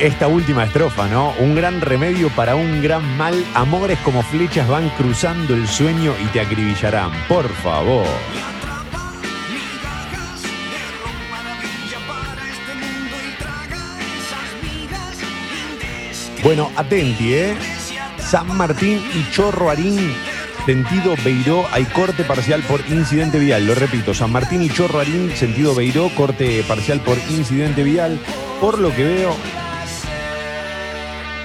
Esta 0.00 0.28
última 0.28 0.64
estrofa, 0.64 1.06
¿no? 1.08 1.34
Un 1.38 1.54
gran 1.54 1.82
remedio 1.82 2.30
para 2.30 2.54
un 2.54 2.80
gran 2.82 3.18
mal. 3.18 3.44
Amores 3.54 3.98
como 3.98 4.22
flechas 4.22 4.66
van 4.66 4.88
cruzando 4.90 5.54
el 5.54 5.68
sueño 5.68 6.14
y 6.24 6.26
te 6.28 6.40
acribillarán. 6.40 7.10
Por 7.28 7.46
favor. 7.48 8.06
Bueno, 16.48 16.72
atenti, 16.76 17.34
¿eh? 17.34 17.54
San 18.16 18.56
Martín 18.56 19.04
y 19.14 19.30
Chorro 19.32 19.68
Harín, 19.68 19.98
sentido 20.64 21.14
Beiró, 21.22 21.66
hay 21.70 21.84
corte 21.84 22.24
parcial 22.24 22.62
por 22.62 22.80
incidente 22.88 23.38
vial. 23.38 23.66
Lo 23.66 23.74
repito, 23.74 24.14
San 24.14 24.32
Martín 24.32 24.62
y 24.62 24.70
Chorro 24.70 25.00
Harín, 25.00 25.30
sentido 25.36 25.74
Beiró, 25.74 26.08
corte 26.14 26.64
parcial 26.66 27.00
por 27.00 27.18
incidente 27.28 27.82
vial. 27.82 28.18
Por 28.62 28.78
lo 28.78 28.96
que 28.96 29.04
veo, 29.04 29.36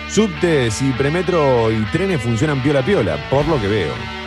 subtes 0.10 0.82
y 0.82 0.92
premetro 0.92 1.70
y 1.70 1.84
trenes 1.92 2.22
funcionan 2.22 2.63
piola 2.63 2.82
piola, 2.82 3.18
por 3.30 3.46
lo 3.46 3.60
que 3.60 3.68
veo. 3.68 4.23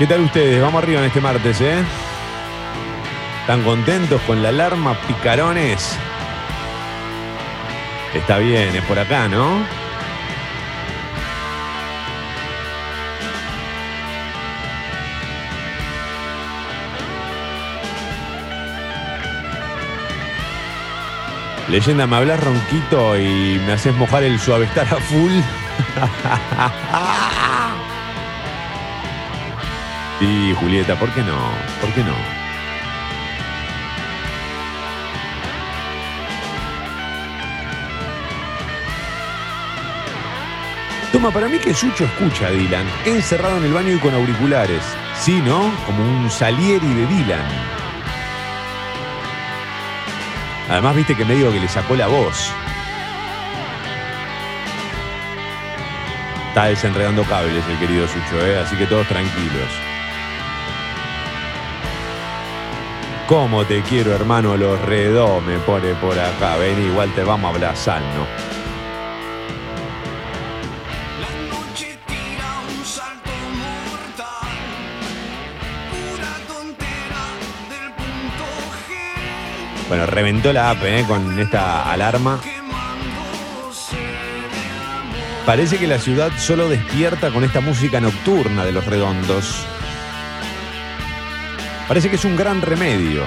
¿Qué 0.00 0.06
tal 0.06 0.22
ustedes? 0.22 0.62
Vamos 0.62 0.82
arriba 0.82 1.00
en 1.00 1.08
este 1.08 1.20
martes, 1.20 1.60
¿eh? 1.60 1.76
¿Están 3.42 3.62
contentos 3.64 4.18
con 4.22 4.42
la 4.42 4.48
alarma, 4.48 4.94
picarones? 5.06 5.94
Está 8.14 8.38
bien, 8.38 8.74
es 8.74 8.82
por 8.84 8.98
acá, 8.98 9.28
¿no? 9.28 9.62
Leyenda, 21.68 22.06
me 22.06 22.16
hablas 22.16 22.42
ronquito 22.42 23.18
y 23.18 23.60
me 23.66 23.72
haces 23.74 23.94
mojar 23.94 24.22
el 24.22 24.40
suavestar 24.40 24.86
a 24.94 24.96
full. 24.96 25.40
Sí, 30.20 30.52
Julieta, 30.52 30.96
¿por 30.96 31.08
qué 31.14 31.22
no? 31.22 31.38
¿Por 31.80 31.90
qué 31.94 32.04
no? 32.04 32.14
Toma, 41.10 41.30
para 41.30 41.48
mí 41.48 41.58
que 41.58 41.72
Sucho 41.72 42.04
escucha 42.04 42.48
a 42.48 42.50
Dylan, 42.50 42.86
encerrado 43.06 43.56
en 43.56 43.64
el 43.64 43.72
baño 43.72 43.94
y 43.94 43.98
con 43.98 44.12
auriculares. 44.12 44.82
Sí, 45.18 45.40
¿no? 45.40 45.72
Como 45.86 46.04
un 46.04 46.30
Salieri 46.30 46.92
de 46.92 47.06
Dylan. 47.06 47.46
Además, 50.68 50.96
viste 50.96 51.16
que 51.16 51.24
medio 51.24 51.50
que 51.50 51.60
le 51.60 51.68
sacó 51.68 51.96
la 51.96 52.08
voz. 52.08 52.52
Está 56.48 56.66
desenredando 56.66 57.24
cables 57.24 57.64
el 57.66 57.78
querido 57.78 58.06
Sucho, 58.06 58.46
¿eh? 58.46 58.58
así 58.58 58.76
que 58.76 58.84
todos 58.84 59.08
tranquilos. 59.08 59.89
¿Cómo 63.30 63.64
te 63.64 63.80
quiero, 63.82 64.12
hermano? 64.12 64.56
Los 64.56 64.82
redó 64.82 65.40
me 65.40 65.56
pone 65.60 65.94
por 65.94 66.18
acá. 66.18 66.56
Ven, 66.56 66.84
igual 66.84 67.14
te 67.14 67.22
vamos 67.22 67.46
a 67.46 67.54
abrazar, 67.54 68.02
¿no? 68.02 68.26
La 71.20 71.30
noche 71.48 71.96
tira 72.08 72.58
un 72.76 72.84
salto 72.84 73.30
mortal, 73.54 74.50
pura 75.92 76.32
tontera 76.48 77.22
del 77.68 77.92
punto 77.92 78.46
G, 78.88 79.88
Bueno, 79.88 80.06
reventó 80.06 80.52
la 80.52 80.70
app 80.70 80.82
¿eh? 80.82 81.04
con 81.06 81.38
esta 81.38 81.88
alarma. 81.88 82.40
Parece 85.46 85.78
que 85.78 85.86
la 85.86 86.00
ciudad 86.00 86.32
solo 86.36 86.68
despierta 86.68 87.30
con 87.30 87.44
esta 87.44 87.60
música 87.60 88.00
nocturna 88.00 88.64
de 88.64 88.72
los 88.72 88.84
redondos. 88.86 89.64
Parece 91.90 92.08
que 92.08 92.14
es 92.14 92.24
un 92.24 92.36
gran 92.36 92.62
remedio. 92.62 93.24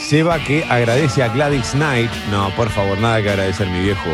Seba 0.00 0.38
que 0.38 0.64
agradece 0.64 1.22
a 1.22 1.28
Gladys 1.28 1.72
Knight. 1.72 2.10
No, 2.30 2.48
por 2.56 2.70
favor, 2.70 2.96
nada 2.96 3.20
que 3.20 3.28
agradecer, 3.28 3.68
mi 3.68 3.80
viejo. 3.80 4.08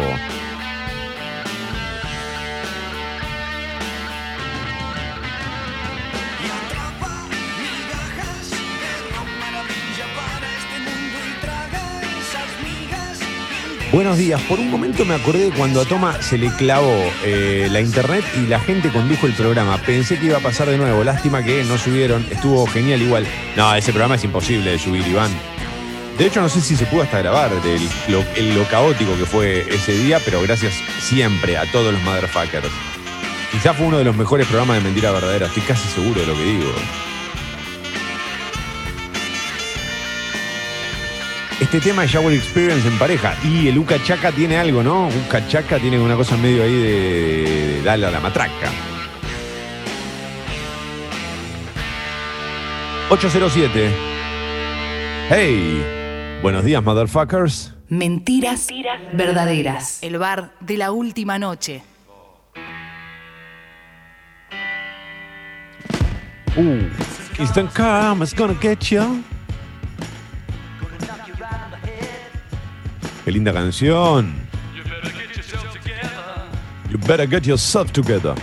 Por 14.36 14.60
un 14.60 14.70
momento 14.70 15.04
me 15.06 15.14
acordé 15.14 15.50
cuando 15.56 15.80
a 15.80 15.84
Toma 15.86 16.20
se 16.20 16.36
le 16.36 16.48
clavó 16.50 16.92
eh, 17.24 17.68
la 17.70 17.80
internet 17.80 18.24
y 18.36 18.46
la 18.46 18.60
gente 18.60 18.90
condujo 18.90 19.26
el 19.26 19.32
programa. 19.32 19.78
Pensé 19.78 20.18
que 20.18 20.26
iba 20.26 20.36
a 20.36 20.40
pasar 20.40 20.68
de 20.68 20.76
nuevo. 20.76 21.02
Lástima 21.04 21.42
que 21.42 21.64
no 21.64 21.78
subieron. 21.78 22.26
Estuvo 22.30 22.66
genial 22.66 23.00
igual. 23.00 23.26
No, 23.56 23.74
ese 23.74 23.92
programa 23.92 24.16
es 24.16 24.24
imposible 24.24 24.72
de 24.72 24.78
subir, 24.78 25.06
Iván. 25.06 25.30
De 26.18 26.26
hecho, 26.26 26.40
no 26.42 26.48
sé 26.48 26.60
si 26.60 26.76
se 26.76 26.84
pudo 26.86 27.02
hasta 27.02 27.18
grabar 27.20 27.50
del, 27.62 27.80
lo, 28.08 28.22
el- 28.36 28.54
lo 28.54 28.64
caótico 28.64 29.16
que 29.16 29.24
fue 29.24 29.64
ese 29.72 29.92
día, 29.92 30.20
pero 30.24 30.42
gracias 30.42 30.74
siempre 31.00 31.56
a 31.56 31.64
todos 31.70 31.92
los 31.94 32.02
motherfuckers. 32.02 32.66
Quizás 33.52 33.76
fue 33.76 33.86
uno 33.86 33.98
de 33.98 34.04
los 34.04 34.16
mejores 34.16 34.46
programas 34.46 34.76
de 34.78 34.82
Mentira 34.82 35.10
Verdadera. 35.12 35.46
Estoy 35.46 35.62
casi 35.62 35.88
seguro 35.88 36.20
de 36.20 36.26
lo 36.26 36.34
que 36.34 36.42
digo. 36.44 36.72
Este 41.70 41.80
tema 41.90 42.04
es 42.04 42.10
Shower 42.10 42.32
Experience 42.32 42.88
en 42.88 42.98
pareja. 42.98 43.36
Y 43.44 43.68
el 43.68 43.76
Uca 43.76 44.02
Chaca 44.02 44.32
tiene 44.32 44.56
algo, 44.56 44.82
¿no? 44.82 45.08
Uca 45.08 45.46
Chaca 45.48 45.78
tiene 45.78 46.00
una 46.00 46.16
cosa 46.16 46.34
medio 46.38 46.62
ahí 46.62 46.72
de, 46.72 47.42
de 47.74 47.82
darle 47.82 48.06
a 48.06 48.10
la 48.10 48.20
matraca. 48.20 48.70
807. 53.10 53.90
Hey. 55.28 55.84
Buenos 56.40 56.64
días, 56.64 56.82
motherfuckers. 56.82 57.74
Mentiras 57.90 58.68
verdaderas. 59.12 60.02
El 60.02 60.16
bar 60.16 60.52
de 60.60 60.78
la 60.78 60.90
última 60.90 61.38
noche. 61.38 61.82
Uh. 66.56 66.88
Instant 67.38 67.70
Karma's 67.74 68.34
gonna 68.34 68.56
get 68.58 68.90
you. 68.90 69.22
Qué 73.28 73.32
linda 73.32 73.52
canción. 73.52 74.32
You 76.90 76.96
better 77.06 77.28
get 77.28 77.44
yourself 77.44 77.92
together. 77.92 78.34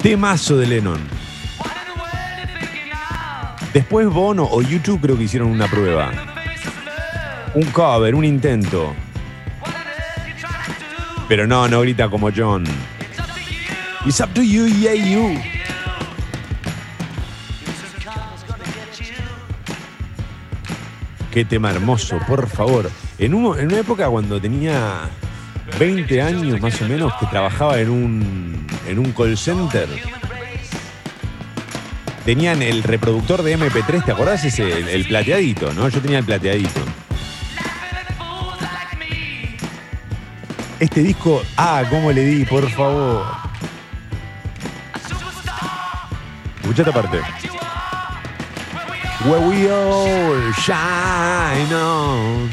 Temazo 0.00 0.56
de 0.56 0.68
Lennon. 0.68 1.00
Después 3.74 4.06
Bono 4.06 4.46
o 4.48 4.62
YouTube 4.62 5.00
creo 5.00 5.18
que 5.18 5.24
hicieron 5.24 5.50
una 5.50 5.66
prueba. 5.66 6.12
Un 7.54 7.64
cover, 7.72 8.14
un 8.14 8.24
intento. 8.24 8.94
Pero 11.28 11.48
no, 11.48 11.66
no 11.66 11.80
grita 11.80 12.08
como 12.08 12.30
John. 12.30 12.62
It's 14.06 14.20
up 14.20 14.32
to 14.34 14.42
you, 14.42 14.66
yeah, 14.68 14.94
you. 14.94 15.59
Qué 21.30 21.44
tema 21.44 21.70
hermoso, 21.70 22.18
por 22.26 22.48
favor. 22.48 22.90
En, 23.18 23.34
un- 23.34 23.58
en 23.58 23.66
una 23.68 23.78
época 23.78 24.08
cuando 24.08 24.40
tenía 24.40 25.08
20 25.78 26.20
años 26.22 26.60
más 26.60 26.80
o 26.82 26.88
menos, 26.88 27.12
que 27.20 27.26
trabajaba 27.26 27.78
en 27.78 27.88
un, 27.90 28.66
en 28.88 28.98
un 28.98 29.12
call 29.12 29.36
center, 29.38 29.88
tenían 32.24 32.62
el 32.62 32.82
reproductor 32.82 33.42
de 33.42 33.56
MP3, 33.56 34.04
¿te 34.04 34.12
acordás 34.12 34.44
ese? 34.44 34.92
El, 34.94 35.06
plateadito, 35.06 35.72
¿no? 35.72 35.88
Yo 35.88 36.00
tenía 36.00 36.18
el 36.18 36.24
plateadito. 36.24 36.80
Este 40.80 41.02
disco, 41.02 41.42
ah, 41.58 41.84
cómo 41.90 42.10
le 42.10 42.24
di, 42.24 42.44
por 42.44 42.68
favor. 42.70 43.24
Escucha 46.62 46.82
esta 46.82 46.92
parte. 46.92 47.20
Where 49.28 49.46
we 49.46 49.68
all 49.70 50.52
shine 50.52 51.72
on. 51.72 52.48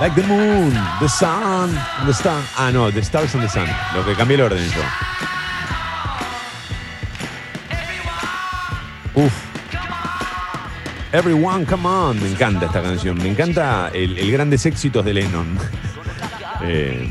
Like 0.00 0.14
the 0.14 0.22
moon, 0.24 0.74
the 1.00 1.08
sun, 1.08 1.72
the 2.06 2.12
star. 2.12 2.42
Ah, 2.56 2.70
no, 2.70 2.90
the 2.90 3.02
stars 3.02 3.34
and 3.34 3.42
the 3.42 3.48
sun. 3.48 3.66
Lo 3.94 4.04
que 4.04 4.14
cambié 4.14 4.36
el 4.36 4.42
orden 4.42 4.68
yo. 4.70 4.82
Uf. 9.24 9.32
Everyone, 11.12 11.64
come 11.64 11.86
on. 11.86 12.20
Me 12.22 12.28
encanta 12.28 12.66
esta 12.66 12.82
canción. 12.82 13.16
Me 13.16 13.30
encanta 13.30 13.90
el, 13.94 14.18
el 14.18 14.30
grandes 14.30 14.66
éxitos 14.66 15.04
de 15.04 15.14
Lennon. 15.14 15.58
Eh, 16.60 17.08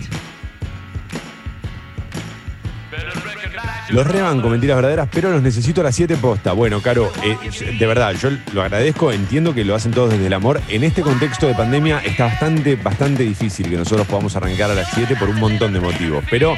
Los 3.90 4.06
rebanco, 4.06 4.50
mentiras 4.50 4.76
verdaderas, 4.76 5.08
pero 5.12 5.32
los 5.32 5.42
necesito 5.42 5.82
a 5.82 5.86
las 5.86 5.96
7 5.96 6.18
posta. 6.18 6.52
Bueno, 6.52 6.82
Caro, 6.82 7.10
eh, 7.24 7.38
de 7.78 7.88
verdad, 7.88 8.14
yo 8.22 8.30
lo 8.54 8.62
agradezco, 8.62 9.14
entiendo 9.14 9.54
que 9.54 9.64
lo 9.64 9.76
hacen 9.76 9.92
todos 9.92 10.12
desde 10.12 10.28
el 10.28 10.34
amor. 10.34 10.60
En 10.68 10.84
este 10.84 11.02
contexto 11.02 11.48
de 11.48 11.56
pandemia 11.56 12.00
está 12.00 12.26
bastante, 12.26 12.76
bastante 12.76 13.24
difícil 13.24 13.70
que 13.70 13.78
nosotros 13.78 14.06
podamos 14.06 14.36
arrancar 14.36 14.72
a 14.72 14.74
las 14.74 14.90
7 14.94 15.16
por 15.16 15.30
un 15.30 15.40
montón 15.40 15.72
de 15.72 15.80
motivos. 15.80 16.24
Pero 16.30 16.56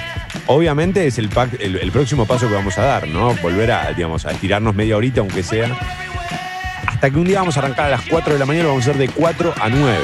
obviamente 0.48 1.06
es 1.06 1.20
el, 1.20 1.30
el, 1.60 1.92
próximo 1.92 2.26
paso 2.26 2.48
que 2.48 2.56
vamos 2.56 2.78
a 2.80 2.84
dar, 2.84 3.08
¿no? 3.08 3.36
Volver 3.36 3.72
a, 3.72 3.94
digamos, 3.94 4.26
a 4.26 4.32
estirarnos 4.32 4.74
media 4.74 4.98
horita, 4.98 5.22
aunque 5.22 5.44
sea. 5.44 5.78
Hasta 6.88 7.12
que 7.12 7.18
un 7.18 7.26
día 7.26 7.40
vamos 7.40 7.58
a 7.58 7.60
arrancar 7.60 7.86
a 7.86 7.90
las 7.92 8.02
4 8.10 8.34
de 8.34 8.40
la 8.40 8.46
mañana, 8.46 8.70
vamos 8.70 8.88
a 8.88 8.90
hacer 8.90 9.00
de 9.00 9.10
4 9.10 9.54
a 9.60 9.70
9. 9.70 9.98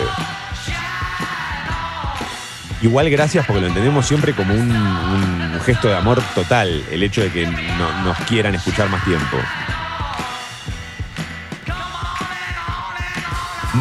Igual 2.85 3.09
gracias 3.09 3.43
porque 3.47 3.61
lo 3.61 3.67
entendemos 3.67 4.05
siempre 4.05 4.33
como 4.33 4.53
un, 4.53 5.59
gesto 5.65 5.87
de 5.87 5.95
amor 5.97 6.21
total, 6.35 6.83
el 6.91 7.01
hecho 7.01 7.21
de 7.23 7.31
que 7.31 7.47
no- 7.47 8.03
nos 8.03 8.15
quieran 8.27 8.53
escuchar 8.53 8.87
más 8.89 9.03
tiempo. 9.03 9.37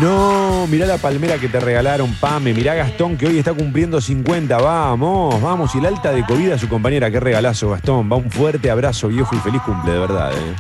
No, 0.01 0.67
mirá 0.69 0.87
la 0.87 0.97
palmera 0.97 1.37
que 1.37 1.51
te 1.51 1.61
regalaron, 1.61 2.15
Pame. 2.15 2.55
Mirá 2.55 2.73
Gastón 2.73 3.19
que 3.19 3.27
hoy 3.27 3.39
está 3.39 3.53
cumpliendo 3.53 4.01
50. 4.01 4.57
Vamos, 4.57 5.39
vamos. 5.43 5.75
Y 5.75 5.79
el 5.81 5.87
alta 5.87 6.11
de 6.11 6.25
COVID 6.25 6.53
a 6.53 6.59
su 6.59 6.67
compañera. 6.71 7.11
Qué 7.11 7.21
regalazo, 7.21 7.69
Gastón. 7.69 8.11
Va 8.11 8.17
un 8.17 8.31
fuerte 8.31 8.71
abrazo, 8.71 9.09
viejo, 9.09 9.37
y 9.37 9.39
feliz 9.41 9.61
cumple, 9.61 9.93
de 9.93 9.99
verdad. 9.99 10.33
eh. 10.33 10.55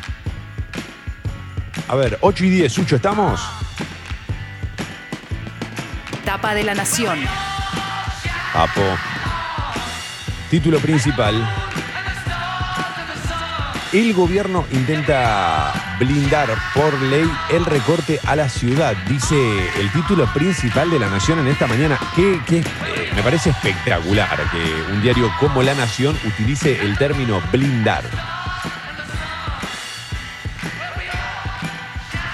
A 1.88 1.94
ver, 1.94 2.18
8 2.20 2.44
y 2.44 2.50
10, 2.50 2.70
Sucho, 2.70 2.96
¿estamos? 2.96 3.40
Tap 6.26 6.42
tapa 6.42 6.54
de 6.54 6.62
la 6.62 6.74
nación. 6.74 7.18
Papo. 8.54 8.82
Título 10.48 10.78
principal. 10.78 11.34
El 13.92 14.14
gobierno 14.14 14.64
intenta 14.70 15.96
blindar 15.98 16.48
por 16.72 16.94
ley 17.02 17.28
el 17.50 17.64
recorte 17.64 18.20
a 18.24 18.36
la 18.36 18.48
ciudad, 18.48 18.96
dice 19.08 19.36
el 19.80 19.90
título 19.90 20.32
principal 20.32 20.88
de 20.88 21.00
La 21.00 21.08
Nación 21.08 21.40
en 21.40 21.48
esta 21.48 21.66
mañana. 21.66 21.98
Que, 22.14 22.40
que, 22.46 22.58
eh, 22.58 22.64
me 23.16 23.24
parece 23.24 23.50
espectacular 23.50 24.38
que 24.52 24.92
un 24.92 25.02
diario 25.02 25.32
como 25.40 25.64
La 25.64 25.74
Nación 25.74 26.16
utilice 26.24 26.80
el 26.80 26.96
término 26.96 27.42
blindar. 27.50 28.04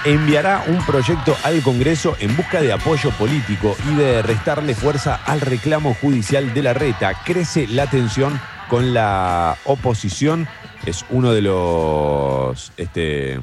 Enviará 0.05 0.63
un 0.67 0.83
proyecto 0.85 1.35
al 1.43 1.61
Congreso 1.61 2.15
en 2.19 2.35
busca 2.35 2.61
de 2.61 2.73
apoyo 2.73 3.11
político 3.11 3.75
y 3.89 3.95
de 3.95 4.21
restarle 4.21 4.73
fuerza 4.73 5.19
al 5.25 5.41
reclamo 5.41 5.93
judicial 5.93 6.53
de 6.53 6.63
la 6.63 6.73
reta. 6.73 7.13
Crece 7.23 7.67
la 7.67 7.87
tensión 7.87 8.39
con 8.69 8.93
la 8.93 9.57
oposición. 9.65 10.47
Es 10.85 11.05
uno 11.09 11.31
de 11.33 11.41
los. 11.41 12.71
Este, 12.77 13.39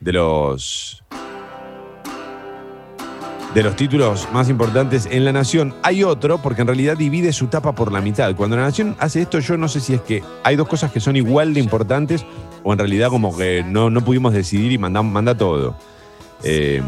de 0.00 0.12
los. 0.12 1.04
De 3.54 3.62
los 3.62 3.76
títulos 3.76 4.28
más 4.32 4.48
importantes 4.48 5.06
en 5.08 5.24
La 5.24 5.32
Nación. 5.32 5.74
Hay 5.84 6.02
otro, 6.02 6.38
porque 6.38 6.62
en 6.62 6.66
realidad 6.66 6.96
divide 6.96 7.32
su 7.32 7.46
tapa 7.46 7.72
por 7.72 7.92
la 7.92 8.00
mitad. 8.00 8.34
Cuando 8.34 8.56
La 8.56 8.62
Nación 8.62 8.96
hace 8.98 9.22
esto, 9.22 9.38
yo 9.38 9.56
no 9.56 9.68
sé 9.68 9.78
si 9.78 9.94
es 9.94 10.00
que 10.00 10.24
hay 10.42 10.56
dos 10.56 10.66
cosas 10.66 10.90
que 10.90 10.98
son 10.98 11.14
igual 11.14 11.54
de 11.54 11.60
importantes 11.60 12.26
o 12.64 12.72
en 12.72 12.80
realidad 12.80 13.10
como 13.10 13.36
que 13.36 13.62
no, 13.64 13.90
no 13.90 14.00
pudimos 14.04 14.32
decidir 14.32 14.72
y 14.72 14.78
manda, 14.78 15.02
manda 15.02 15.36
todo. 15.36 15.76
Eh, 16.42 16.82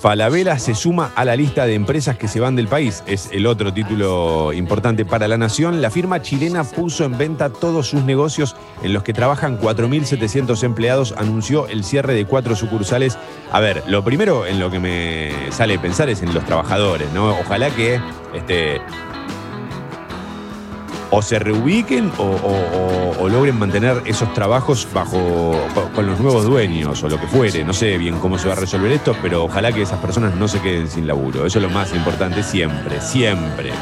Falabella 0.00 0.58
se 0.58 0.74
suma 0.74 1.12
a 1.14 1.26
la 1.26 1.36
lista 1.36 1.66
de 1.66 1.74
empresas 1.74 2.16
que 2.16 2.26
se 2.26 2.40
van 2.40 2.56
del 2.56 2.68
país. 2.68 3.02
Es 3.06 3.28
el 3.32 3.46
otro 3.46 3.74
título 3.74 4.50
importante 4.54 5.04
para 5.04 5.28
la 5.28 5.36
nación. 5.36 5.82
La 5.82 5.90
firma 5.90 6.22
chilena 6.22 6.64
puso 6.64 7.04
en 7.04 7.18
venta 7.18 7.50
todos 7.50 7.88
sus 7.88 8.02
negocios 8.04 8.56
en 8.82 8.94
los 8.94 9.02
que 9.02 9.12
trabajan 9.12 9.60
4.700 9.60 10.62
empleados. 10.64 11.14
Anunció 11.18 11.68
el 11.68 11.84
cierre 11.84 12.14
de 12.14 12.24
cuatro 12.24 12.56
sucursales. 12.56 13.18
A 13.52 13.60
ver, 13.60 13.82
lo 13.88 14.02
primero 14.02 14.46
en 14.46 14.58
lo 14.58 14.70
que 14.70 14.78
me 14.78 15.52
sale 15.52 15.78
pensar 15.78 16.08
es 16.08 16.22
en 16.22 16.32
los 16.32 16.46
trabajadores, 16.46 17.12
¿no? 17.12 17.38
Ojalá 17.38 17.68
que 17.68 18.00
este, 18.34 18.80
o 21.10 21.22
se 21.22 21.38
reubiquen 21.38 22.10
o, 22.18 23.28
logren 23.28 23.58
mantener 23.58 24.02
esos 24.06 24.32
trabajos 24.34 24.88
bajo 24.92 25.52
con 25.94 26.06
los 26.06 26.18
nuevos 26.18 26.44
dueños 26.44 27.02
o 27.02 27.08
lo 27.08 27.20
que 27.20 27.26
fuere. 27.26 27.64
No 27.64 27.72
sé 27.72 27.96
bien 27.96 28.18
cómo 28.18 28.38
se 28.38 28.48
va 28.48 28.54
a 28.54 28.56
resolver 28.56 28.90
esto, 28.90 29.14
pero 29.22 29.44
ojalá 29.44 29.72
que 29.72 29.82
esas 29.82 30.00
personas 30.00 30.34
no 30.34 30.48
se 30.48 30.60
queden 30.60 30.88
sin 30.88 31.06
laburo. 31.06 31.46
Eso 31.46 31.58
es 31.58 31.62
lo 31.62 31.70
más 31.70 31.94
importante 31.94 32.42
siempre, 32.42 33.00
siempre. 33.00 33.72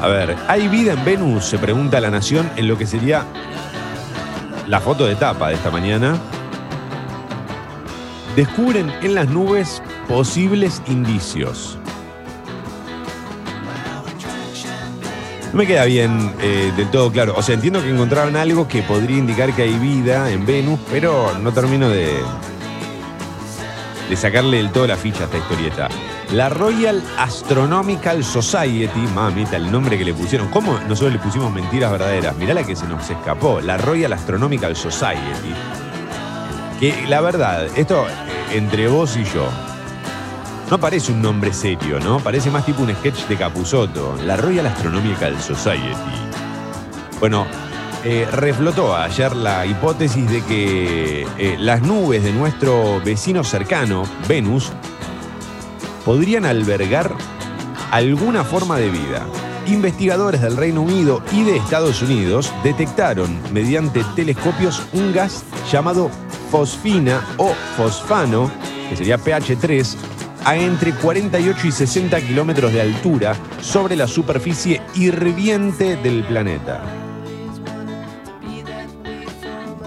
A 0.00 0.06
ver, 0.06 0.36
¿hay 0.46 0.68
vida 0.68 0.92
en 0.92 1.04
Venus? 1.04 1.44
Se 1.44 1.58
pregunta 1.58 2.00
la 2.00 2.10
nación 2.10 2.48
en 2.54 2.68
lo 2.68 2.78
que 2.78 2.86
sería 2.86 3.24
la 4.68 4.80
foto 4.80 5.06
de 5.06 5.16
tapa 5.16 5.48
de 5.48 5.54
esta 5.54 5.72
mañana. 5.72 6.16
Descubren 8.36 8.92
en 9.02 9.14
las 9.14 9.28
nubes 9.28 9.82
posibles 10.08 10.82
indicios. 10.86 11.78
No 15.52 15.58
me 15.58 15.66
queda 15.66 15.86
bien 15.86 16.32
eh, 16.40 16.72
del 16.76 16.90
todo 16.90 17.10
claro. 17.10 17.34
O 17.36 17.42
sea, 17.42 17.54
entiendo 17.54 17.82
que 17.82 17.88
encontraron 17.88 18.36
algo 18.36 18.68
que 18.68 18.82
podría 18.82 19.16
indicar 19.16 19.52
que 19.54 19.62
hay 19.62 19.78
vida 19.78 20.30
en 20.30 20.44
Venus, 20.44 20.78
pero 20.90 21.36
no 21.38 21.52
termino 21.52 21.88
de, 21.88 22.18
de 24.10 24.16
sacarle 24.16 24.58
del 24.58 24.70
todo 24.70 24.86
la 24.86 24.96
ficha 24.96 25.22
a 25.22 25.24
esta 25.24 25.38
historieta. 25.38 25.88
La 26.32 26.50
Royal 26.50 27.02
Astronomical 27.16 28.22
Society, 28.22 29.00
mamita, 29.14 29.56
el 29.56 29.72
nombre 29.72 29.96
que 29.96 30.04
le 30.04 30.12
pusieron. 30.12 30.48
¿Cómo 30.48 30.78
nosotros 30.86 31.14
le 31.14 31.18
pusimos 31.18 31.50
mentiras 31.50 31.90
verdaderas? 31.90 32.36
Mirá 32.36 32.52
la 32.52 32.64
que 32.64 32.76
se 32.76 32.86
nos 32.86 33.08
escapó. 33.08 33.62
La 33.62 33.78
Royal 33.78 34.12
Astronomical 34.12 34.76
Society. 34.76 35.54
Que 36.78 37.06
la 37.08 37.20
verdad, 37.20 37.66
esto 37.76 38.06
eh, 38.08 38.12
entre 38.56 38.86
vos 38.86 39.16
y 39.16 39.24
yo, 39.24 39.48
no 40.70 40.78
parece 40.78 41.10
un 41.10 41.20
nombre 41.20 41.52
serio, 41.52 41.98
¿no? 41.98 42.20
Parece 42.20 42.50
más 42.50 42.64
tipo 42.64 42.82
un 42.82 42.94
sketch 42.94 43.26
de 43.26 43.36
Capusotto. 43.36 44.16
La 44.24 44.36
Royal 44.36 44.66
Astronomical 44.66 45.40
Society. 45.40 45.94
Bueno, 47.18 47.46
eh, 48.04 48.28
reflotó 48.30 48.94
ayer 48.94 49.34
la 49.34 49.66
hipótesis 49.66 50.30
de 50.30 50.44
que 50.44 51.26
eh, 51.36 51.56
las 51.58 51.82
nubes 51.82 52.22
de 52.22 52.32
nuestro 52.32 53.00
vecino 53.04 53.42
cercano, 53.42 54.04
Venus, 54.28 54.70
podrían 56.04 56.44
albergar 56.44 57.12
alguna 57.90 58.44
forma 58.44 58.76
de 58.76 58.90
vida. 58.90 59.26
Investigadores 59.66 60.42
del 60.42 60.56
Reino 60.56 60.82
Unido 60.82 61.22
y 61.32 61.42
de 61.42 61.56
Estados 61.56 62.02
Unidos 62.02 62.52
detectaron 62.62 63.40
mediante 63.52 64.04
telescopios 64.14 64.82
un 64.92 65.12
gas 65.12 65.44
llamado 65.72 66.10
fosfina 66.50 67.22
o 67.36 67.52
fosfano, 67.76 68.50
que 68.88 68.96
sería 68.96 69.18
pH3, 69.18 69.96
a 70.44 70.56
entre 70.56 70.92
48 70.92 71.66
y 71.66 71.72
60 71.72 72.20
kilómetros 72.20 72.72
de 72.72 72.80
altura 72.80 73.36
sobre 73.60 73.96
la 73.96 74.06
superficie 74.06 74.80
hirviente 74.94 75.96
del 75.96 76.24
planeta. 76.24 76.82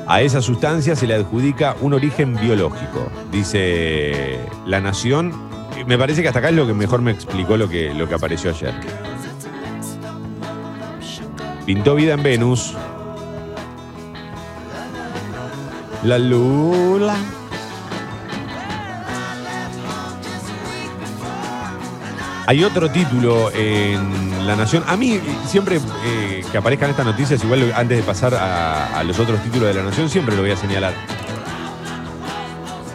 A 0.07 0.21
esa 0.21 0.41
sustancia 0.41 0.95
se 0.95 1.07
le 1.07 1.15
adjudica 1.15 1.75
un 1.81 1.93
origen 1.93 2.35
biológico, 2.35 3.09
dice 3.31 4.39
La 4.65 4.81
Nación. 4.81 5.31
Me 5.87 5.97
parece 5.97 6.21
que 6.21 6.27
hasta 6.27 6.39
acá 6.39 6.49
es 6.49 6.55
lo 6.55 6.67
que 6.67 6.73
mejor 6.73 7.01
me 7.01 7.11
explicó 7.11 7.55
lo 7.55 7.69
que, 7.69 7.93
lo 7.93 8.09
que 8.09 8.15
apareció 8.15 8.49
ayer. 8.51 8.73
Pintó 11.65 11.95
vida 11.95 12.13
en 12.13 12.23
Venus. 12.23 12.75
La 16.03 16.17
lula. 16.17 17.15
Hay 22.47 22.63
otro 22.63 22.89
título 22.89 23.51
en 23.53 24.47
La 24.47 24.55
Nación. 24.55 24.83
A 24.87 24.97
mí, 24.97 25.19
siempre 25.45 25.79
eh, 26.03 26.43
que 26.51 26.57
aparezcan 26.57 26.89
estas 26.89 27.05
noticias, 27.05 27.43
igual 27.43 27.71
antes 27.75 27.97
de 27.97 28.03
pasar 28.03 28.33
a, 28.33 28.97
a 28.97 29.03
los 29.03 29.19
otros 29.19 29.41
títulos 29.43 29.67
de 29.67 29.75
La 29.75 29.83
Nación, 29.83 30.09
siempre 30.09 30.35
lo 30.35 30.41
voy 30.41 30.51
a 30.51 30.57
señalar. 30.57 30.93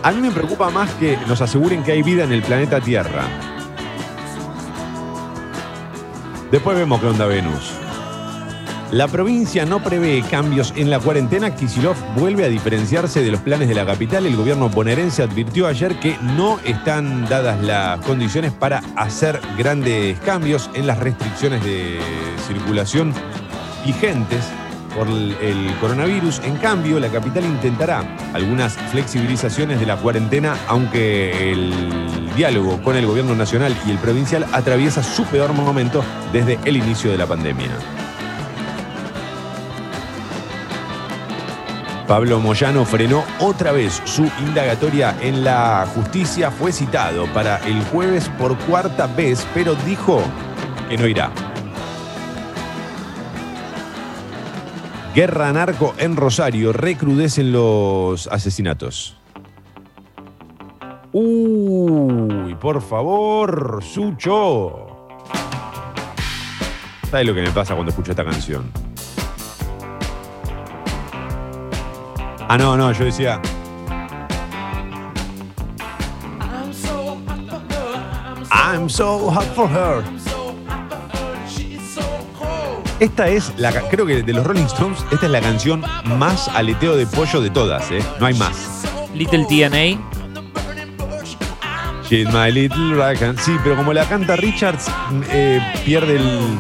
A 0.03 0.11
mí 0.11 0.21
me 0.21 0.31
preocupa 0.33 0.69
más 0.71 0.91
que 0.95 1.17
nos 1.29 1.41
aseguren 1.41 1.85
que 1.85 1.93
hay 1.93 2.03
vida 2.03 2.25
en 2.25 2.33
el 2.33 2.43
planeta 2.43 2.81
Tierra. 2.81 3.23
Después 6.51 6.77
vemos 6.77 7.01
qué 7.01 7.07
onda 7.07 7.27
Venus. 7.27 7.86
La 8.93 9.09
provincia 9.09 9.67
no 9.67 9.83
prevé 9.83 10.23
cambios 10.31 10.73
en 10.77 10.91
la 10.91 11.01
cuarentena. 11.01 11.55
Kisilov 11.57 11.97
vuelve 12.17 12.45
a 12.45 12.49
diferenciarse 12.49 13.21
de 13.21 13.33
los 13.33 13.41
planes 13.41 13.69
de 13.69 13.75
la 13.75 13.85
capital. 13.85 14.27
El 14.27 14.37
gobierno 14.37 14.69
bonaerense 14.69 15.25
advirtió 15.25 15.67
ayer 15.67 15.99
que 15.99 16.17
no 16.23 16.61
están 16.65 17.29
dadas 17.29 17.61
las 17.63 17.99
condiciones 18.03 18.53
para 18.53 18.85
hacer 18.95 19.41
grandes 19.59 20.21
cambios 20.21 20.71
en 20.75 20.87
las 20.87 21.01
restricciones 21.01 21.65
de 21.65 21.99
circulación 22.47 23.13
vigentes 23.85 24.45
por 24.97 25.09
el 25.09 25.75
coronavirus. 25.81 26.41
En 26.45 26.57
cambio, 26.57 27.01
la 27.01 27.09
capital 27.09 27.45
intentará 27.45 28.05
algunas 28.35 28.75
flexibilizaciones 28.75 29.81
de 29.81 29.87
la 29.87 29.97
cuarentena, 29.97 30.57
aunque 30.69 31.53
el 31.53 31.73
diálogo 32.37 32.81
con 32.83 32.95
el 32.95 33.05
gobierno 33.05 33.35
nacional 33.35 33.77
y 33.85 33.91
el 33.91 33.99
provincial 33.99 34.47
atraviesa 34.53 35.03
su 35.03 35.25
peor 35.25 35.53
momento 35.53 36.05
desde 36.33 36.57
el 36.65 36.77
inicio 36.77 37.11
de 37.11 37.19
la 37.19 37.27
pandemia. 37.27 38.06
Pablo 42.07 42.39
Moyano 42.39 42.85
frenó 42.85 43.25
otra 43.41 43.73
vez 43.73 44.01
su 44.05 44.31
indagatoria 44.39 45.17
en 45.21 45.43
la 45.43 45.87
justicia. 45.93 46.53
Fue 46.53 46.71
citado 46.71 47.27
para 47.35 47.59
el 47.67 47.83
jueves 47.87 48.29
por 48.39 48.57
cuarta 48.59 49.09
vez, 49.09 49.45
pero 49.53 49.75
dijo 49.75 50.23
que 50.89 50.97
no 50.97 51.09
irá. 51.09 51.33
Guerra 55.17 55.53
narco 55.53 55.95
en 55.99 56.15
Rosario. 56.15 56.73
Recrudecen 56.73 57.51
los 57.51 58.29
asesinatos. 58.29 59.17
Uy, 61.13 62.55
por 62.61 62.83
favor, 62.83 63.83
Sucho. 63.83 65.09
¿Sabes 67.11 67.27
lo 67.27 67.35
que 67.35 67.43
me 67.43 67.51
pasa 67.51 67.75
cuando 67.75 67.91
escucho 67.91 68.13
esta 68.13 68.25
canción? 68.25 68.86
Ah, 72.49 72.57
no, 72.57 72.77
no, 72.77 72.93
yo 72.93 73.05
decía. 73.05 73.41
I'm 78.51 78.89
so 78.89 79.31
hot 79.31 79.47
for 79.55 79.69
her. 79.69 80.05
Esta 83.01 83.29
es 83.29 83.53
la 83.59 83.73
creo 83.91 84.07
que 84.07 84.23
de 84.23 84.33
los 84.33 84.47
Rolling 84.47 84.65
Stones, 84.65 85.05
esta 85.11 85.27
es 85.27 85.33
la 85.33 85.41
canción 85.41 85.85
más 86.19 86.49
aleteo 86.49 86.97
de 86.97 87.07
pollo 87.07 87.41
de 87.41 87.51
todas, 87.51 87.91
¿eh? 87.91 88.03
No 88.21 88.27
hay 88.27 88.35
más. 88.35 88.85
Little 89.15 89.45
TNA. 89.45 90.01
She's 92.09 92.33
my 92.33 92.53
little 92.53 92.95
raccoon. 92.95 93.37
Sí, 93.39 93.57
pero 93.65 93.77
como 93.77 93.93
la 93.93 94.05
canta 94.09 94.37
Richards, 94.37 94.89
mm, 95.11 95.23
eh, 95.31 95.61
pierde 95.85 96.17
el. 96.17 96.59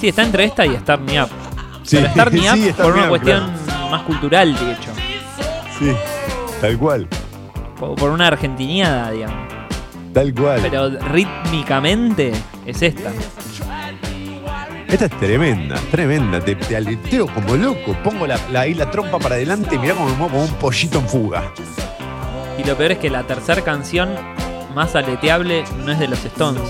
Sí, 0.00 0.08
está 0.08 0.22
entre 0.22 0.44
esta 0.44 0.64
y 0.64 0.74
Start 0.76 1.02
Me 1.02 1.22
Up. 1.22 1.28
Sí, 1.82 1.96
Pero 1.96 2.08
Start 2.10 2.32
Me 2.34 2.50
Up 2.50 2.56
sí, 2.56 2.72
por 2.72 2.92
una 2.94 3.02
Up, 3.04 3.08
cuestión 3.10 3.52
más 3.90 4.02
cultural, 4.02 4.54
de 4.58 4.72
hecho. 4.72 4.90
Sí, 5.80 5.92
tal 6.60 6.78
cual. 6.78 7.08
Por, 7.78 8.10
una 8.10 8.26
argentiniada, 8.28 9.10
digamos. 9.10 9.36
Tal 10.12 10.34
cual. 10.34 10.60
Pero 10.62 10.90
rítmicamente 10.90 12.32
es 12.66 12.82
esta. 12.82 13.10
Esta 14.86 15.04
es 15.06 15.10
tremenda, 15.18 15.76
tremenda. 15.90 16.40
Te, 16.40 16.54
te 16.56 16.76
aleteo 16.76 17.26
como 17.28 17.54
loco. 17.56 17.96
Pongo 18.04 18.26
la, 18.26 18.38
la, 18.52 18.60
ahí 18.60 18.74
la 18.74 18.90
trompa 18.90 19.18
para 19.18 19.36
adelante 19.36 19.76
y 19.76 19.78
mirá 19.78 19.94
como 19.94 20.08
me 20.10 20.16
muevo 20.16 20.32
como 20.32 20.44
un 20.44 20.54
pollito 20.54 20.98
en 20.98 21.08
fuga. 21.08 21.52
Y 22.58 22.64
lo 22.64 22.76
peor 22.76 22.92
es 22.92 22.98
que 22.98 23.08
la 23.08 23.22
tercera 23.22 23.62
canción 23.62 24.10
más 24.74 24.94
aleteable 24.94 25.64
no 25.86 25.92
es 25.92 25.98
de 25.98 26.08
los 26.08 26.22
Stones. 26.24 26.62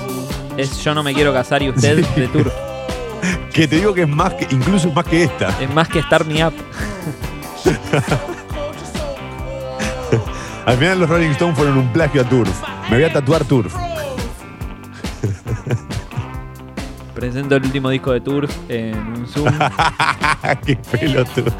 Es 0.57 0.83
Yo 0.85 0.95
no 0.95 1.03
me 1.03 1.15
quiero 1.15 1.33
casar 1.33 1.63
y 1.63 1.71
usted 1.71 2.05
Sí. 2.15 2.21
de 2.21 2.29
Tour. 2.29 2.53
Que 3.53 3.67
te 3.69 3.77
digo 3.77 3.93
que 3.93 4.03
es 4.03 4.09
más 4.09 4.33
que, 4.35 4.47
incluso 4.55 4.91
más 4.93 5.05
que 5.05 5.25
esta. 5.25 5.49
Es 5.61 5.69
más 5.75 5.89
que 5.89 6.01
Start 6.03 6.27
Me 6.27 6.47
Up. 6.47 6.55
Al 10.71 10.79
final 10.79 11.01
los 11.01 11.11
Rolling 11.11 11.31
Stones 11.31 11.57
fueron 11.57 11.79
un 11.79 11.93
plagio 11.93 12.21
a 12.21 12.25
Turf. 12.25 12.62
Me 12.89 12.99
voy 12.99 13.05
a 13.05 13.12
tatuar 13.12 13.45
Turf. 13.45 13.75
Presento 17.14 17.57
el 17.57 17.64
último 17.64 17.91
disco 17.91 18.12
de 18.12 18.21
Tour 18.21 18.49
en 18.68 18.97
un 18.97 19.27
Zoom. 19.27 19.53
Qué 20.64 20.77
pelotudo. 20.77 21.53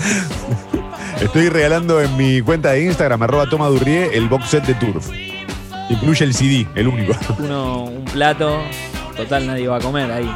Estoy 1.21 1.49
regalando 1.49 2.01
en 2.01 2.17
mi 2.17 2.41
cuenta 2.41 2.71
de 2.71 2.85
Instagram, 2.85 3.21
arroba 3.25 3.47
Toma 3.51 3.67
Durrié, 3.67 4.17
el 4.17 4.29
box 4.29 4.47
set 4.47 4.65
de 4.65 4.75
Turf. 4.75 5.09
Incluye 5.89 6.25
el 6.25 6.33
CD, 6.33 6.69
el 6.77 6.87
único. 6.87 7.13
Uno, 7.41 7.87
un 7.87 8.05
plato. 8.05 8.63
Total, 9.17 9.45
nadie 9.45 9.67
va 9.67 9.79
a 9.79 9.81
comer 9.81 10.09
ahí. 10.13 10.33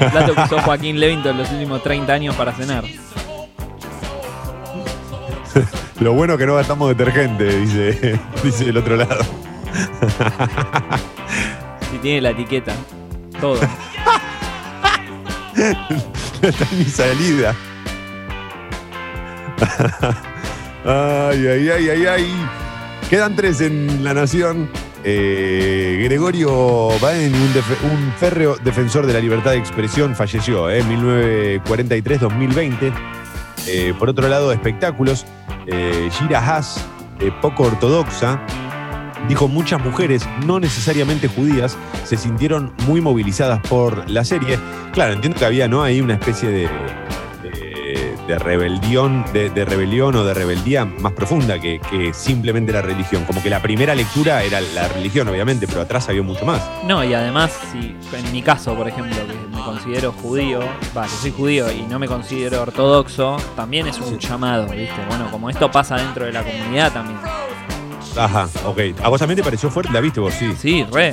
Un 0.00 0.10
plato 0.12 0.36
que 0.36 0.40
usó 0.40 0.60
Joaquín 0.60 1.00
Levington 1.00 1.36
los 1.36 1.50
últimos 1.50 1.82
30 1.82 2.12
años 2.12 2.36
para 2.36 2.52
cenar. 2.52 2.84
Lo 6.04 6.12
bueno 6.12 6.36
que 6.36 6.44
no 6.44 6.54
gastamos 6.56 6.90
detergente, 6.90 7.60
dice, 7.60 8.20
dice 8.44 8.66
del 8.66 8.76
otro 8.76 8.94
lado. 8.94 9.24
Si 11.90 11.96
tiene 11.96 12.20
la 12.20 12.30
etiqueta. 12.30 12.74
Todo. 13.40 13.58
No 16.42 16.48
está 16.50 16.66
en 16.70 16.78
mi 16.78 16.84
salida. 16.84 17.54
Ay, 20.84 21.46
ay, 21.46 21.70
ay, 21.70 21.88
ay, 21.88 22.06
ay. 22.06 22.26
Quedan 23.08 23.34
tres 23.34 23.62
en 23.62 24.04
La 24.04 24.12
Nación. 24.12 24.68
Eh, 25.04 26.02
Gregorio 26.04 26.90
Baen, 27.00 27.32
un, 27.34 28.12
férreo 28.18 28.56
defensor 28.56 29.06
de 29.06 29.14
la 29.14 29.20
libertad 29.20 29.52
de 29.52 29.58
expresión, 29.58 30.14
falleció 30.14 30.68
eh, 30.68 30.80
en 30.80 31.02
1943-2020. 31.62 32.92
Eh, 33.66 33.94
por 33.98 34.08
otro 34.08 34.28
lado, 34.28 34.52
espectáculos. 34.52 35.24
Eh, 35.66 36.08
Gira 36.12 36.38
Haas, 36.40 36.84
eh, 37.20 37.30
poco 37.40 37.64
ortodoxa, 37.64 38.40
dijo 39.28 39.48
muchas 39.48 39.82
mujeres, 39.82 40.28
no 40.44 40.60
necesariamente 40.60 41.28
judías, 41.28 41.76
se 42.04 42.16
sintieron 42.16 42.74
muy 42.86 43.00
movilizadas 43.00 43.60
por 43.60 44.08
la 44.10 44.24
serie. 44.24 44.58
Claro, 44.92 45.14
entiendo 45.14 45.38
que 45.38 45.44
había 45.46 45.68
¿no? 45.68 45.82
ahí 45.82 46.00
una 46.00 46.14
especie 46.14 46.50
de, 46.50 46.68
de, 48.26 48.38
rebelión, 48.38 49.24
de, 49.32 49.50
de 49.50 49.64
rebelión 49.64 50.14
o 50.16 50.24
de 50.24 50.34
rebeldía 50.34 50.84
más 50.84 51.12
profunda 51.12 51.58
que, 51.58 51.80
que 51.90 52.12
simplemente 52.12 52.72
la 52.72 52.82
religión. 52.82 53.24
Como 53.24 53.42
que 53.42 53.50
la 53.50 53.62
primera 53.62 53.94
lectura 53.94 54.42
era 54.42 54.60
la 54.60 54.88
religión, 54.88 55.28
obviamente, 55.28 55.66
pero 55.66 55.80
atrás 55.80 56.08
había 56.08 56.22
mucho 56.22 56.44
más. 56.44 56.62
No, 56.86 57.02
y 57.02 57.14
además, 57.14 57.52
si 57.72 57.96
en 58.16 58.32
mi 58.32 58.42
caso, 58.42 58.74
por 58.74 58.88
ejemplo, 58.88 59.14
que 59.26 59.43
considero 59.74 60.12
judío, 60.12 60.60
va, 60.96 61.02
que 61.04 61.08
soy 61.10 61.30
judío 61.32 61.70
y 61.72 61.82
no 61.82 61.98
me 61.98 62.06
considero 62.08 62.62
ortodoxo, 62.62 63.36
también 63.56 63.86
es 63.86 63.98
un 63.98 64.18
llamado, 64.18 64.66
¿viste? 64.68 64.94
Bueno, 65.08 65.30
como 65.30 65.50
esto 65.50 65.70
pasa 65.70 65.96
dentro 65.96 66.24
de 66.24 66.32
la 66.32 66.42
comunidad 66.42 66.92
también. 66.92 67.18
Ajá, 68.16 68.48
ok. 68.64 68.78
¿A 69.02 69.08
vos 69.08 69.18
también 69.18 69.36
te 69.36 69.42
pareció 69.42 69.70
fuerte? 69.70 69.92
¿La 69.92 70.00
viste 70.00 70.20
vos? 70.20 70.32
Sí. 70.34 70.54
Sí, 70.56 70.86
re. 70.92 71.12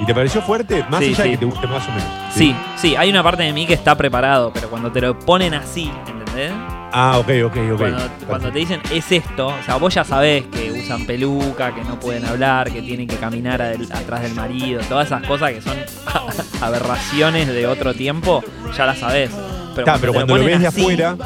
¿Y 0.00 0.06
te 0.06 0.14
pareció 0.14 0.42
fuerte? 0.42 0.84
Más 0.90 1.00
Sí, 1.00 1.10
allá 1.14 1.16
de 1.18 1.22
sí. 1.24 1.30
que 1.30 1.38
te 1.38 1.44
guste 1.44 1.66
más 1.68 1.86
o 1.86 1.90
menos. 1.92 2.08
Sí, 2.34 2.56
sí, 2.76 2.96
hay 2.96 3.10
una 3.10 3.22
parte 3.22 3.44
de 3.44 3.52
mí 3.52 3.66
que 3.66 3.74
está 3.74 3.96
preparado, 3.96 4.50
pero 4.52 4.68
cuando 4.68 4.90
te 4.90 5.00
lo 5.00 5.16
ponen 5.18 5.54
así, 5.54 5.92
¿entendés? 6.08 6.52
Ah, 6.94 7.18
ok, 7.18 7.28
ok, 7.46 7.56
ok. 7.72 7.78
Cuando, 7.78 8.02
cuando 8.26 8.52
te 8.52 8.58
dicen 8.58 8.80
es 8.92 9.10
esto, 9.10 9.46
o 9.48 9.62
sea, 9.64 9.76
vos 9.76 9.94
ya 9.94 10.04
sabés 10.04 10.44
que 10.52 10.70
usan 10.72 11.06
peluca, 11.06 11.74
que 11.74 11.82
no 11.84 11.98
pueden 11.98 12.24
hablar, 12.26 12.70
que 12.70 12.82
tienen 12.82 13.06
que 13.08 13.16
caminar 13.16 13.62
atrás 13.62 14.22
del 14.22 14.34
marido, 14.34 14.80
todas 14.88 15.06
esas 15.06 15.22
cosas 15.26 15.52
que 15.52 15.62
son 15.62 15.76
aberraciones 16.60 17.48
de 17.48 17.66
otro 17.66 17.94
tiempo, 17.94 18.42
ya 18.76 18.86
las 18.86 18.98
sabés. 18.98 19.30
Pero 19.74 19.84
Claro, 19.84 20.00
pero 20.00 20.12
cuando 20.12 20.36
lo 20.36 20.44
ves 20.44 20.60
de 20.60 20.66
así, 20.66 20.80
afuera. 20.82 21.16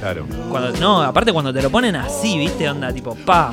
Claro. 0.00 0.26
cuando- 0.50 0.72
no, 0.78 1.02
aparte 1.02 1.32
cuando 1.32 1.52
te 1.52 1.62
lo 1.62 1.70
ponen 1.70 1.96
así, 1.96 2.36
viste, 2.36 2.68
onda 2.68 2.92
tipo, 2.92 3.14
pa, 3.14 3.50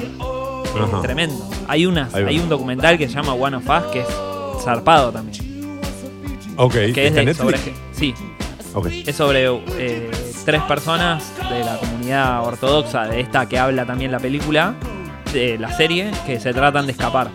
Ajá. 0.78 1.01
tremendo. 1.01 1.49
Hay, 1.70 1.86
unas, 1.86 2.14
hay 2.14 2.39
un 2.39 2.49
documental 2.49 2.97
que 2.97 3.07
se 3.07 3.14
llama 3.14 3.34
One 3.34 3.55
of 3.55 3.64
Us 3.70 3.91
que 3.91 4.01
es 4.01 4.07
zarpado 4.64 5.11
también. 5.14 5.80
Ok, 6.57 6.74
Que 6.74 6.89
es 6.91 6.97
¿está 7.07 7.20
en 7.22 7.26
de, 7.28 7.34
sobre, 7.34 7.57
sí, 7.93 8.14
Ok. 8.74 8.88
es 9.07 9.16
sobre 9.16 9.45
eh, 9.78 10.11
tres 10.45 10.61
personas 10.63 11.31
de 11.49 11.63
la 11.63 11.77
comunidad 11.77 12.43
ortodoxa, 12.45 13.03
de 13.05 13.19
esta 13.21 13.47
que 13.47 13.57
habla 13.59 13.85
también 13.85 14.11
la 14.11 14.19
película, 14.19 14.73
de 15.33 15.57
la 15.57 15.71
serie, 15.71 16.11
que 16.25 16.39
se 16.39 16.53
tratan 16.53 16.85
de 16.85 16.91
escapar. 16.91 17.29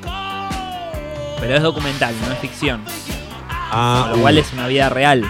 Pero 1.40 1.54
es 1.54 1.62
documental, 1.62 2.14
no 2.26 2.32
es 2.32 2.38
ficción. 2.40 2.80
Ah, 3.70 4.06
Con 4.09 4.16
lo 4.18 4.22
cual 4.22 4.36
uh, 4.36 4.40
es 4.40 4.52
una 4.52 4.66
vida 4.66 4.88
real. 4.88 5.24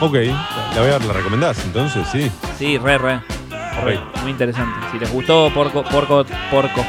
Ok, 0.00 0.14
la 0.14 0.80
voy 0.80 0.90
a 0.92 0.98
la 1.00 1.12
recomendás 1.12 1.64
entonces, 1.64 2.06
sí. 2.12 2.30
Sí, 2.56 2.78
re, 2.78 2.98
re. 2.98 3.20
re, 3.84 3.98
Muy 4.22 4.30
interesante. 4.30 4.74
Si 4.92 4.98
les 4.98 5.12
gustó 5.12 5.50
Porco, 5.52 5.82
Porco, 5.82 6.24
Porco. 6.50 6.84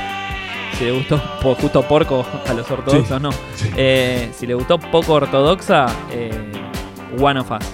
Si 0.77 0.85
les 0.85 0.93
gustó 0.93 1.19
po- 1.41 1.55
justo 1.55 1.81
Porco 1.81 2.25
a 2.47 2.53
los 2.53 2.69
ortodoxos, 2.69 3.17
Sí, 3.17 3.23
no. 3.23 3.31
sí. 3.55 3.71
Eh, 3.75 4.31
si 4.37 4.45
les 4.45 4.55
gustó 4.55 4.77
poco 4.77 5.13
ortodoxa, 5.13 5.87
eh, 6.11 6.51
One 7.19 7.39
of 7.39 7.49
Us. 7.51 7.65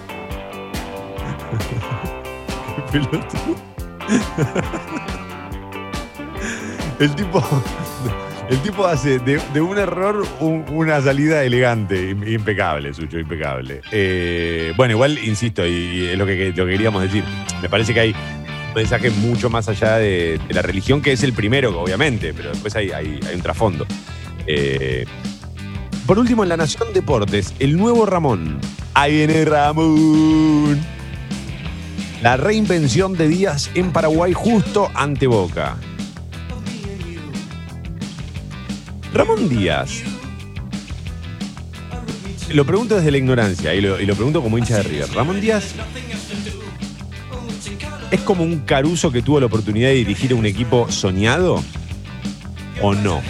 El 6.99 7.13
tipo. 7.15 7.43
El 8.49 8.59
tipo 8.59 8.85
hace 8.85 9.17
de, 9.19 9.39
un 9.59 9.77
error 9.77 10.23
un- 10.39 10.63
una 10.69 11.01
salida 11.01 11.43
elegante, 11.43 12.11
im- 12.15 12.31
impecable, 12.31 12.93
Sucho, 12.93 13.17
impecable. 13.19 13.81
Eh, 13.91 14.71
bueno, 14.77 14.91
igual, 14.93 15.17
insisto, 15.17 15.65
y 15.65 16.05
es 16.11 16.17
lo 16.17 16.25
que, 16.27 16.53
lo 16.55 16.65
que 16.65 16.71
queríamos 16.73 17.01
decir. 17.01 17.23
Me 17.61 17.69
parece 17.69 17.93
que 17.93 17.99
hay 18.01 18.09
un 18.11 18.73
mensaje 18.75 19.09
mucho 19.09 19.49
más 19.49 19.67
allá 19.67 19.97
de, 19.97 20.39
la 20.49 20.61
religión, 20.61 21.01
que 21.01 21.11
es 21.13 21.23
el 21.23 21.33
primero, 21.33 21.77
obviamente, 21.81 22.33
pero 22.35 22.49
después 22.51 22.75
hay 22.75 23.19
un 23.33 23.41
trasfondo. 23.41 23.87
Eh, 24.45 25.05
por 26.05 26.19
último, 26.19 26.43
en 26.43 26.49
La 26.49 26.57
Nación 26.57 26.93
Deportes, 26.93 27.55
el 27.57 27.75
nuevo 27.75 28.05
Ramón. 28.05 28.59
Ahí 28.93 29.13
viene 29.25 29.43
Ramón. 29.43 30.79
La 32.21 32.37
reinvención 32.37 33.13
de 33.13 33.27
Díaz 33.27 33.69
en 33.75 33.91
Paraguay 33.91 34.33
justo 34.33 34.89
ante 34.95 35.27
Boca. 35.27 35.77
Ramón 39.13 39.47
Díaz. 39.47 40.03
Lo 42.49 42.65
pregunto 42.65 42.95
desde 42.95 43.11
la 43.11 43.17
ignorancia 43.17 43.73
y 43.73 43.81
lo, 43.81 43.97
pregunto 43.97 44.41
como 44.41 44.57
hincha 44.57 44.77
de 44.77 44.83
River. 44.83 45.13
Ramón 45.13 45.41
Díaz 45.41 45.73
es 48.11 48.21
como 48.21 48.43
un 48.43 48.59
caruso 48.59 49.11
que 49.11 49.21
tuvo 49.21 49.39
la 49.39 49.47
oportunidad 49.47 49.89
de 49.89 49.95
dirigir 49.95 50.31
a 50.31 50.35
un 50.35 50.45
equipo 50.45 50.89
soñado 50.91 51.63
o 52.81 52.93
no. 52.93 53.21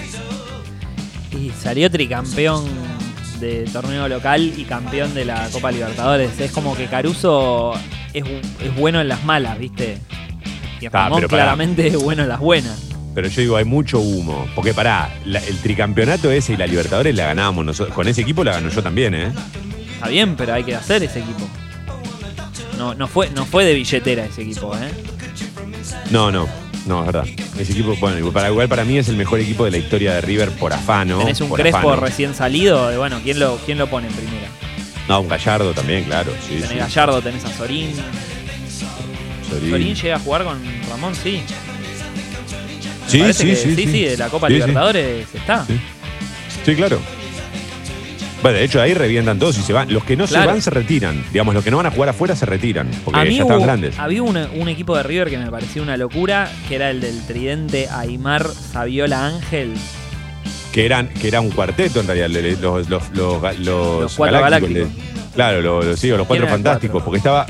Y 1.31 1.51
salió 1.51 1.89
tricampeón 1.89 2.65
de 3.39 3.65
torneo 3.71 4.07
local 4.07 4.53
y 4.57 4.63
campeón 4.63 5.13
de 5.13 5.25
la 5.25 5.49
Copa 5.51 5.71
Libertadores. 5.71 6.39
Es 6.39 6.51
como 6.51 6.75
que 6.75 6.87
Caruso 6.87 7.73
es, 8.19 8.25
es 8.63 8.75
bueno 8.75 8.99
en 9.01 9.07
las 9.07 9.23
malas, 9.23 9.57
¿viste? 9.59 9.97
Y 10.81 10.87
Ramón 10.87 11.19
pero 11.19 11.29
pará. 11.29 11.43
claramente 11.43 11.87
es 11.87 11.95
bueno 11.97 12.23
en 12.23 12.29
las 12.29 12.39
buenas. 12.39 12.81
Pero 13.13 13.27
yo 13.29 13.41
digo, 13.41 13.55
hay 13.57 13.63
mucho 13.65 13.99
humo. 13.99 14.45
Porque 14.55 14.73
pará, 14.73 15.09
la- 15.25 15.39
el 15.39 15.57
tricampeonato 15.59 16.29
ese 16.31 16.53
y 16.53 16.57
la 16.57 16.67
Libertadores 16.67 17.15
la 17.15 17.27
ganábamos 17.27 17.65
nosotros. 17.65 17.95
Con 17.95 18.07
ese 18.07 18.21
equipo 18.21 18.43
la 18.43 18.51
ganó 18.53 18.69
yo 18.69 18.83
también, 18.83 19.13
¿eh? 19.15 19.31
Está 19.93 20.09
bien, 20.09 20.35
pero 20.35 20.53
hay 20.53 20.63
que 20.65 20.75
hacer 20.75 21.01
ese 21.03 21.19
equipo. 21.19 21.47
No, 22.77 22.93
no, 22.93 23.07
fue, 23.07 23.29
no 23.29 23.45
fue 23.45 23.63
de 23.63 23.73
billetera 23.73 24.25
ese 24.25 24.41
equipo, 24.41 24.75
¿eh? 24.75 24.91
No, 26.11 26.29
no, 26.29 26.45
no, 26.85 26.99
es 27.01 27.05
verdad. 27.05 27.25
Ese 27.57 27.71
equipo, 27.71 27.95
bueno, 28.01 28.17
igual 28.17 28.33
para, 28.33 28.49
igual 28.49 28.67
para 28.67 28.83
mí 28.83 28.97
es 28.97 29.07
el 29.07 29.15
mejor 29.15 29.39
equipo 29.39 29.63
de 29.63 29.71
la 29.71 29.77
historia 29.77 30.13
de 30.15 30.21
River 30.21 30.51
por 30.51 30.73
afano. 30.73 31.19
Tenés 31.19 31.39
un 31.39 31.47
por 31.47 31.59
Crespo 31.61 31.77
afano. 31.77 31.95
recién 31.97 32.33
salido, 32.35 32.91
y 32.93 32.97
bueno, 32.97 33.19
¿quién 33.23 33.39
lo, 33.39 33.57
¿quién 33.65 33.77
lo 33.77 33.87
pone 33.89 34.07
en 34.07 34.13
primera? 34.13 34.47
No, 35.07 35.21
un 35.21 35.27
Gallardo 35.29 35.71
también, 35.73 36.03
claro. 36.05 36.31
Sí, 36.47 36.55
Tenés 36.55 36.69
sí. 36.69 36.75
Gallardo, 36.77 37.21
tenés 37.21 37.45
a 37.45 37.49
Sorín. 37.53 37.91
Sorín. 39.49 39.69
Sorín 39.71 39.95
llega 39.95 40.15
a 40.15 40.19
jugar 40.19 40.43
con 40.43 40.59
Ramón, 40.89 41.13
sí. 41.15 41.41
Sí, 43.07 43.19
sí, 43.33 43.45
que 43.47 43.55
sí, 43.55 43.75
sí, 43.75 43.85
sí. 43.87 44.03
de 44.05 44.17
la 44.17 44.29
Copa. 44.29 44.49
Libertadores 44.49 45.27
está. 45.33 45.65
Sí. 46.65 46.75
Claro. 46.75 46.99
Bueno, 48.41 48.57
de 48.57 48.63
hecho 48.65 48.81
ahí 48.81 48.93
revientan 48.93 49.37
todos 49.39 49.57
y 49.57 49.61
se 49.61 49.73
van. 49.73 49.91
Los 49.93 50.03
que 50.03 50.15
no 50.17 50.25
se 50.27 50.37
van 50.37 50.61
se 50.61 50.69
retiran. 50.71 51.23
Digamos, 51.31 51.53
los 51.53 51.63
que 51.63 51.69
no 51.71 51.77
van 51.77 51.85
a 51.87 51.91
jugar 51.91 52.09
afuera 52.09 52.35
se 52.35 52.45
retiran. 52.45 52.89
Porque 53.03 53.19
ya 53.25 53.31
estaban 53.31 53.57
hubo- 53.59 53.63
grandes. 53.63 53.97
había 53.99 54.23
un 54.23 54.67
equipo 54.67 54.97
de 54.97 55.03
River 55.03 55.29
que 55.29 55.37
me 55.37 55.49
pareció 55.51 55.83
una 55.83 55.97
locura, 55.97 56.51
que 56.67 56.75
era 56.75 56.89
el 56.89 57.01
del 57.01 57.25
tridente 57.25 57.87
Aymar, 57.89 58.47
Saviola, 58.71 59.27
Ángel. 59.27 59.73
Que 60.75 60.85
eran, 60.85 61.07
que 61.07 61.29
era 61.29 61.39
un 61.39 61.51
cuarteto 61.51 62.01
en 62.01 62.07
realidad. 62.07 62.27
Los, 62.59 62.89
los, 62.89 63.09
los, 63.11 63.41
ga- 63.41 63.57
los 63.57 64.01
Los 64.01 64.15
cuatro 64.15 64.41
galácticos. 64.41 64.89
claro, 65.33 65.61
los, 65.61 65.97
sí, 65.99 66.09
los 66.09 66.27
cuatro 66.27 66.47
fantásticos. 66.49 67.01
cuatro? 67.01 67.05
Porque 67.05 67.17
estaba. 67.19 67.47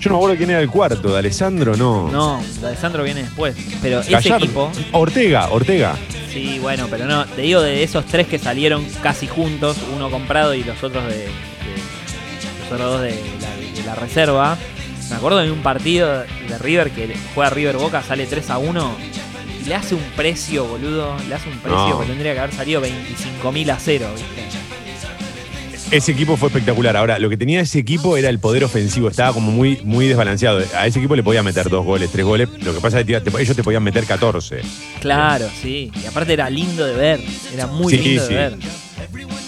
Yo 0.00 0.08
no 0.08 0.16
me 0.16 0.20
acuerdo 0.20 0.36
quién 0.38 0.48
era 0.50 0.60
el 0.60 0.70
cuarto. 0.70 1.12
¿De 1.12 1.18
Alessandro? 1.18 1.76
No. 1.76 2.08
No, 2.10 2.42
de 2.66 2.74
Sandro 2.74 3.02
viene 3.04 3.24
después. 3.24 3.54
Pero 3.82 4.00
ese 4.00 4.12
Gallardo. 4.12 4.44
equipo, 4.46 4.72
Ortega, 4.92 5.48
Ortega. 5.50 5.94
sí, 6.32 6.58
bueno, 6.58 6.86
pero 6.90 7.04
no, 7.04 7.26
te 7.26 7.42
digo 7.42 7.60
de 7.60 7.82
esos 7.82 8.06
tres 8.06 8.26
que 8.26 8.38
salieron 8.38 8.82
casi 9.02 9.26
juntos, 9.26 9.76
uno 9.94 10.10
comprado 10.10 10.54
y 10.54 10.64
los 10.64 10.82
otros 10.82 11.04
de, 11.04 11.18
de- 11.18 11.26
los 12.62 12.72
otros 12.72 12.92
dos 12.92 13.00
de 13.02 13.10
la, 13.42 13.80
de 13.80 13.86
la 13.86 13.94
reserva. 13.94 14.56
Me 15.10 15.16
acuerdo 15.16 15.38
de 15.40 15.50
un 15.50 15.60
partido 15.62 16.08
de 16.48 16.58
River 16.58 16.92
que 16.92 17.14
juega 17.34 17.50
River 17.50 17.76
Boca, 17.76 18.02
sale 18.02 18.24
3 18.26 18.48
a 18.48 18.56
1 18.58 18.96
y 19.00 19.29
le 19.66 19.74
hace 19.74 19.94
un 19.94 20.02
precio, 20.16 20.64
boludo. 20.66 21.16
Le 21.28 21.34
hace 21.34 21.48
un 21.48 21.58
precio 21.58 21.88
No. 21.88 22.00
que 22.00 22.06
tendría 22.06 22.32
que 22.34 22.40
haber 22.40 22.54
salido 22.54 22.80
25 22.80 23.52
mil 23.52 23.70
a 23.70 23.78
cero, 23.78 24.08
¿viste? 24.14 24.40
Ese 25.90 26.12
equipo 26.12 26.36
fue 26.36 26.48
espectacular. 26.50 26.96
Ahora, 26.96 27.18
lo 27.18 27.28
que 27.28 27.36
tenía 27.36 27.60
ese 27.60 27.80
equipo 27.80 28.16
era 28.16 28.28
el 28.28 28.38
poder 28.38 28.62
ofensivo. 28.62 29.08
Estaba 29.08 29.32
como 29.32 29.50
muy, 29.50 29.80
muy 29.82 30.06
desbalanceado. 30.06 30.60
A 30.76 30.86
ese 30.86 31.00
equipo 31.00 31.16
le 31.16 31.24
podía 31.24 31.42
meter 31.42 31.68
dos 31.68 31.84
goles, 31.84 32.10
tres 32.12 32.24
goles. 32.24 32.48
Lo 32.62 32.72
que 32.72 32.80
pasa 32.80 33.00
es 33.00 33.06
que 33.06 33.20
te- 33.20 33.42
ellos 33.42 33.56
te 33.56 33.64
podían 33.64 33.82
meter 33.82 34.04
14. 34.04 34.60
Claro, 35.00 35.48
sí. 35.60 35.90
Y 36.00 36.06
aparte 36.06 36.32
era 36.34 36.48
lindo 36.48 36.86
de 36.86 36.94
ver. 36.94 37.20
Era 37.52 37.66
muy 37.66 37.92
Sí, 37.92 37.98
lindo 38.02 38.22
sí. 38.24 38.34
de 38.34 38.38
ver. 38.38 38.56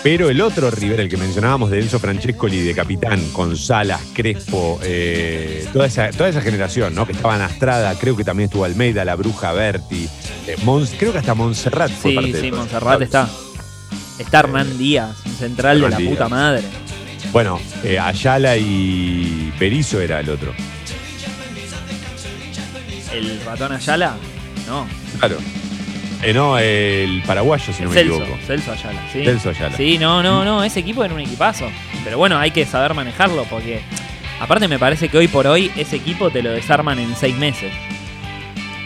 Pero 0.02 0.28
el 0.30 0.40
otro 0.40 0.70
River, 0.70 1.00
el 1.00 1.08
que 1.08 1.16
mencionábamos 1.16 1.70
de 1.70 1.80
Enzo 1.80 1.98
Francescoli, 2.00 2.60
de 2.60 2.74
capitán, 2.74 3.20
con 3.32 3.56
Salas, 3.56 4.00
Crespo, 4.12 4.80
eh, 4.82 5.66
toda, 5.72 5.86
esa, 5.86 6.10
toda 6.10 6.28
esa 6.28 6.40
generación, 6.40 6.94
¿no? 6.94 7.06
Que 7.06 7.12
estaba 7.12 7.36
en 7.36 7.42
Astrada, 7.42 7.94
creo 7.98 8.16
que 8.16 8.24
también 8.24 8.46
estuvo 8.48 8.64
Almeida, 8.64 9.04
La 9.04 9.14
Bruja, 9.14 9.52
Berti. 9.52 10.08
eh, 10.48 10.56
Mons- 10.64 10.94
creo 10.98 11.12
que 11.12 11.18
hasta 11.18 11.34
Montserrat 11.34 11.90
fue 11.92 12.10
Sí, 12.10 12.16
parte 12.16 12.32
de 12.32 12.40
sí, 12.40 12.50
todo. 12.50 12.58
Montserrat 12.60 13.02
está. 13.02 13.28
Está 14.18 14.40
Hernán 14.40 14.76
Díaz, 14.78 15.16
un 15.24 15.32
central 15.36 15.80
de 15.80 15.88
la 15.88 15.98
puta 15.98 16.28
madre. 16.28 16.62
Bueno, 17.32 17.60
eh, 17.84 17.98
Ayala 17.98 18.56
y 18.56 19.52
Perizo 19.58 20.00
era 20.00 20.20
el 20.20 20.28
otro. 20.30 20.52
El 23.12 23.40
ratón 23.44 23.72
Ayala, 23.72 24.16
no. 24.66 24.86
Claro. 25.18 25.36
Eh, 26.22 26.32
no, 26.32 26.56
el 26.58 27.22
paraguayo, 27.26 27.72
si 27.72 27.82
no 27.82 27.88
me 27.90 27.94
Celso, 27.96 28.22
equivoco. 28.22 28.38
Celso 28.46 28.72
Ayala, 28.72 29.00
sí. 29.12 29.24
Celso 29.24 29.50
Ayala. 29.50 29.76
Sí, 29.76 29.98
no, 29.98 30.22
no, 30.22 30.44
no, 30.44 30.62
ese 30.62 30.80
equipo 30.80 31.04
era 31.04 31.12
un 31.14 31.20
equipazo. 31.20 31.68
Pero 32.04 32.18
bueno, 32.18 32.38
hay 32.38 32.50
que 32.52 32.64
saber 32.64 32.94
manejarlo 32.94 33.44
porque 33.50 33.80
aparte 34.40 34.68
me 34.68 34.78
parece 34.78 35.08
que 35.08 35.18
hoy 35.18 35.28
por 35.28 35.46
hoy 35.46 35.70
ese 35.76 35.96
equipo 35.96 36.30
te 36.30 36.42
lo 36.42 36.52
desarman 36.52 36.98
en 37.00 37.14
seis 37.16 37.36
meses. 37.36 37.72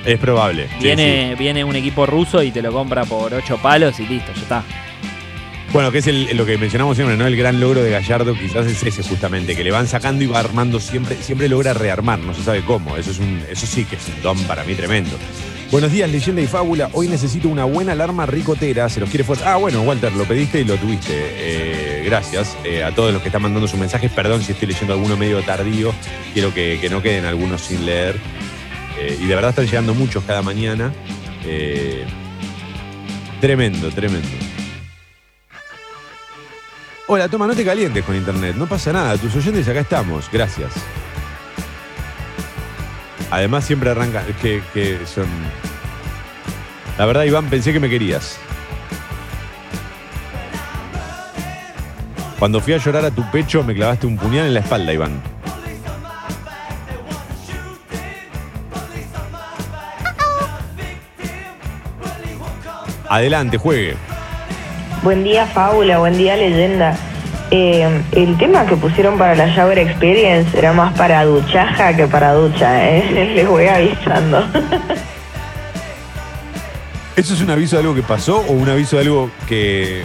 Es 0.04 0.18
probable. 0.18 0.68
sí, 0.78 0.84
Viene, 0.84 1.34
viene 1.36 1.64
un 1.64 1.74
equipo 1.76 2.06
ruso 2.06 2.42
y 2.42 2.50
te 2.52 2.62
lo 2.62 2.72
compra 2.72 3.04
por 3.04 3.34
ocho 3.34 3.58
palos 3.58 3.98
y 4.00 4.06
listo, 4.06 4.32
ya 4.34 4.42
está. 4.42 4.62
Bueno, 5.72 5.90
que 5.90 5.98
es 5.98 6.06
el- 6.06 6.34
lo 6.36 6.46
que 6.46 6.56
mencionamos 6.56 6.96
siempre, 6.96 7.16
¿no? 7.16 7.26
El 7.26 7.36
gran 7.36 7.60
logro 7.60 7.82
de 7.82 7.90
Gallardo 7.90 8.32
quizás 8.34 8.66
es 8.66 8.82
ese 8.82 9.02
justamente, 9.02 9.54
que 9.56 9.64
le 9.64 9.72
van 9.72 9.88
sacando 9.88 10.22
y 10.24 10.26
va 10.28 10.38
armando 10.38 10.78
siempre, 10.80 11.16
siempre 11.20 11.48
logra 11.48 11.74
rearmar, 11.74 12.20
no 12.20 12.32
se 12.34 12.42
sabe 12.44 12.62
cómo. 12.62 12.96
Eso 12.96 13.10
es 13.10 13.18
un, 13.18 13.42
eso 13.50 13.66
sí 13.66 13.84
que 13.84 13.96
es 13.96 14.08
un 14.08 14.22
don 14.22 14.38
para 14.44 14.62
mí 14.64 14.74
tremendo. 14.74 15.18
Buenos 15.70 15.90
días, 15.90 16.08
leyenda 16.08 16.40
y 16.40 16.46
fábula. 16.46 16.90
Hoy 16.92 17.08
necesito 17.08 17.48
una 17.48 17.64
buena 17.64 17.90
alarma 17.92 18.24
ricotera. 18.24 18.88
Se 18.88 19.00
los 19.00 19.10
quiere 19.10 19.24
fuerte. 19.24 19.44
Ah, 19.44 19.56
bueno, 19.56 19.82
Walter, 19.82 20.12
lo 20.12 20.24
pediste 20.24 20.60
y 20.60 20.64
lo 20.64 20.76
tuviste. 20.76 21.12
Eh, 21.12 22.02
gracias 22.04 22.56
eh, 22.62 22.84
a 22.84 22.94
todos 22.94 23.12
los 23.12 23.20
que 23.20 23.28
están 23.28 23.42
mandando 23.42 23.66
sus 23.66 23.78
mensajes. 23.78 24.12
Perdón 24.12 24.42
si 24.42 24.52
estoy 24.52 24.68
leyendo 24.68 24.94
alguno 24.94 25.16
medio 25.16 25.42
tardío. 25.42 25.92
Quiero 26.32 26.54
que, 26.54 26.78
que 26.80 26.88
no 26.88 27.02
queden 27.02 27.24
algunos 27.24 27.62
sin 27.62 27.84
leer. 27.84 28.16
Eh, 28.96 29.18
y 29.20 29.26
de 29.26 29.34
verdad 29.34 29.50
están 29.50 29.66
llegando 29.66 29.92
muchos 29.92 30.22
cada 30.24 30.40
mañana. 30.40 30.92
Tremendo, 33.40 33.90
tremendo. 33.90 34.28
Hola, 37.08 37.28
toma, 37.28 37.46
no 37.48 37.54
te 37.54 37.64
calientes 37.64 38.04
con 38.04 38.14
internet. 38.14 38.54
No 38.56 38.66
pasa 38.66 38.92
nada. 38.92 39.18
Tus 39.18 39.34
oyentes 39.34 39.66
acá 39.66 39.80
estamos. 39.80 40.30
Gracias. 40.32 40.72
Además, 43.30 43.64
siempre 43.64 43.90
arranca. 43.90 44.22
Que, 44.40 44.62
que 44.72 44.98
son. 45.06 45.26
La 46.98 47.06
verdad, 47.06 47.24
Iván, 47.24 47.46
pensé 47.46 47.72
que 47.72 47.80
me 47.80 47.90
querías. 47.90 48.38
Cuando 52.38 52.60
fui 52.60 52.74
a 52.74 52.78
llorar 52.78 53.04
a 53.04 53.10
tu 53.10 53.28
pecho, 53.30 53.62
me 53.64 53.74
clavaste 53.74 54.06
un 54.06 54.16
puñal 54.16 54.46
en 54.46 54.54
la 54.54 54.60
espalda, 54.60 54.92
Iván. 54.92 55.22
Adelante, 63.08 63.56
juegue. 63.56 63.96
Buen 65.02 65.22
día, 65.24 65.46
Fábula, 65.46 65.98
buen 65.98 66.18
día, 66.18 66.36
leyenda. 66.36 66.96
Eh, 67.50 67.88
el 68.12 68.36
tema 68.38 68.66
que 68.66 68.74
pusieron 68.76 69.16
para 69.18 69.34
la 69.36 69.46
Shower 69.48 69.78
Experience 69.78 70.56
era 70.58 70.72
más 70.72 70.92
para 70.98 71.24
duchaja 71.24 71.94
que 71.94 72.06
para 72.08 72.32
ducha, 72.32 72.88
¿eh? 72.90 73.32
Les 73.36 73.46
voy 73.48 73.66
avisando. 73.66 74.44
¿Eso 77.16 77.34
es 77.34 77.40
un 77.40 77.50
aviso 77.50 77.76
de 77.76 77.82
algo 77.82 77.94
que 77.94 78.02
pasó 78.02 78.38
o 78.40 78.52
un 78.52 78.68
aviso 78.68 78.96
de 78.96 79.02
algo 79.02 79.30
que.? 79.48 80.02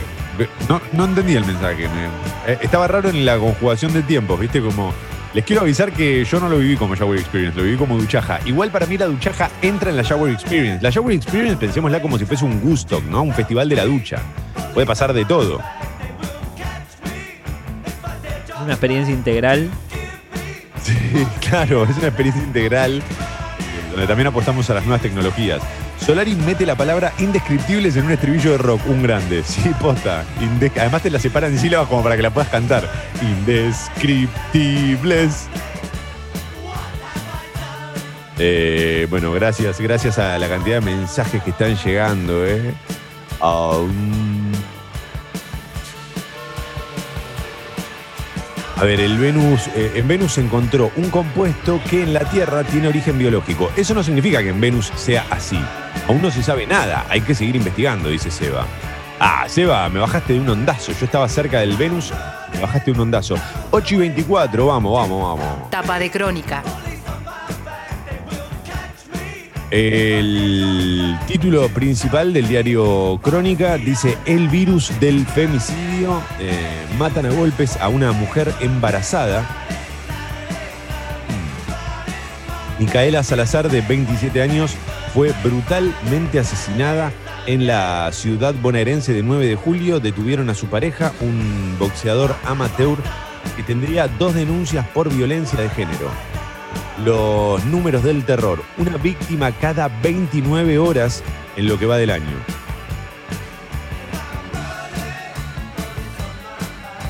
No, 0.70 0.80
no 0.94 1.06
entendí 1.06 1.36
el 1.36 1.44
mensaje. 1.46 1.88
me- 1.90 2.52
eh, 2.54 2.58
estaba 2.62 2.88
raro 2.88 3.10
en 3.10 3.26
la 3.26 3.38
conjugación 3.38 3.92
de 3.94 4.02
tiempos, 4.04 4.40
¿viste? 4.40 4.62
Como. 4.62 4.94
Les 5.34 5.46
quiero 5.46 5.62
avisar 5.62 5.94
que 5.94 6.26
yo 6.26 6.40
no 6.42 6.50
lo 6.50 6.58
viví 6.58 6.76
como 6.76 6.94
Shower 6.94 7.18
Experience, 7.18 7.58
lo 7.58 7.64
viví 7.64 7.78
como 7.78 7.98
duchaja. 7.98 8.40
Igual 8.46 8.70
para 8.70 8.86
mí 8.86 8.98
la 8.98 9.06
duchaja 9.06 9.50
entra 9.62 9.90
en 9.90 9.96
la 9.98 10.04
Shower 10.04 10.32
Experience. 10.32 10.84
La 10.84 10.90
Shower 10.90 11.16
Experience, 11.16 11.56
pensémosla 11.58 12.02
como 12.02 12.18
si 12.18 12.26
fuese 12.26 12.44
un 12.44 12.60
gusto, 12.60 13.02
¿no? 13.10 13.22
Un 13.24 13.34
festival 13.34 13.70
de 13.70 13.78
la 13.78 13.86
ducha. 13.86 14.18
Puede 14.74 14.86
pasar 14.86 15.14
de 15.14 15.24
todo. 15.24 15.62
Una 18.72 18.76
experiencia 18.78 19.14
integral. 19.14 19.70
Sí, 20.82 20.96
claro, 21.50 21.84
es 21.84 21.98
una 21.98 22.08
experiencia 22.08 22.42
integral 22.42 23.04
donde 23.92 24.08
también 24.08 24.28
apostamos 24.28 24.70
a 24.70 24.76
las 24.76 24.86
nuevas 24.86 25.02
tecnologías. 25.02 25.62
Solari 26.00 26.36
mete 26.36 26.66
la 26.66 26.76
palabra 26.76 27.12
indescriptibles 27.20 27.98
en 27.98 28.06
un 28.06 28.12
estribillo 28.14 28.52
de 28.54 28.58
rock, 28.60 28.80
un 28.88 29.04
grande. 29.04 29.44
Sí, 29.46 29.70
posta. 29.82 30.24
Inde- 30.40 30.72
Además 30.80 31.02
te 31.02 31.10
la 31.10 31.20
separan 31.20 31.52
en 31.52 31.60
sílabas 31.60 31.90
como 31.90 32.02
para 32.02 32.16
que 32.16 32.22
la 32.22 32.30
puedas 32.30 32.50
cantar. 32.50 32.90
Indescriptibles. 33.22 35.48
Eh, 38.40 39.06
bueno, 39.10 39.34
gracias, 39.34 39.82
gracias 39.82 40.18
a 40.18 40.38
la 40.40 40.48
cantidad 40.48 40.80
de 40.80 40.86
mensajes 40.86 41.44
que 41.44 41.50
están 41.50 41.76
llegando, 41.76 42.46
eh. 42.48 42.74
Aún. 43.42 44.41
A 48.82 48.86
ver, 48.86 49.00
el 49.00 49.20
Venus, 49.20 49.68
eh, 49.76 49.92
en 49.94 50.08
Venus 50.08 50.34
se 50.34 50.42
encontró 50.42 50.92
un 50.96 51.12
compuesto 51.12 51.80
que 51.88 52.02
en 52.02 52.14
la 52.16 52.22
Tierra 52.22 52.64
tiene 52.64 52.88
origen 52.88 53.16
biológico. 53.16 53.72
Eso 53.76 53.94
no 53.94 54.02
significa 54.02 54.42
que 54.42 54.50
en 54.50 54.60
Venus 54.60 54.92
sea 54.96 55.24
así. 55.30 55.60
Aún 56.08 56.20
no 56.20 56.32
se 56.32 56.42
sabe 56.42 56.66
nada, 56.66 57.06
hay 57.08 57.22
que 57.22 57.36
seguir 57.36 57.56
investigando, 57.56 58.10
dice 58.10 58.32
Seba. 58.32 58.66
Ah, 59.20 59.46
Seba, 59.48 59.88
me 59.90 60.00
bajaste 60.00 60.34
de 60.34 60.40
un 60.40 60.50
ondazo. 60.50 60.94
Yo 60.94 61.06
estaba 61.06 61.30
cerca 61.30 61.60
del 61.60 61.78
Venus, 61.78 62.12
me 62.56 62.60
bajaste 62.60 62.90
de 62.90 62.98
un 62.98 63.02
ondazo. 63.02 63.36
8 63.70 63.94
y 63.94 63.98
24, 64.00 64.66
vamos, 64.66 65.00
vamos, 65.00 65.40
vamos. 65.40 65.70
Tapa 65.70 66.00
de 66.00 66.10
crónica. 66.10 66.64
El 69.72 71.18
título 71.28 71.70
principal 71.70 72.34
del 72.34 72.50
diario 72.50 73.18
Crónica 73.24 73.78
dice 73.78 74.18
El 74.26 74.50
virus 74.50 74.92
del 75.00 75.26
femicidio. 75.26 76.22
Eh, 76.42 76.52
matan 77.00 77.26
a 77.26 77.30
golpes 77.30 77.78
a 77.78 77.88
una 77.88 78.12
mujer 78.12 78.54
embarazada. 78.60 79.48
Micaela 82.80 83.24
Salazar, 83.24 83.70
de 83.72 83.80
27 83.80 84.42
años, 84.42 84.76
fue 85.14 85.34
brutalmente 85.42 86.40
asesinada 86.40 87.14
en 87.48 87.66
la 87.66 88.12
ciudad 88.12 88.54
bonaerense 88.54 89.14
de 89.14 89.24
9 89.24 89.46
de 89.46 89.56
julio. 89.56 90.02
Detuvieron 90.02 90.50
a 90.50 90.54
su 90.54 90.68
pareja, 90.68 91.14
un 91.22 91.78
boxeador 91.80 92.36
amateur, 92.44 92.98
que 93.56 93.64
tendría 93.64 94.10
dos 94.10 94.36
denuncias 94.36 94.86
por 94.90 95.10
violencia 95.10 95.62
de 95.62 95.70
género 95.70 96.12
los 97.04 97.64
números 97.66 98.04
del 98.04 98.24
terror. 98.24 98.64
Una 98.78 98.98
víctima 98.98 99.52
cada 99.52 99.88
29 100.02 100.78
horas 100.78 101.24
en 101.56 101.68
lo 101.68 101.78
que 101.78 101.86
va 101.86 101.98
del 101.98 102.12
año. 102.12 102.38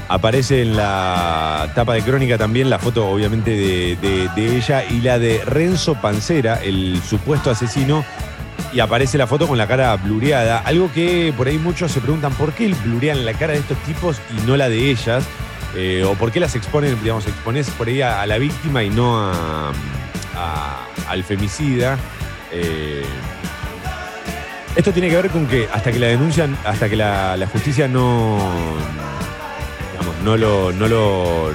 Aparece 0.08 0.62
en 0.62 0.76
la 0.76 1.72
tapa 1.74 1.94
de 1.94 2.02
crónica 2.02 2.38
también 2.38 2.70
la 2.70 2.80
foto, 2.80 3.08
obviamente, 3.08 3.52
de, 3.52 4.58
ella 4.58 4.84
y 4.84 5.00
la 5.00 5.18
de 5.20 5.42
Renzo 5.46 5.96
Pancera, 5.96 6.62
el 6.62 7.02
supuesto 7.02 7.50
asesino. 7.50 8.04
Y 8.74 8.82
aparece 8.82 9.18
la 9.18 9.26
foto 9.26 9.48
con 9.48 9.58
la 9.58 9.68
cara 9.68 9.96
blureada. 9.96 10.60
Algo 10.60 10.92
que 10.92 11.34
por 11.36 11.48
ahí 11.48 11.58
muchos 11.58 11.92
se 11.92 12.02
preguntan 12.02 12.34
por 12.34 12.52
qué 12.54 12.74
blurean 12.84 13.26
la 13.26 13.34
cara 13.34 13.54
de 13.54 13.60
estos 13.60 13.78
tipos 13.84 14.20
y 14.38 14.46
no 14.46 14.58
la 14.58 14.68
de 14.68 14.92
ellas. 14.92 15.24
Eh, 15.76 16.04
o 16.04 16.16
por 16.16 16.32
qué 16.32 16.40
las 16.40 16.56
exponen, 16.56 17.02
digamos, 17.02 17.26
expones 17.28 17.70
por 17.72 17.88
ahí 17.88 18.02
a, 18.02 18.26
la 18.26 18.38
víctima 18.38 18.84
y 18.84 18.90
no 18.90 19.18
a, 19.18 19.72
al 21.08 21.24
femicida. 21.24 21.98
Eh, 22.52 23.04
esto 24.76 24.92
tiene 24.92 25.10
que 25.10 25.16
ver 25.16 25.30
con 25.30 25.48
que 25.48 25.68
hasta 25.72 25.92
que 25.92 26.00
la 26.00 26.08
denuncian, 26.08 26.58
hasta 26.66 26.90
que 26.90 26.96
la, 26.96 27.48
justicia 27.52 27.88
no, 27.88 28.38
digamos, 29.92 30.16
no 30.24 30.38
lo, 30.38 30.72
no 30.72 30.88
lo, 30.88 31.52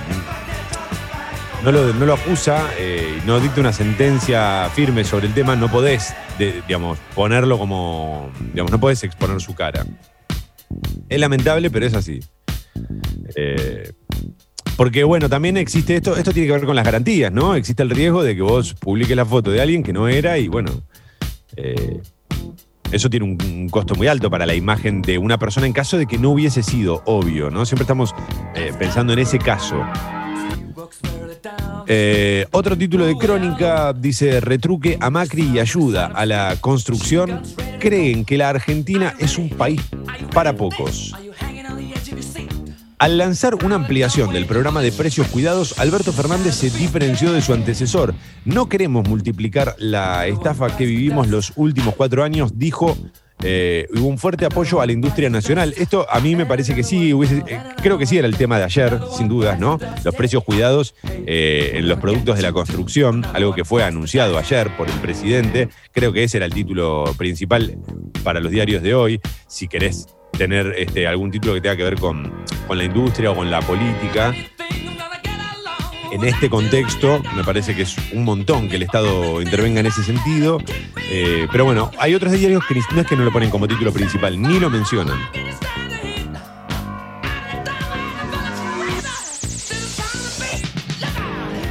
no 1.62 1.72
lo, 1.72 1.92
no 1.94 2.06
lo 2.06 2.14
acusa, 2.14 2.70
eh, 2.78 3.20
no 3.26 3.40
dicta 3.40 3.60
una 3.60 3.72
sentencia 3.72 4.70
firme 4.74 5.04
sobre 5.04 5.26
el 5.26 5.34
tema, 5.34 5.56
no 5.56 5.70
podés, 5.70 6.14
digamos, 6.38 6.98
ponerlo 7.14 7.58
como, 7.58 8.30
digamos, 8.52 8.70
no 8.70 8.80
podés 8.80 9.02
exponer 9.04 9.40
su 9.40 9.54
cara. 9.54 9.84
Es 11.08 11.20
lamentable, 11.20 11.70
pero 11.70 11.86
es 11.86 11.94
así. 11.94 12.20
Eh, 13.34 13.92
porque 14.76 15.04
bueno, 15.04 15.28
también 15.28 15.56
existe 15.56 15.96
esto, 15.96 16.16
esto 16.16 16.32
tiene 16.32 16.46
que 16.46 16.52
ver 16.52 16.66
con 16.66 16.76
las 16.76 16.84
garantías, 16.84 17.32
¿no? 17.32 17.54
Existe 17.54 17.82
el 17.82 17.90
riesgo 17.90 18.22
de 18.22 18.36
que 18.36 18.42
vos 18.42 18.74
publiques 18.74 19.16
la 19.16 19.24
foto 19.24 19.50
de 19.50 19.60
alguien 19.60 19.82
que 19.82 19.92
no 19.92 20.06
era 20.06 20.38
y 20.38 20.48
bueno, 20.48 20.70
eh, 21.56 22.00
eso 22.92 23.10
tiene 23.10 23.24
un, 23.24 23.68
costo 23.70 23.94
muy 23.94 24.06
alto 24.06 24.30
para 24.30 24.46
la 24.46 24.54
imagen 24.54 25.02
de 25.02 25.18
una 25.18 25.38
persona 25.38 25.66
en 25.66 25.72
caso 25.72 25.98
de 25.98 26.06
que 26.06 26.18
no 26.18 26.30
hubiese 26.30 26.62
sido 26.62 27.02
obvio, 27.06 27.50
¿no? 27.50 27.64
Siempre 27.66 27.82
estamos 27.82 28.14
eh, 28.54 28.72
pensando 28.78 29.12
en 29.12 29.18
ese 29.18 29.38
caso. 29.38 29.82
Eh, 31.88 32.46
otro 32.50 32.76
título 32.76 33.06
de 33.06 33.16
crónica 33.16 33.92
dice 33.92 34.40
retruque 34.40 34.98
a 35.00 35.08
Macri 35.10 35.50
y 35.54 35.58
ayuda 35.58 36.06
a 36.06 36.26
la 36.26 36.56
construcción. 36.60 37.42
Creen 37.78 38.24
que 38.24 38.36
la 38.36 38.50
Argentina 38.50 39.14
es 39.18 39.38
un 39.38 39.48
país 39.48 39.80
para 40.32 40.52
pocos. 40.54 41.14
Al 42.98 43.18
lanzar 43.18 43.56
una 43.62 43.74
ampliación 43.74 44.32
del 44.32 44.46
programa 44.46 44.80
de 44.80 44.90
precios 44.90 45.26
cuidados, 45.28 45.78
Alberto 45.78 46.12
Fernández 46.12 46.54
se 46.54 46.70
diferenció 46.70 47.30
de 47.34 47.42
su 47.42 47.52
antecesor. 47.52 48.14
No 48.46 48.70
queremos 48.70 49.06
multiplicar 49.06 49.76
la 49.78 50.26
estafa 50.26 50.74
que 50.78 50.86
vivimos 50.86 51.28
los 51.28 51.52
últimos 51.56 51.94
cuatro 51.94 52.24
años, 52.24 52.52
dijo. 52.58 52.96
eh, 53.42 53.86
hubo 53.94 54.06
un 54.06 54.16
fuerte 54.16 54.46
apoyo 54.46 54.80
a 54.80 54.86
la 54.86 54.92
industria 54.92 55.28
nacional. 55.28 55.74
Esto 55.76 56.06
a 56.10 56.20
mí 56.20 56.34
me 56.36 56.46
parece 56.46 56.74
que 56.74 56.82
sí, 56.82 57.12
eh, 57.12 57.60
creo 57.82 57.98
que 57.98 58.06
sí 58.06 58.16
era 58.16 58.26
el 58.26 58.36
tema 58.38 58.56
de 58.56 58.64
ayer, 58.64 58.98
sin 59.14 59.28
dudas, 59.28 59.60
¿no? 59.60 59.78
Los 60.02 60.14
precios 60.14 60.42
cuidados 60.42 60.94
eh, 61.26 61.72
en 61.74 61.86
los 61.88 62.00
productos 62.00 62.36
de 62.36 62.42
la 62.42 62.52
construcción, 62.52 63.26
algo 63.34 63.54
que 63.54 63.66
fue 63.66 63.84
anunciado 63.84 64.38
ayer 64.38 64.74
por 64.78 64.88
el 64.88 64.98
presidente. 65.00 65.68
Creo 65.92 66.14
que 66.14 66.24
ese 66.24 66.38
era 66.38 66.46
el 66.46 66.54
título 66.54 67.04
principal 67.18 67.76
para 68.24 68.40
los 68.40 68.50
diarios 68.50 68.82
de 68.82 68.94
hoy. 68.94 69.20
Si 69.48 69.68
querés 69.68 70.06
tener 70.36 70.74
este, 70.76 71.06
algún 71.06 71.30
título 71.30 71.54
que 71.54 71.60
tenga 71.60 71.76
que 71.76 71.84
ver 71.84 71.96
con, 71.96 72.32
con 72.66 72.78
la 72.78 72.84
industria 72.84 73.30
o 73.30 73.34
con 73.34 73.50
la 73.50 73.60
política. 73.60 74.34
En 76.12 76.24
este 76.24 76.48
contexto, 76.48 77.20
me 77.34 77.44
parece 77.44 77.74
que 77.74 77.82
es 77.82 77.96
un 78.12 78.24
montón 78.24 78.68
que 78.68 78.76
el 78.76 78.82
Estado 78.82 79.42
intervenga 79.42 79.80
en 79.80 79.86
ese 79.86 80.02
sentido. 80.02 80.58
Eh, 81.10 81.46
pero 81.50 81.64
bueno, 81.64 81.90
hay 81.98 82.14
otros 82.14 82.32
diarios 82.32 82.64
que 82.66 82.74
no 82.74 83.00
es 83.00 83.06
que 83.06 83.16
no 83.16 83.24
lo 83.24 83.32
ponen 83.32 83.50
como 83.50 83.68
título 83.68 83.92
principal, 83.92 84.40
ni 84.40 84.58
lo 84.58 84.70
mencionan. 84.70 85.18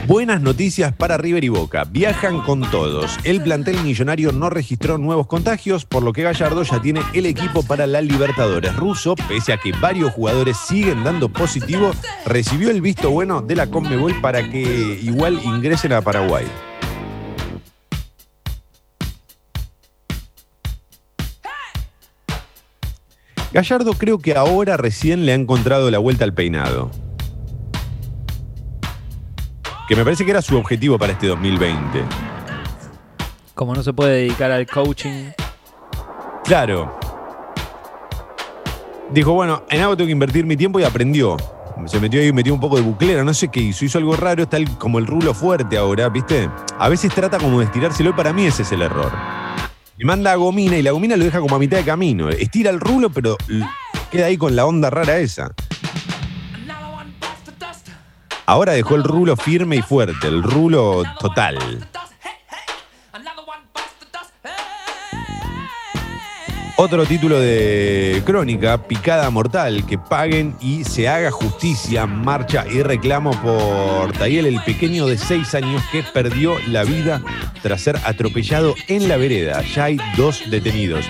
Buenas 0.08 0.40
noticias 0.40 0.94
para 0.94 1.18
River 1.18 1.44
y 1.46 1.50
Boca. 1.50 1.84
Viajan 1.84 2.42
con 2.42 2.62
todos. 2.70 3.18
El 3.24 3.42
plantel 3.42 3.82
millonario 3.82 4.32
no 4.32 4.52
registró 4.52 5.00
nuevos 5.00 5.26
contagios, 5.26 5.84
por 5.86 6.04
lo 6.04 6.14
que 6.14 6.22
Gallardo 6.22 6.62
ya 6.62 6.80
tiene 6.80 7.02
el 7.14 7.26
equipo 7.26 7.64
para 7.64 7.88
la 7.88 8.02
Libertadores. 8.02 8.76
Russo, 8.76 9.16
pese 9.16 9.52
a 9.52 9.58
que 9.58 9.72
varios 9.72 10.14
jugadores 10.14 10.58
siguen 10.58 11.04
dando 11.04 11.30
positivo, 11.30 11.92
recibió 12.24 12.70
el 12.70 12.82
visto 12.82 13.10
bueno 13.10 13.42
de 13.42 13.56
la 13.56 13.66
Conmebol 13.66 14.22
para 14.22 14.48
que 14.48 15.00
igual 15.02 15.40
ingresen 15.44 15.94
a 15.94 16.02
Paraguay. 16.02 16.46
Gallardo 23.52 23.94
creo 23.94 24.20
que 24.20 24.36
ahora 24.36 24.78
recién 24.78 25.26
le 25.26 25.32
ha 25.32 25.36
encontrado 25.36 25.90
la 25.90 25.98
vuelta 25.98 26.26
al 26.26 26.34
peinado. 26.36 26.92
Que 29.88 29.96
me 29.96 30.04
parece 30.04 30.26
que 30.26 30.32
era 30.32 30.42
su 30.42 30.58
objetivo 30.58 30.98
para 30.98 31.14
este 31.14 31.28
2020. 31.28 32.04
Como 33.54 33.74
no 33.76 33.84
se 33.84 33.94
puede 33.94 34.14
dedicar 34.18 34.52
al 34.52 34.66
coaching. 34.68 35.30
Claro. 36.44 36.98
Dijo, 39.12 39.34
bueno, 39.34 39.64
en 39.70 39.82
algo 39.82 39.96
tengo 39.96 40.08
que 40.08 40.12
invertir 40.12 40.46
mi 40.46 40.58
tiempo 40.58 40.80
y 40.80 40.84
aprendió. 40.84 41.38
Se 41.86 42.00
metió 42.00 42.20
ahí, 42.20 42.34
metió 42.34 42.54
un 42.54 42.60
poco 42.60 42.78
de 42.78 42.82
buclera, 42.82 43.24
no 43.24 43.34
sé 43.34 43.50
qué 43.50 43.60
hizo. 43.60 43.86
Hizo 43.86 43.98
algo 44.00 44.16
raro, 44.16 44.44
está 44.44 44.58
el- 44.58 44.70
como 44.78 44.98
el 44.98 45.06
rulo 45.06 45.34
fuerte 45.34 45.78
ahora, 45.78 46.10
¿viste? 46.10 46.50
A 46.80 46.90
veces 46.90 47.14
trata 47.14 47.38
como 47.38 47.60
de 47.60 47.66
estirárselo 47.66 48.10
y 48.10 48.14
para 48.14 48.34
mí 48.34 48.46
ese 48.46 48.64
es 48.64 48.72
el 48.72 48.82
error. 48.82 49.12
Le 49.98 50.06
manda 50.06 50.32
a 50.32 50.36
Gomina 50.36 50.78
y 50.78 50.82
la 50.82 50.92
Gomina 50.92 51.16
lo 51.16 51.24
deja 51.24 51.40
como 51.40 51.56
a 51.56 51.60
mitad 51.60 51.78
de 51.78 51.84
camino. 51.84 52.30
Estira 52.30 52.72
el 52.72 52.80
rulo, 52.80 53.10
pero 53.12 53.38
queda 54.12 54.26
ahí 54.26 54.38
con 54.38 54.56
la 54.56 54.66
onda 54.66 54.90
rara 54.90 55.18
esa. 55.20 55.52
Ahora 58.46 58.74
dejó 58.74 58.96
el 58.96 59.04
rulo 59.04 59.36
firme 59.36 59.78
y 59.78 59.82
fuerte, 59.82 60.28
el 60.28 60.44
rulo 60.44 61.04
total. 61.20 61.58
Otro 66.78 67.06
título 67.06 67.40
de 67.40 68.22
crónica, 68.26 68.78
Picada 68.86 69.30
Mortal, 69.30 69.86
que 69.86 69.98
paguen 69.98 70.56
y 70.60 70.84
se 70.84 71.08
haga 71.08 71.32
justicia, 71.32 72.06
marcha 72.06 72.66
y 72.70 72.84
reclamo 72.84 73.32
por 73.42 74.12
Tayel, 74.12 74.46
el 74.46 74.62
pequeño 74.62 75.06
de 75.08 75.18
seis 75.18 75.56
años 75.56 75.82
que 75.92 76.04
perdió 76.04 76.60
la 76.68 76.84
vida 76.84 77.22
tras 77.64 77.82
ser 77.82 77.98
atropellado 78.04 78.76
en 78.90 79.08
la 79.08 79.16
vereda. 79.16 79.62
Ya 79.62 79.86
hay 79.86 79.98
dos 80.18 80.44
detenidos. 80.52 81.10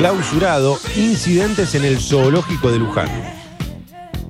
Clausurado, 0.00 0.78
incidentes 0.96 1.74
en 1.74 1.84
el 1.84 2.00
zoológico 2.00 2.72
de 2.72 2.78
Luján. 2.78 3.10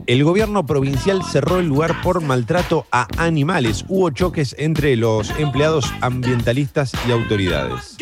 El 0.09 0.25
gobierno 0.25 0.67
provincial 0.67 1.23
cerró 1.23 1.61
el 1.61 1.69
lugar 1.69 2.03
por 2.03 2.21
maltrato 2.23 2.89
a 2.91 3.07
animales. 3.19 3.85
Hubo 3.87 4.11
choques 4.11 4.57
entre 4.59 4.97
los 4.97 5.31
empleados 5.39 5.93
ambientalistas 6.01 6.91
y 7.07 7.13
autoridades. 7.13 7.97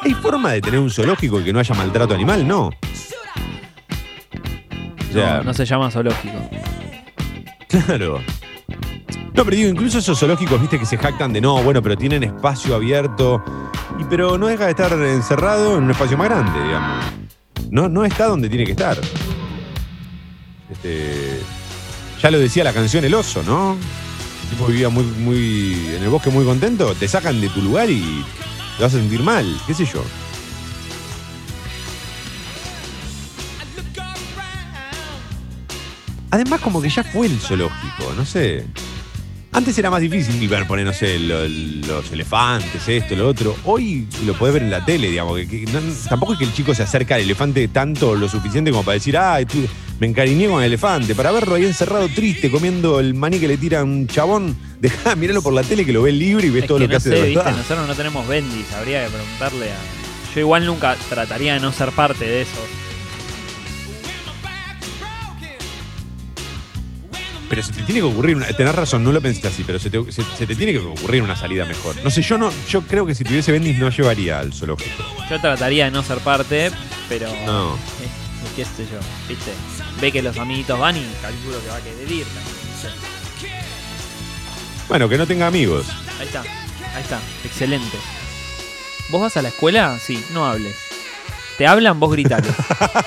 ¿Hay 0.00 0.14
forma 0.14 0.52
de 0.52 0.62
tener 0.62 0.80
un 0.80 0.90
zoológico 0.90 1.40
y 1.40 1.44
que 1.44 1.52
no 1.52 1.58
haya 1.58 1.74
maltrato 1.74 2.14
animal? 2.14 2.48
No. 2.48 2.68
O 2.68 2.72
sea, 5.12 5.36
No, 5.38 5.44
no 5.44 5.52
se 5.52 5.66
llama 5.66 5.90
zoológico. 5.90 6.38
Claro. 7.68 8.22
No, 9.36 9.44
pero 9.44 9.54
digo, 9.54 9.68
incluso 9.68 9.98
esos 9.98 10.18
zoológicos, 10.18 10.58
viste, 10.58 10.78
que 10.78 10.86
se 10.86 10.96
jactan 10.96 11.30
de 11.30 11.42
no, 11.42 11.62
bueno, 11.62 11.82
pero 11.82 11.94
tienen 11.94 12.22
espacio 12.22 12.74
abierto. 12.74 13.44
Y 14.00 14.04
pero 14.04 14.38
no 14.38 14.46
deja 14.46 14.64
de 14.64 14.70
estar 14.70 14.92
encerrado 14.94 15.76
en 15.76 15.84
un 15.84 15.90
espacio 15.90 16.16
más 16.16 16.30
grande, 16.30 16.58
digamos. 16.62 17.04
No, 17.70 17.86
no 17.86 18.06
está 18.06 18.28
donde 18.28 18.48
tiene 18.48 18.64
que 18.64 18.72
estar. 18.72 18.98
Este, 20.70 21.42
ya 22.22 22.30
lo 22.30 22.38
decía 22.38 22.64
la 22.64 22.72
canción 22.72 23.04
El 23.04 23.12
Oso, 23.14 23.42
¿no? 23.42 23.76
El 24.44 24.48
tipo 24.48 24.66
vivía 24.68 24.88
muy, 24.88 25.04
muy 25.04 25.86
en 25.94 26.02
el 26.02 26.08
bosque 26.08 26.30
muy 26.30 26.46
contento, 26.46 26.94
te 26.94 27.06
sacan 27.06 27.38
de 27.38 27.50
tu 27.50 27.60
lugar 27.60 27.90
y 27.90 28.24
te 28.78 28.84
vas 28.84 28.94
a 28.94 28.96
sentir 28.96 29.22
mal, 29.22 29.44
qué 29.66 29.74
sé 29.74 29.84
yo. 29.84 30.02
Además, 36.30 36.60
como 36.60 36.80
que 36.80 36.88
ya 36.88 37.04
fue 37.04 37.26
el 37.26 37.38
zoológico, 37.38 38.14
no 38.16 38.24
sé. 38.24 38.66
Antes 39.56 39.78
era 39.78 39.88
más 39.88 40.02
difícil 40.02 40.46
ver, 40.48 40.66
poner, 40.66 40.84
no 40.84 40.92
sé, 40.92 41.18
lo- 41.18 41.48
los 41.48 42.12
elefantes, 42.12 42.86
esto, 42.88 43.16
lo 43.16 43.26
otro. 43.28 43.56
Hoy 43.64 44.06
lo 44.26 44.34
podés 44.34 44.52
ver 44.52 44.62
en 44.64 44.70
la 44.70 44.84
tele, 44.84 45.08
digamos. 45.10 45.38
Que, 45.38 45.48
que 45.64 45.72
no- 45.72 45.80
tampoco 46.10 46.34
es 46.34 46.38
que 46.38 46.44
el 46.44 46.52
chico 46.52 46.74
se 46.74 46.82
acerca 46.82 47.14
al 47.14 47.22
elefante 47.22 47.66
tanto 47.68 48.14
lo 48.14 48.28
suficiente 48.28 48.70
como 48.70 48.82
para 48.84 48.94
decir, 48.94 49.16
tú, 49.50 49.66
me 49.98 50.08
encariñé 50.08 50.46
con 50.48 50.60
el 50.60 50.66
elefante. 50.66 51.14
Para 51.14 51.32
verlo 51.32 51.54
ahí 51.54 51.64
encerrado 51.64 52.06
triste, 52.10 52.50
comiendo 52.50 53.00
el 53.00 53.14
maní 53.14 53.38
que 53.38 53.48
le 53.48 53.56
tira 53.56 53.82
un 53.82 54.06
chabón, 54.06 54.54
dejá, 54.80 55.16
miralo 55.16 55.40
por 55.40 55.54
la 55.54 55.62
tele 55.62 55.86
que 55.86 55.92
lo 55.94 56.02
ve 56.02 56.12
libre 56.12 56.48
y 56.48 56.50
ves 56.50 56.64
Es 56.64 56.68
todo 56.68 56.76
que 56.76 56.84
lo 56.84 56.88
que 56.88 56.92
no 56.92 56.98
hace 56.98 57.08
sé, 57.08 57.14
de 57.14 57.22
¿viste? 57.22 57.38
verdad. 57.42 57.56
Nosotros 57.56 57.88
no 57.88 57.94
tenemos 57.94 58.28
bendis, 58.28 58.70
habría 58.74 59.04
que 59.06 59.10
preguntarle 59.10 59.70
a. 59.72 59.76
Yo 60.34 60.40
igual 60.40 60.66
nunca 60.66 60.96
trataría 61.08 61.54
de 61.54 61.60
no 61.60 61.72
ser 61.72 61.92
parte 61.92 62.26
de 62.26 62.42
eso. 62.42 62.58
Pero 67.48 67.62
se 67.62 67.72
te 67.72 67.82
tiene 67.82 68.00
que 68.00 68.06
ocurrir 68.06 68.36
una. 68.36 68.46
Tenés 68.48 68.74
razón, 68.74 69.04
no 69.04 69.12
lo 69.12 69.20
pensé 69.20 69.46
así, 69.46 69.62
pero 69.64 69.78
se 69.78 69.88
te, 69.88 70.00
se- 70.10 70.24
se 70.36 70.46
te 70.46 70.56
tiene 70.56 70.72
que 70.72 70.78
ocurrir 70.78 71.22
una 71.22 71.36
salida 71.36 71.64
mejor. 71.64 71.94
No 72.02 72.10
sé, 72.10 72.20
yo 72.22 72.36
no, 72.38 72.50
yo 72.68 72.82
creo 72.82 73.06
que 73.06 73.14
si 73.14 73.22
tuviese 73.24 73.52
Bendis 73.52 73.78
no 73.78 73.88
llevaría 73.90 74.40
al 74.40 74.52
zoológico. 74.52 75.04
Yo 75.30 75.40
trataría 75.40 75.84
de 75.84 75.90
no 75.92 76.02
ser 76.02 76.18
parte, 76.18 76.72
pero. 77.08 77.28
No. 77.46 77.74
eh, 77.74 78.08
qué 78.56 78.64
sé 78.64 78.84
yo, 78.90 78.98
¿viste? 79.28 79.52
Ve 80.00 80.10
que 80.10 80.22
los 80.22 80.36
amiguitos 80.38 80.78
van 80.78 80.96
y 80.96 81.06
calculo 81.22 81.60
que 81.62 81.68
va 81.68 81.76
a 81.76 81.80
querer 81.80 82.10
ir. 82.10 82.26
Bueno, 84.88 85.08
que 85.08 85.18
no 85.18 85.26
tenga 85.26 85.46
amigos. 85.46 85.86
Ahí 86.20 86.26
está, 86.26 86.40
ahí 86.40 87.02
está, 87.02 87.18
excelente. 87.44 87.96
¿Vos 89.10 89.20
vas 89.20 89.36
a 89.36 89.42
la 89.42 89.48
escuela? 89.48 89.98
Sí, 90.00 90.24
no 90.32 90.46
hables. 90.46 90.76
Te 91.58 91.66
hablan, 91.66 91.98
vos 92.00 92.10
gritales. 92.12 92.52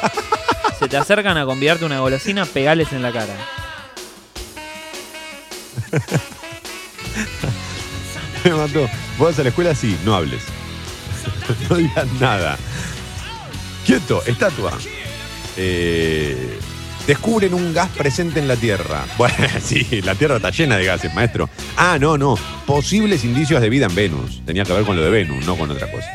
Se 0.80 0.88
te 0.88 0.98
acercan 0.98 1.38
a 1.38 1.46
convidarte 1.46 1.84
una 1.86 2.00
golosina, 2.00 2.46
pegales 2.46 2.92
en 2.94 3.02
la 3.02 3.12
cara. 3.12 3.34
Me 8.44 8.52
mató. 8.52 8.82
Vos 9.18 9.30
vas 9.30 9.40
a 9.40 9.44
la 9.44 9.50
escuela, 9.50 9.76
sí, 9.76 9.98
no 10.06 10.16
hables. 10.16 10.42
no 11.70 11.76
digas 11.76 12.08
nada. 12.20 12.58
Quieto, 13.86 14.24
estatua. 14.26 14.78
Eh, 15.58 16.58
descubren 17.06 17.54
un 17.54 17.74
gas 17.74 17.90
presente 17.90 18.40
en 18.40 18.48
la 18.48 18.56
Tierra. 18.56 19.06
Bueno, 19.18 19.36
sí, 19.62 20.02
la 20.04 20.16
Tierra 20.16 20.38
está 20.38 20.52
llena 20.52 20.78
de 20.78 20.86
gases, 20.86 21.14
maestro. 21.14 21.50
Ah, 21.76 21.98
no, 22.00 22.18
no. 22.18 22.36
Posibles 22.66 23.24
indicios 23.24 23.62
de 23.62 23.70
vida 23.70 23.88
en 23.88 23.96
Venus. 23.96 24.42
Tenía 24.46 24.64
que 24.64 24.74
ver 24.74 24.86
con 24.86 24.96
lo 24.96 25.04
de 25.04 25.10
Venus, 25.10 25.46
no 25.46 25.58
con 25.58 25.70
otra 25.72 25.92
cosa. 25.92 26.08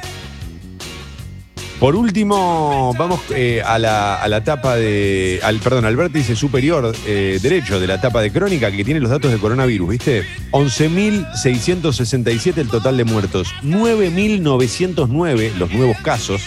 Por 1.81 1.97
último, 1.97 2.95
vamos 2.97 3.21
eh, 3.35 3.61
a, 3.65 3.79
la, 3.79 4.15
a 4.15 4.29
la 4.29 4.45
tapa 4.45 4.77
de. 4.77 5.41
Al, 5.43 5.59
perdón, 5.59 5.85
al 5.85 5.97
vértice 5.97 6.37
superior 6.37 6.95
eh, 7.07 7.39
derecho 7.43 7.81
de 7.81 7.87
la 7.87 8.01
tapa 8.01 8.23
de 8.23 8.33
crónica 8.33 8.71
que 8.71 8.85
tiene 8.85 9.01
los 9.01 9.11
datos 9.11 9.31
de 9.33 9.39
coronavirus, 9.39 9.91
¿viste? 9.91 10.25
11.667 10.53 12.59
el 12.59 12.69
total 12.69 12.97
de 12.97 13.05
muertos, 13.05 13.53
9.909 13.63 15.55
los 15.57 15.73
nuevos 15.73 15.99
casos, 15.99 16.43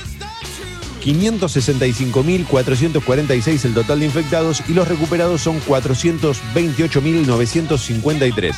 565.446 1.04 3.66
el 3.66 3.74
total 3.74 4.00
de 4.00 4.06
infectados 4.06 4.64
y 4.68 4.74
los 4.74 4.88
recuperados 4.88 5.42
son 5.42 5.60
428.953. 5.62 8.56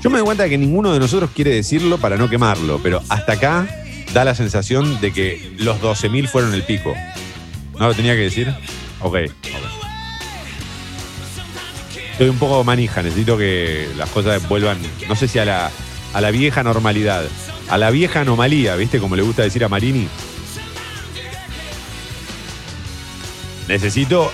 Yo 0.00 0.10
me 0.10 0.18
doy 0.18 0.26
cuenta 0.26 0.48
que 0.48 0.58
ninguno 0.58 0.92
de 0.92 1.00
nosotros 1.00 1.30
quiere 1.34 1.52
decirlo 1.54 1.98
para 1.98 2.16
no 2.16 2.30
quemarlo, 2.30 2.78
pero 2.80 3.02
hasta 3.08 3.32
acá 3.32 3.66
da 4.12 4.24
la 4.24 4.34
sensación 4.34 5.00
de 5.00 5.12
que 5.12 5.52
los 5.58 5.80
12.000 5.80 6.28
fueron 6.28 6.54
el 6.54 6.62
pico. 6.62 6.94
¿No 7.78 7.88
lo 7.88 7.94
tenía 7.94 8.14
que 8.14 8.22
decir? 8.22 8.48
Ok. 9.00 9.14
ok. 9.14 9.28
Estoy 12.12 12.28
un 12.30 12.38
poco 12.38 12.64
manija, 12.64 13.00
necesito 13.02 13.38
que 13.38 13.88
las 13.96 14.10
cosas 14.10 14.46
vuelvan, 14.48 14.78
no 15.08 15.14
sé 15.14 15.28
si 15.28 15.38
a 15.38 15.44
la, 15.44 15.70
a 16.12 16.20
la 16.20 16.32
vieja 16.32 16.64
normalidad, 16.64 17.24
a 17.68 17.78
la 17.78 17.90
vieja 17.90 18.22
anomalía, 18.22 18.74
¿viste? 18.74 18.98
Como 18.98 19.14
le 19.14 19.22
gusta 19.22 19.42
decir 19.42 19.62
a 19.64 19.68
Marini. 19.68 20.08
Necesito, 23.68 24.32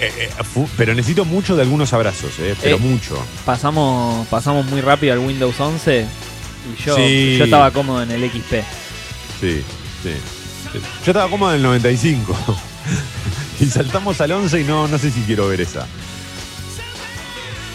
eh, 0.00 0.12
eh, 0.18 0.66
pero 0.76 0.94
necesito 0.94 1.24
mucho 1.24 1.56
de 1.56 1.62
algunos 1.62 1.92
abrazos, 1.94 2.32
¿eh? 2.40 2.54
Pero 2.60 2.76
Eh, 2.76 2.78
mucho. 2.78 3.16
Pasamos, 3.46 4.26
pasamos 4.28 4.66
muy 4.66 4.80
rápido 4.82 5.14
al 5.14 5.20
Windows 5.20 5.58
11 5.58 6.06
y 6.70 6.82
yo, 6.82 6.96
Sí. 6.96 7.36
yo 7.38 7.44
estaba 7.44 7.70
cómodo 7.70 8.02
en 8.02 8.10
el 8.10 8.30
XP. 8.30 8.52
Sí, 9.40 9.62
sí. 10.02 10.10
sí. 10.72 10.78
Yo 11.04 11.10
estaba 11.12 11.28
cómodo 11.28 11.50
en 11.50 11.56
el 11.56 11.62
95. 11.62 12.36
y 13.60 13.66
saltamos 13.66 14.20
al 14.20 14.32
11 14.32 14.60
y 14.60 14.64
no, 14.64 14.88
no 14.88 14.98
sé 14.98 15.10
si 15.10 15.20
quiero 15.22 15.48
ver 15.48 15.60
esa. 15.60 15.86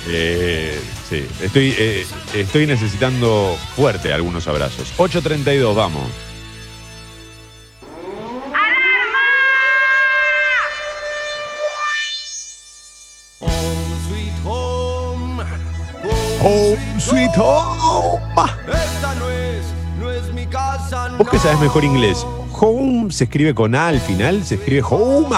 Eh, 0.10 0.80
sí, 1.10 1.26
estoy, 1.42 1.76
eh, 1.78 2.06
estoy 2.34 2.66
necesitando 2.66 3.58
fuerte 3.76 4.14
algunos 4.14 4.48
abrazos. 4.48 4.94
8.32, 4.98 5.76
vamos. 5.76 6.10
Home 16.48 16.78
sweet 16.98 17.32
home. 17.36 18.22
Esta 18.68 19.16
no 19.16 19.30
es, 19.30 19.66
no 20.00 20.10
es 20.10 20.34
mi 20.34 20.46
casa. 20.46 21.10
Vos 21.18 21.28
que 21.28 21.36
no. 21.36 21.44
sabés 21.44 21.60
mejor 21.60 21.84
inglés. 21.84 22.26
Home 22.54 23.12
se 23.12 23.26
escribe 23.26 23.54
con 23.54 23.76
A 23.76 23.90
al 23.90 24.00
final, 24.00 24.42
se 24.46 24.56
escribe 24.56 24.82
home. 24.90 25.36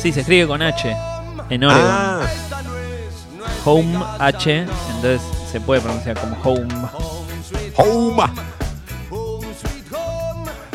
Sí, 0.00 0.12
se 0.12 0.20
escribe 0.20 0.46
con 0.46 0.62
H 0.62 0.96
en 1.50 1.64
Oregon. 1.64 1.84
Ah, 1.84 2.20
Home 3.66 3.98
H, 4.18 4.60
entonces 4.60 5.20
se 5.52 5.60
puede 5.60 5.82
pronunciar 5.82 6.18
como 6.18 6.38
home. 6.42 6.66
home. 7.76 8.49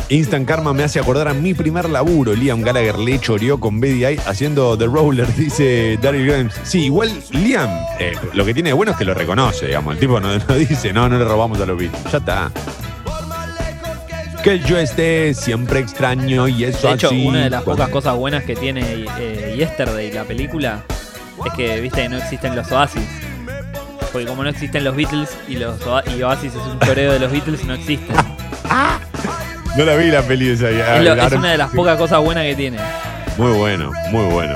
Instant 0.10 0.47
Karma 0.47 0.72
me 0.74 0.84
hace 0.84 0.99
acordar 0.99 1.28
a 1.28 1.34
mi 1.34 1.53
primer 1.56 1.89
laburo. 1.89 2.34
Liam 2.36 2.62
Gallagher 2.62 2.97
le 2.99 3.20
choreó 3.20 3.60
con 3.60 3.80
BDI 3.82 4.20
haciendo 4.28 4.78
The 4.78 4.86
Roller, 4.86 5.28
dice 5.36 5.97
Daryl 6.01 6.28
Grimes. 6.28 6.53
Sí, 6.64 6.86
igual 6.86 7.12
Liam, 7.32 7.70
eh, 7.99 8.14
lo 8.34 8.45
que 8.45 8.53
tiene 8.53 8.70
de 8.70 8.74
bueno 8.74 8.91
es 8.91 8.97
que 8.97 9.06
lo 9.06 9.14
reconoce, 9.16 9.66
digamos. 9.68 9.95
El 9.95 9.99
tipo 9.99 10.20
no, 10.20 10.38
no 10.38 10.56
dice, 10.56 10.93
no, 10.93 11.10
no 11.10 11.18
le 11.18 11.26
robamos 11.26 11.60
a 11.60 11.66
los 11.66 11.78
Beatles. 11.78 12.03
Ya 12.12 12.18
está. 12.20 12.51
Que 14.43 14.60
yo 14.60 14.78
esté 14.78 15.34
siempre 15.34 15.80
extraño 15.80 16.47
y 16.47 16.66
eso 16.66 16.88
De 16.88 16.93
hecho, 16.93 17.08
así. 17.08 17.26
una 17.26 17.45
de 17.45 17.49
las 17.49 17.64
Cuando- 17.64 17.82
pocas 17.84 17.91
cosas 17.91 18.16
buenas 18.16 18.43
que 18.43 18.56
tiene 18.56 19.06
eh, 19.18 19.56
Yesterday, 19.58 20.12
la 20.12 20.24
película, 20.24 20.84
es 21.43 21.53
que, 21.53 21.82
viste, 21.82 22.03
que 22.03 22.10
no 22.10 22.18
existen 22.18 22.56
los 22.56 22.72
Oasis. 22.72 23.01
Porque 24.12 24.28
como 24.28 24.43
no 24.43 24.49
existen 24.51 24.84
los 24.84 24.95
Beatles 24.95 25.36
y 25.47 25.56
los 25.56 25.82
Oa- 25.88 26.03
y 26.16 26.22
Oasis 26.22 26.53
es 26.53 26.62
un 26.62 26.80
choreo 26.80 27.14
de 27.14 27.20
los 27.20 27.32
Beatles, 27.32 27.66
no 27.66 27.74
existen. 27.74 28.16
No 29.78 29.84
la 29.86 29.96
vi 29.96 30.10
la 30.10 30.22
peli 30.22 30.50
esa. 30.50 30.70
Es, 30.70 31.04
lo- 31.04 31.14
es 31.14 31.32
una 31.34 31.52
de 31.52 31.58
las 31.58 31.70
pocas 31.72 31.98
cosas 31.98 32.20
buenas 32.22 32.44
que 32.46 32.56
tiene. 32.56 32.78
Muy 33.38 33.52
bueno, 33.54 33.92
muy 34.12 34.26
bueno. 34.26 34.56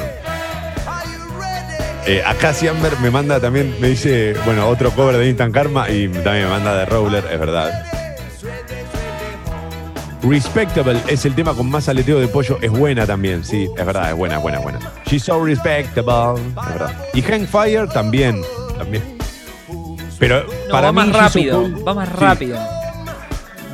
Eh, 2.08 2.24
acá 2.26 2.54
Siamber 2.54 2.98
me 3.02 3.12
manda 3.12 3.40
también, 3.40 3.76
me 3.80 3.90
dice, 3.90 4.34
bueno, 4.46 4.68
otro 4.68 4.90
cover 4.92 5.18
de 5.18 5.28
Instant 5.30 5.54
Karma 5.54 5.90
y 5.90 6.08
también 6.08 6.46
me 6.46 6.50
manda 6.50 6.76
de 6.76 6.86
Roller, 6.86 7.24
es 7.32 7.40
verdad. 7.40 7.86
Respectable 10.22 11.00
es 11.08 11.26
el 11.26 11.34
tema 11.36 11.54
con 11.54 11.70
más 11.70 11.88
aleteo 11.88 12.20
de 12.20 12.28
pollo, 12.28 12.58
es 12.62 12.72
buena 12.72 13.06
también, 13.06 13.44
sí, 13.44 13.70
es 13.78 13.86
verdad, 13.86 14.10
es 14.10 14.16
buena, 14.18 14.38
es 14.38 14.42
buena, 14.42 14.58
es 14.58 14.64
buena. 14.64 14.80
She's 15.06 15.24
so 15.24 15.44
respectable, 15.44 16.42
es 16.42 16.74
verdad. 16.74 16.94
Y 17.14 17.22
Hangfire 17.22 17.88
también, 17.88 18.42
también. 18.78 19.04
Pero 20.18 20.44
No, 20.44 20.72
para 20.72 20.88
va 20.88 20.92
más 20.92 21.08
mí, 21.08 21.12
She's 21.14 21.22
So 21.22 21.24
rápido, 21.28 21.62
Cool- 21.62 21.88
va 21.88 21.94
más 21.94 22.10
rápido. 22.10 22.60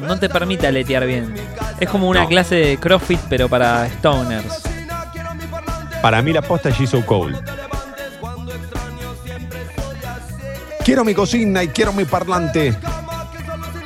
No 0.08 0.20
te 0.20 0.30
permite 0.30 0.68
aletear 0.68 1.06
bien. 1.06 1.34
Es 1.80 1.90
como 1.90 2.08
una 2.10 2.24
No. 2.24 2.28
clase 2.30 2.56
de 2.56 2.78
CrossFit, 2.78 3.20
pero 3.30 3.50
para 3.50 3.88
stoners. 3.90 4.62
Para 6.02 6.22
mí 6.22 6.32
la 6.34 6.42
posta 6.42 6.70
es 6.70 6.78
She's 6.78 6.90
So 6.92 7.06
Cold. 7.06 7.36
Quiero 10.84 11.04
mi 11.04 11.16
cocina 11.16 11.64
y 11.64 11.70
quiero 11.70 11.92
mi 11.94 12.06
parlante. 12.06 12.76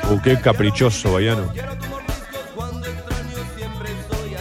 Uh, 0.09 0.19
qué 0.21 0.37
caprichoso, 0.39 1.13
Bayano. 1.13 1.51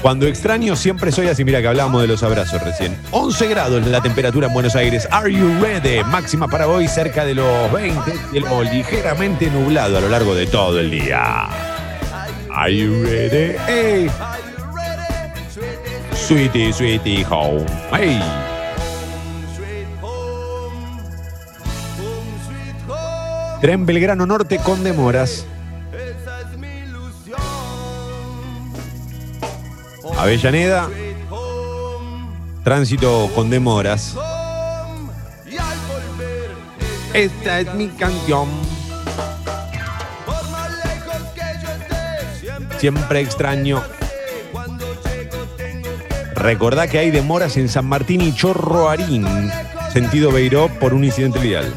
Cuando 0.02 0.26
extraño 0.26 0.74
siempre 0.76 1.12
soy 1.12 1.28
así. 1.28 1.44
Mira 1.44 1.60
que 1.60 1.68
hablábamos 1.68 2.00
de 2.02 2.08
los 2.08 2.22
abrazos 2.22 2.62
recién. 2.62 2.96
11 3.10 3.46
grados 3.48 3.86
la 3.86 4.00
temperatura 4.00 4.46
en 4.46 4.54
Buenos 4.54 4.74
Aires. 4.76 5.06
Are 5.10 5.30
you 5.32 5.58
ready? 5.60 6.02
Máxima 6.04 6.48
para 6.48 6.66
hoy 6.68 6.88
cerca 6.88 7.24
de 7.24 7.34
los 7.34 7.72
20. 7.72 8.12
Cielo 8.30 8.62
ligeramente 8.62 9.50
nublado 9.50 9.98
a 9.98 10.00
lo 10.00 10.08
largo 10.08 10.34
de 10.34 10.46
todo 10.46 10.78
el 10.80 10.90
día. 10.90 11.48
Are 12.58 12.70
you 12.70 13.04
ready? 13.04 13.56
Hey. 13.68 14.10
Sweetie, 16.12 16.72
sweetie 16.72 17.22
home. 17.22 17.64
Hey. 17.92 18.18
Tren 23.60 23.86
Belgrano 23.86 24.26
Norte 24.26 24.58
con 24.58 24.82
demoras. 24.82 25.46
Avellaneda. 30.16 30.90
Tránsito 32.64 33.30
con 33.36 33.50
demoras. 33.50 34.16
Esta 37.14 37.60
es 37.60 37.72
mi 37.74 37.86
canción. 37.90 38.48
Siempre 42.78 43.20
extraño. 43.20 43.82
Recordá 46.34 46.86
que 46.86 46.98
hay 46.98 47.10
demoras 47.10 47.56
en 47.56 47.68
San 47.68 47.86
Martín 47.86 48.20
y 48.20 48.32
Chorroarín, 48.32 49.26
sentido 49.92 50.30
Beiró, 50.30 50.68
por 50.78 50.94
un 50.94 51.02
incidente 51.02 51.40
vial. 51.40 51.74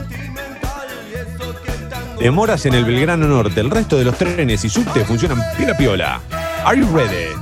Demoras 2.19 2.67
en 2.67 2.75
el 2.75 2.85
Belgrano 2.85 3.27
Norte. 3.27 3.59
El 3.61 3.71
resto 3.71 3.97
de 3.97 4.05
los 4.05 4.15
trenes 4.15 4.63
y 4.63 4.69
subte 4.69 5.03
funcionan 5.03 5.41
piola 5.57 5.75
piola. 5.75 6.21
Are 6.63 6.79
you 6.79 6.85
ready? 6.95 7.33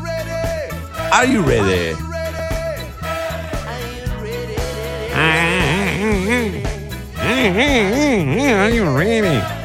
Are 1.12 1.28
you 1.28 1.44
ready? 1.44 1.98
Are 8.54 8.74
you 8.74 8.98
ready? 8.98 9.59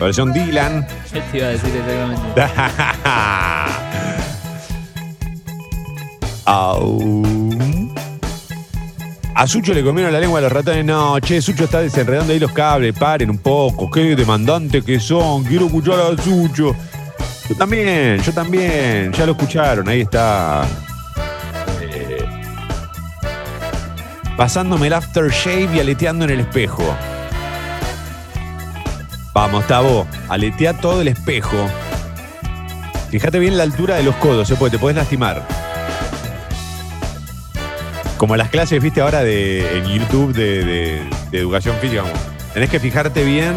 Versión 0.00 0.32
Dylan. 0.32 0.86
¿Qué 1.12 1.20
te 1.20 1.38
iba 1.38 1.46
a 1.46 1.50
decir 1.50 1.70
exactamente? 1.74 2.42
Au. 6.44 7.56
A 9.34 9.46
Sucho 9.46 9.74
le 9.74 9.82
comieron 9.82 10.12
la 10.12 10.20
lengua 10.20 10.38
a 10.38 10.42
los 10.42 10.52
ratones. 10.52 10.84
No, 10.84 11.18
che, 11.20 11.42
Sucho 11.42 11.64
está 11.64 11.80
desenredando 11.80 12.32
ahí 12.32 12.38
los 12.38 12.52
cables. 12.52 12.94
Paren 12.98 13.30
un 13.30 13.38
poco. 13.38 13.90
Qué 13.90 14.16
demandantes 14.16 14.84
que 14.84 15.00
son. 15.00 15.44
Quiero 15.44 15.66
escuchar 15.66 16.00
a 16.00 16.22
Sucho. 16.22 16.74
Yo 17.48 17.54
también, 17.56 18.18
yo 18.22 18.32
también. 18.32 19.12
Ya 19.12 19.26
lo 19.26 19.32
escucharon. 19.32 19.88
Ahí 19.88 20.02
está. 20.02 20.64
Eh, 21.80 22.24
pasándome 24.36 24.86
el 24.86 24.92
aftershave 24.94 25.68
y 25.74 25.80
aleteando 25.80 26.24
en 26.24 26.30
el 26.30 26.40
espejo. 26.40 26.96
Vamos, 29.36 29.66
Tavo. 29.66 30.06
Aletea 30.30 30.72
todo 30.80 31.02
el 31.02 31.08
espejo. 31.08 31.58
Fíjate 33.10 33.38
bien 33.38 33.58
la 33.58 33.64
altura 33.64 33.96
de 33.96 34.02
los 34.02 34.14
codos, 34.14 34.50
¿eh? 34.50 34.56
porque 34.58 34.78
te 34.78 34.78
puedes 34.78 34.96
lastimar. 34.96 35.46
Como 38.16 38.34
las 38.34 38.48
clases, 38.48 38.82
viste, 38.82 39.02
ahora 39.02 39.22
de, 39.22 39.76
en 39.76 39.84
YouTube 39.84 40.32
de, 40.32 41.06
educación 41.32 41.76
física. 41.82 42.04
Tenés 42.54 42.70
que 42.70 42.80
fijarte 42.80 43.24
bien 43.24 43.54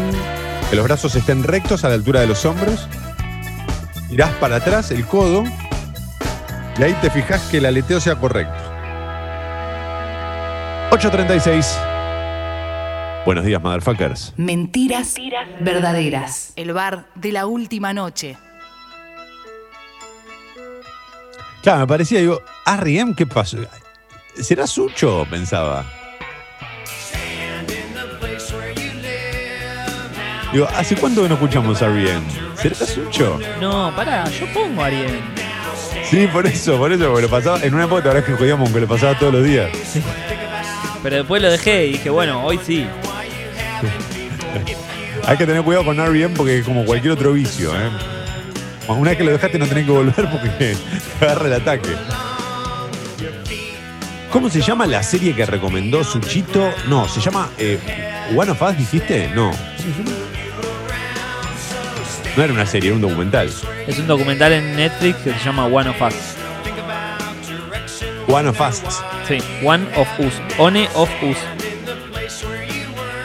que 0.68 0.76
los 0.76 0.84
brazos 0.84 1.14
estén 1.14 1.44
rectos 1.44 1.82
a 1.82 1.88
la 1.88 1.94
altura 1.94 2.20
de 2.20 2.26
los 2.26 2.44
hombros. 2.44 2.86
Tirás 4.10 4.32
para 4.34 4.56
atrás 4.56 4.90
el 4.90 5.06
codo. 5.06 5.44
Y 6.78 6.82
ahí 6.82 6.92
te 7.00 7.08
fijas 7.08 7.40
que 7.50 7.56
el 7.56 7.64
aleteo 7.64 8.00
sea 8.00 8.16
correcto. 8.16 8.62
8.36. 10.90 11.89
Buenos 13.24 13.44
días, 13.44 13.62
motherfuckers. 13.62 14.32
Mentiras 14.36 15.14
verdaderas. 15.60 16.52
El 16.56 16.72
bar 16.72 17.04
de 17.14 17.32
la 17.32 17.46
última 17.46 17.92
noche. 17.92 18.36
Claro, 21.62 21.80
me 21.80 21.86
parecía, 21.86 22.20
digo, 22.20 22.40
R.E.M., 22.66 23.14
¿qué 23.14 23.26
pasó? 23.26 23.58
¿Será 24.34 24.66
Sucho? 24.66 25.26
Pensaba. 25.28 25.84
Digo, 30.52 30.66
¿hace 30.74 30.96
cuánto 30.96 31.22
que 31.22 31.28
no 31.28 31.34
escuchamos 31.34 31.82
a 31.82 31.86
R.E.M.? 31.86 32.26
¿Será 32.56 32.74
Sucho? 32.74 33.38
No, 33.60 33.94
pará, 33.94 34.28
yo 34.30 34.46
pongo 34.54 34.82
a 34.82 34.86
Ariel. 34.86 35.20
Sí, 36.04 36.26
por 36.26 36.46
eso, 36.46 36.78
por 36.78 36.90
eso, 36.90 37.06
porque 37.06 37.22
lo 37.22 37.28
pasaba, 37.28 37.62
en 37.62 37.74
una 37.74 37.84
época, 37.84 38.08
ahora 38.08 38.24
que 38.24 38.32
jodíamos 38.32 38.70
que 38.70 38.80
lo 38.80 38.88
pasaba 38.88 39.18
todos 39.18 39.34
los 39.34 39.44
días. 39.44 39.70
Pero 41.02 41.16
después 41.16 41.42
lo 41.42 41.50
dejé 41.50 41.86
y 41.86 41.92
dije, 41.92 42.10
bueno, 42.10 42.44
hoy 42.44 42.60
sí. 42.64 42.86
Hay 45.26 45.36
que 45.36 45.46
tener 45.46 45.62
cuidado 45.62 45.84
con 45.84 45.98
R.E.M. 45.98 46.34
porque 46.36 46.58
es 46.58 46.64
como 46.64 46.84
cualquier 46.84 47.12
otro 47.12 47.32
vicio, 47.32 47.74
¿eh? 47.74 47.88
Una 48.88 49.10
vez 49.10 49.18
que 49.18 49.24
lo 49.24 49.30
dejaste 49.30 49.58
no 49.58 49.66
tenés 49.66 49.86
que 49.86 49.92
volver 49.92 50.28
porque 50.30 50.48
te 51.18 51.24
agarra 51.24 51.46
el 51.46 51.52
ataque. 51.54 51.90
¿Cómo 54.32 54.48
se 54.48 54.60
llama 54.60 54.86
la 54.86 55.02
serie 55.02 55.34
que 55.34 55.44
recomendó 55.46 56.04
Suchito? 56.04 56.72
No, 56.88 57.08
se 57.08 57.20
llama 57.20 57.48
eh, 57.58 57.78
One 58.34 58.52
of 58.52 58.62
Us, 58.62 58.76
dijiste? 58.76 59.28
No. 59.34 59.50
No 62.36 62.44
era 62.44 62.52
una 62.52 62.66
serie, 62.66 62.90
era 62.90 62.96
un 62.96 63.02
documental. 63.02 63.50
Es 63.86 63.98
un 63.98 64.06
documental 64.06 64.52
en 64.52 64.76
Netflix 64.76 65.16
que 65.18 65.32
se 65.32 65.44
llama 65.44 65.66
One 65.66 65.90
of 65.90 66.00
Us. 66.00 66.14
One 68.28 68.48
of 68.48 68.60
Us. 68.60 68.82
One 69.62 69.86
of 69.94 70.08
Us. 70.18 70.34
One 70.58 70.88
of 70.94 71.08
Us. 71.22 71.36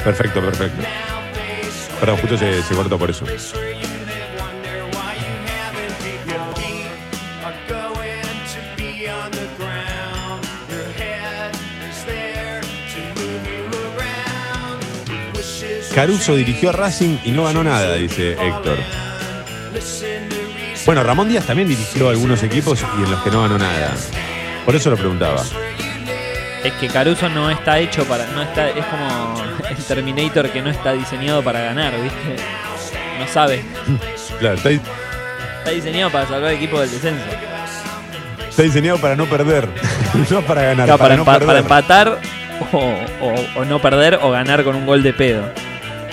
Perfecto, 0.04 0.40
perfecto. 0.40 0.84
Perdón, 2.00 2.18
justo 2.18 2.38
se, 2.38 2.62
se 2.62 2.76
cortó 2.76 3.00
por 3.00 3.10
eso. 3.10 3.26
Caruso 15.96 16.36
dirigió 16.36 16.70
a 16.70 16.74
Racing 16.74 17.18
y 17.24 17.32
no 17.32 17.46
ganó 17.46 17.64
nada, 17.64 17.96
dice 17.96 18.34
Héctor. 18.34 18.78
Bueno, 20.86 21.02
Ramón 21.04 21.30
Díaz 21.30 21.46
también 21.46 21.68
dirigió 21.68 22.10
algunos 22.10 22.44
equipos 22.44 22.84
y 23.00 23.04
en 23.04 23.10
los 23.10 23.24
que 23.24 23.32
no 23.32 23.42
ganó 23.42 23.58
nada. 23.58 23.96
Por 24.66 24.76
eso 24.76 24.92
lo 24.92 24.98
preguntaba. 24.98 25.44
Es 26.66 26.74
que 26.74 26.88
Caruso 26.88 27.30
no 27.30 27.50
está 27.50 27.78
hecho 27.80 28.04
para. 28.06 28.26
no 28.28 28.42
está 28.42 28.70
Es 28.70 28.86
como 28.86 29.36
el 29.70 29.76
Terminator 29.78 30.50
que 30.50 30.62
no 30.62 30.70
está 30.70 30.94
diseñado 30.94 31.44
para 31.44 31.62
ganar, 31.62 31.94
¿viste? 32.02 32.36
No 33.20 33.28
sabe. 33.28 33.64
Claro, 34.40 34.56
está, 34.56 34.70
Está 34.72 35.72
diseñado 35.72 36.12
para 36.12 36.28
salvar 36.28 36.52
el 36.52 36.58
equipo 36.58 36.78
del 36.82 36.92
descenso. 36.92 37.24
está 38.50 38.64
diseñado 38.64 38.98
para 39.00 39.16
no 39.16 39.26
perder, 39.26 39.66
no 40.30 40.42
para 40.42 40.62
ganar. 40.64 40.86
Claro, 40.88 40.98
para, 41.00 41.16
no 41.16 41.24
empa- 41.24 41.34
perder. 41.40 41.48
para 41.48 41.60
empatar 41.60 42.20
o, 42.74 42.78
o- 43.22 43.60
o 43.62 43.66
no 43.66 43.80
perder 43.80 44.20
o 44.22 44.30
ganar 44.32 44.64
con 44.66 44.76
un 44.76 44.86
gol 44.86 45.04
de 45.04 45.14
pedo. 45.14 45.44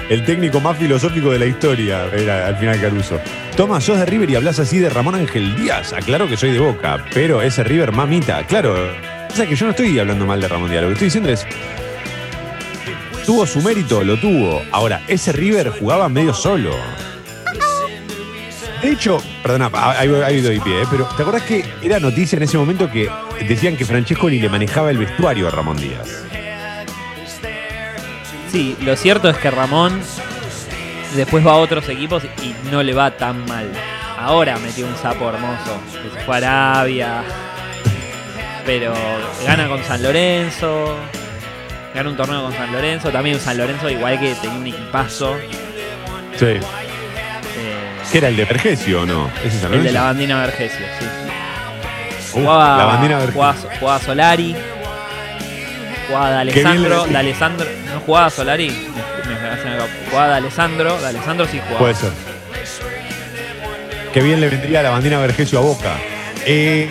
El 0.09 0.24
técnico 0.24 0.61
más 0.61 0.76
filosófico 0.76 1.30
de 1.30 1.38
la 1.40 1.46
historia 1.46 2.05
era 2.16 2.46
al 2.46 2.57
final 2.59 2.80
Caruso. 2.80 3.18
Tomás, 3.57 3.82
sos 3.84 3.98
de 3.98 4.07
River 4.07 4.30
y 4.30 4.36
hablas 4.36 4.59
así 4.61 4.78
de 4.78 4.88
Ramón 4.90 5.14
Ángel 5.16 5.57
Díaz. 5.57 5.92
Aclaro 5.92 6.28
que 6.28 6.36
soy 6.36 6.53
de 6.53 6.61
Boca, 6.61 7.05
pero 7.12 7.42
ese 7.42 7.64
River 7.64 7.90
mamita. 7.92 8.44
Claro, 8.46 8.76
o 9.32 9.36
sea 9.36 9.46
que 9.46 9.56
yo 9.56 9.64
no 9.64 9.70
estoy 9.70 9.98
hablando 9.98 10.26
mal 10.26 10.40
de 10.40 10.48
Ramón 10.48 10.70
Díaz. 10.70 10.82
Lo 10.82 10.88
que 10.88 10.92
estoy 10.94 11.06
diciendo 11.06 11.30
es. 11.30 11.46
Tuvo 13.24 13.46
su 13.46 13.62
mérito, 13.62 14.02
lo 14.02 14.18
tuvo. 14.18 14.62
Ahora, 14.72 15.02
ese 15.08 15.32
River 15.32 15.70
jugaba 15.70 16.08
medio 16.08 16.34
solo. 16.34 16.74
De 18.82 18.90
hecho, 18.90 19.22
perdona, 19.42 19.70
ahí 19.96 20.40
doy 20.40 20.58
pie, 20.58 20.82
¿eh? 20.82 20.86
pero 20.90 21.04
¿te 21.16 21.22
acordás 21.22 21.42
que 21.42 21.64
era 21.80 22.00
noticia 22.00 22.36
en 22.36 22.42
ese 22.42 22.58
momento 22.58 22.90
que 22.90 23.08
decían 23.46 23.76
que 23.76 23.84
Francescoli 23.84 24.40
le 24.40 24.48
manejaba 24.48 24.90
el 24.90 24.98
vestuario 24.98 25.46
a 25.46 25.52
Ramón 25.52 25.76
Díaz? 25.76 26.24
Sí, 28.50 28.76
lo 28.80 28.96
cierto 28.96 29.30
es 29.30 29.38
que 29.38 29.52
Ramón 29.52 30.00
después 31.14 31.46
va 31.46 31.52
a 31.52 31.56
otros 31.56 31.88
equipos 31.88 32.24
y 32.42 32.70
no 32.72 32.82
le 32.82 32.92
va 32.92 33.16
tan 33.16 33.46
mal. 33.46 33.70
Ahora 34.18 34.58
metió 34.58 34.86
un 34.86 34.96
sapo 34.96 35.28
hermoso. 35.28 35.80
Que 36.02 36.18
se 36.18 36.24
fue 36.26 36.36
Arabia. 36.38 37.22
Pero 38.66 38.94
gana 39.46 39.66
con 39.68 39.82
San 39.84 40.02
Lorenzo. 40.02 40.96
Gana 41.94 42.08
un 42.08 42.16
torneo 42.16 42.42
con 42.44 42.52
San 42.54 42.72
Lorenzo. 42.72 43.10
También 43.10 43.38
San 43.40 43.58
Lorenzo 43.58 43.90
igual 43.90 44.18
que 44.20 44.34
tenía 44.36 44.58
un 44.58 44.66
equipazo. 44.66 45.36
Sí. 46.38 46.44
eh, 46.46 46.60
¿Qué 48.10 48.18
era 48.18 48.28
el 48.28 48.36
de 48.36 48.44
Vergesio 48.44 49.02
o 49.02 49.06
no? 49.06 49.30
¿Ese 49.44 49.56
es 49.56 49.62
San 49.62 49.74
el 49.74 49.82
de 49.82 49.92
la 49.92 50.02
bandina 50.04 50.40
Vergesio, 50.40 50.86
sí. 50.98 51.06
Uh, 52.34 52.40
Jugaba, 52.40 52.76
la 52.78 52.84
bandina 52.84 53.16
Vergesio. 53.18 53.34
jugaba, 53.40 53.56
jugaba 53.78 53.98
Solari. 54.00 54.56
Jugaba 56.08 56.44
le- 56.44 56.52
D'Alessandro. 56.52 57.66
¿No 57.94 58.00
jugaba 58.00 58.30
Solari? 58.30 58.68
Me- 58.70 59.34
me 59.40 59.48
hacen 59.50 59.68
acá. 59.72 59.86
Jugaba 60.10 60.28
D'Alessandro. 60.28 61.00
D'Alessandro 61.00 61.46
sí 61.46 61.58
jugaba. 61.60 61.78
Puede 61.78 61.94
ser. 61.94 62.10
Qué 64.14 64.20
bien 64.20 64.40
le 64.40 64.48
vendría 64.48 64.82
la 64.82 64.90
bandina 64.90 65.18
Vergesio 65.18 65.58
a 65.58 65.62
Boca. 65.62 65.92
Eh, 66.46 66.88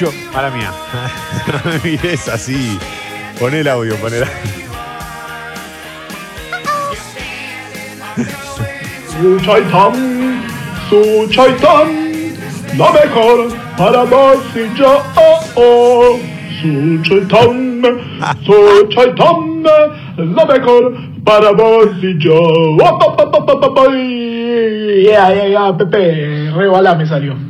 yo, 0.00 0.10
para 0.32 0.50
mía. 0.50 0.72
no 1.64 1.70
me 1.70 1.78
mires 1.84 2.26
así. 2.28 2.78
Pon 3.38 3.54
el 3.54 3.68
audio, 3.68 3.94
pon 3.96 4.14
el 4.14 4.22
audio. 4.22 4.34
Suchaitam, 9.20 9.92
Suchaitam, 10.88 11.88
la 12.78 12.92
mejor 12.92 13.48
para 13.76 14.04
vos 14.04 14.38
y 14.54 14.78
yo. 14.78 15.02
Oh, 15.16 15.40
oh. 15.56 16.18
Suchaitam, 16.62 17.82
Suchaitam, 18.46 19.62
la 20.16 20.44
mejor 20.46 20.94
para 21.24 21.52
vos 21.52 21.90
y 22.02 22.18
yo. 22.18 22.40
Oh, 22.40 22.98
pa, 22.98 23.16
pa, 23.16 23.30
pa, 23.30 23.60
pa, 23.60 23.74
pa. 23.74 23.82
Yeah, 23.92 25.30
yeah, 25.34 25.46
yeah, 25.46 25.76
Pepe, 25.76 26.50
rebala 26.52 26.94
me 26.94 27.06
salió. 27.06 27.49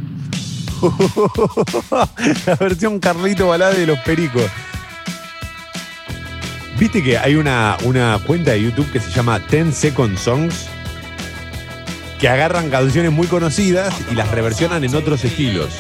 la 2.47 2.55
versión 2.57 2.99
Carlito 2.99 3.49
Balade 3.49 3.81
de 3.81 3.87
los 3.87 3.99
Pericos. 4.01 4.51
¿Viste 6.79 7.03
que 7.03 7.19
hay 7.19 7.35
una, 7.35 7.77
una 7.85 8.19
cuenta 8.27 8.53
de 8.53 8.63
YouTube 8.63 8.91
que 8.91 9.01
se 9.01 9.11
llama 9.11 9.39
10 9.39 9.75
Second 9.75 10.17
Songs? 10.17 10.67
Que 12.19 12.29
agarran 12.29 12.71
canciones 12.71 13.13
muy 13.13 13.27
conocidas 13.27 13.95
y 14.11 14.15
las 14.15 14.31
reversionan 14.31 14.85
en 14.85 14.95
otros 14.95 15.25
estilos. 15.25 15.71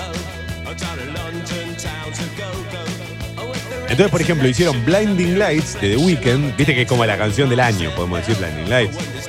Entonces, 3.83 4.11
por 4.11 4.21
ejemplo, 4.21 4.49
hicieron 4.49 4.85
Blinding 4.85 5.39
Lights 5.39 5.81
de 5.81 5.91
The 5.91 5.97
Weeknd, 5.97 6.57
viste 6.57 6.75
que 6.75 6.83
es 6.83 6.89
como 6.89 7.05
la 7.05 7.19
canción 7.19 7.49
del 7.49 7.61
año, 7.61 7.91
podemos 7.97 8.21
decir 8.21 8.37
Blinding 8.37 8.71
Lights. 8.71 9.20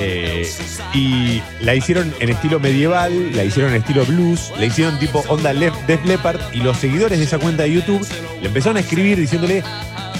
Eh, 0.00 0.50
y 0.92 1.40
la 1.60 1.74
hicieron 1.74 2.12
en 2.20 2.28
estilo 2.30 2.58
medieval, 2.58 3.34
la 3.34 3.44
hicieron 3.44 3.70
en 3.72 3.80
estilo 3.80 4.04
blues, 4.04 4.52
la 4.58 4.64
hicieron 4.66 4.98
tipo 4.98 5.24
onda 5.28 5.52
Lef- 5.52 5.86
Def 5.86 6.04
Leppard 6.04 6.40
y 6.52 6.58
los 6.58 6.76
seguidores 6.78 7.18
de 7.18 7.24
esa 7.24 7.38
cuenta 7.38 7.62
de 7.62 7.72
YouTube 7.72 8.06
le 8.40 8.48
empezaron 8.48 8.76
a 8.76 8.80
escribir 8.80 9.18
diciéndole 9.18 9.62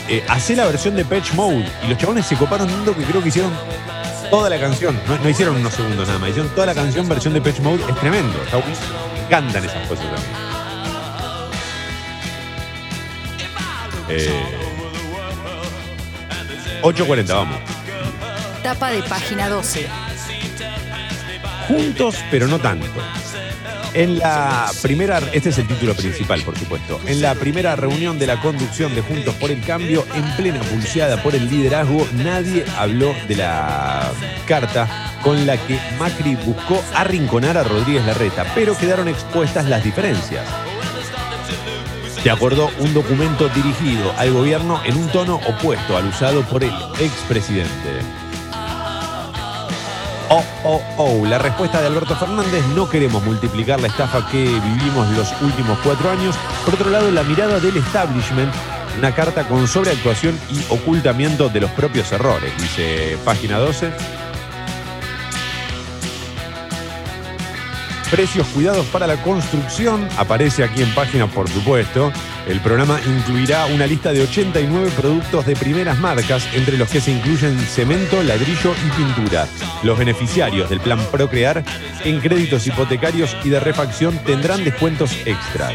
eh, 0.08 0.22
hacé 0.28 0.54
la 0.54 0.66
versión 0.66 0.94
de 0.96 1.04
Patch 1.04 1.32
Mode. 1.32 1.64
Y 1.84 1.88
los 1.88 1.98
chabones 1.98 2.24
se 2.26 2.36
coparon 2.36 2.68
tanto 2.68 2.96
que 2.96 3.02
creo 3.04 3.22
que 3.22 3.28
hicieron 3.30 3.52
toda 4.30 4.48
la 4.48 4.58
canción. 4.60 4.98
No, 5.22 5.28
hicieron 5.28 5.56
unos 5.56 5.72
segundos 5.74 6.06
nada 6.06 6.18
más, 6.20 6.30
hicieron 6.30 6.50
toda 6.54 6.66
la 6.66 6.74
canción 6.74 7.08
versión 7.08 7.34
de 7.34 7.40
Patch 7.40 7.60
Mode. 7.60 7.82
Es 7.88 7.96
tremendo. 7.96 8.38
Me 9.16 9.24
encantan 9.26 9.64
esas 9.64 9.88
cosas 9.88 10.04
también. 10.04 10.54
Eh, 14.08 14.44
8.40, 16.82 17.28
vamos. 17.34 17.58
Tapa 18.64 18.90
de 18.90 19.02
página 19.02 19.50
12. 19.50 19.86
Juntos, 21.68 22.16
pero 22.30 22.48
no 22.48 22.58
tanto. 22.58 22.86
En 23.92 24.18
la 24.18 24.70
primera, 24.80 25.18
este 25.34 25.50
es 25.50 25.58
el 25.58 25.68
título 25.68 25.94
principal, 25.94 26.40
por 26.40 26.58
supuesto. 26.58 26.98
En 27.04 27.20
la 27.20 27.34
primera 27.34 27.76
reunión 27.76 28.18
de 28.18 28.26
la 28.26 28.40
conducción 28.40 28.94
de 28.94 29.02
Juntos 29.02 29.34
por 29.34 29.50
el 29.50 29.62
Cambio, 29.62 30.06
en 30.14 30.24
plena 30.36 30.60
pulseada 30.60 31.22
por 31.22 31.34
el 31.34 31.50
liderazgo, 31.50 32.08
nadie 32.14 32.64
habló 32.78 33.14
de 33.28 33.36
la 33.36 34.10
carta 34.48 34.88
con 35.22 35.46
la 35.46 35.58
que 35.58 35.78
Macri 35.98 36.34
buscó 36.34 36.82
arrinconar 36.94 37.58
a 37.58 37.64
Rodríguez 37.64 38.06
Larreta, 38.06 38.46
pero 38.54 38.74
quedaron 38.78 39.08
expuestas 39.08 39.68
las 39.68 39.84
diferencias. 39.84 40.46
Se 42.22 42.30
acordó 42.30 42.70
un 42.78 42.94
documento 42.94 43.50
dirigido 43.50 44.10
al 44.16 44.32
gobierno 44.32 44.80
en 44.86 44.96
un 44.96 45.08
tono 45.08 45.34
opuesto 45.46 45.98
al 45.98 46.06
usado 46.06 46.40
por 46.44 46.64
el 46.64 46.72
expresidente. 46.98 48.23
Oh, 50.30 50.44
oh, 50.64 50.82
oh. 50.96 51.26
La 51.26 51.38
respuesta 51.38 51.80
de 51.80 51.86
Alberto 51.86 52.16
Fernández, 52.16 52.64
no 52.74 52.88
queremos 52.88 53.22
multiplicar 53.24 53.80
la 53.80 53.88
estafa 53.88 54.26
que 54.30 54.44
vivimos 54.44 55.08
los 55.16 55.32
últimos 55.42 55.78
cuatro 55.84 56.10
años. 56.10 56.36
Por 56.64 56.74
otro 56.74 56.90
lado, 56.90 57.10
la 57.10 57.22
mirada 57.22 57.60
del 57.60 57.76
establishment, 57.76 58.52
una 58.98 59.14
carta 59.14 59.46
con 59.46 59.68
sobreactuación 59.68 60.38
y 60.50 60.64
ocultamiento 60.72 61.48
de 61.48 61.60
los 61.60 61.70
propios 61.72 62.10
errores, 62.12 62.52
dice 62.58 63.18
página 63.24 63.58
12. 63.58 63.92
Precios 68.10 68.46
cuidados 68.48 68.86
para 68.86 69.06
la 69.06 69.16
construcción, 69.22 70.08
aparece 70.16 70.62
aquí 70.64 70.82
en 70.82 70.94
página, 70.94 71.26
por 71.26 71.48
supuesto. 71.50 72.12
El 72.46 72.60
programa 72.60 73.00
incluirá 73.06 73.64
una 73.66 73.86
lista 73.86 74.12
de 74.12 74.22
89 74.22 74.90
productos 74.94 75.46
de 75.46 75.56
primeras 75.56 75.98
marcas, 75.98 76.46
entre 76.54 76.76
los 76.76 76.90
que 76.90 77.00
se 77.00 77.10
incluyen 77.10 77.58
cemento, 77.58 78.22
ladrillo 78.22 78.74
y 78.86 78.90
pintura. 78.90 79.48
Los 79.82 79.98
beneficiarios 79.98 80.68
del 80.68 80.80
plan 80.80 81.00
Procrear 81.10 81.64
en 82.04 82.20
créditos 82.20 82.66
hipotecarios 82.66 83.34
y 83.44 83.48
de 83.48 83.60
refacción 83.60 84.18
tendrán 84.24 84.62
descuentos 84.62 85.16
extras. 85.24 85.72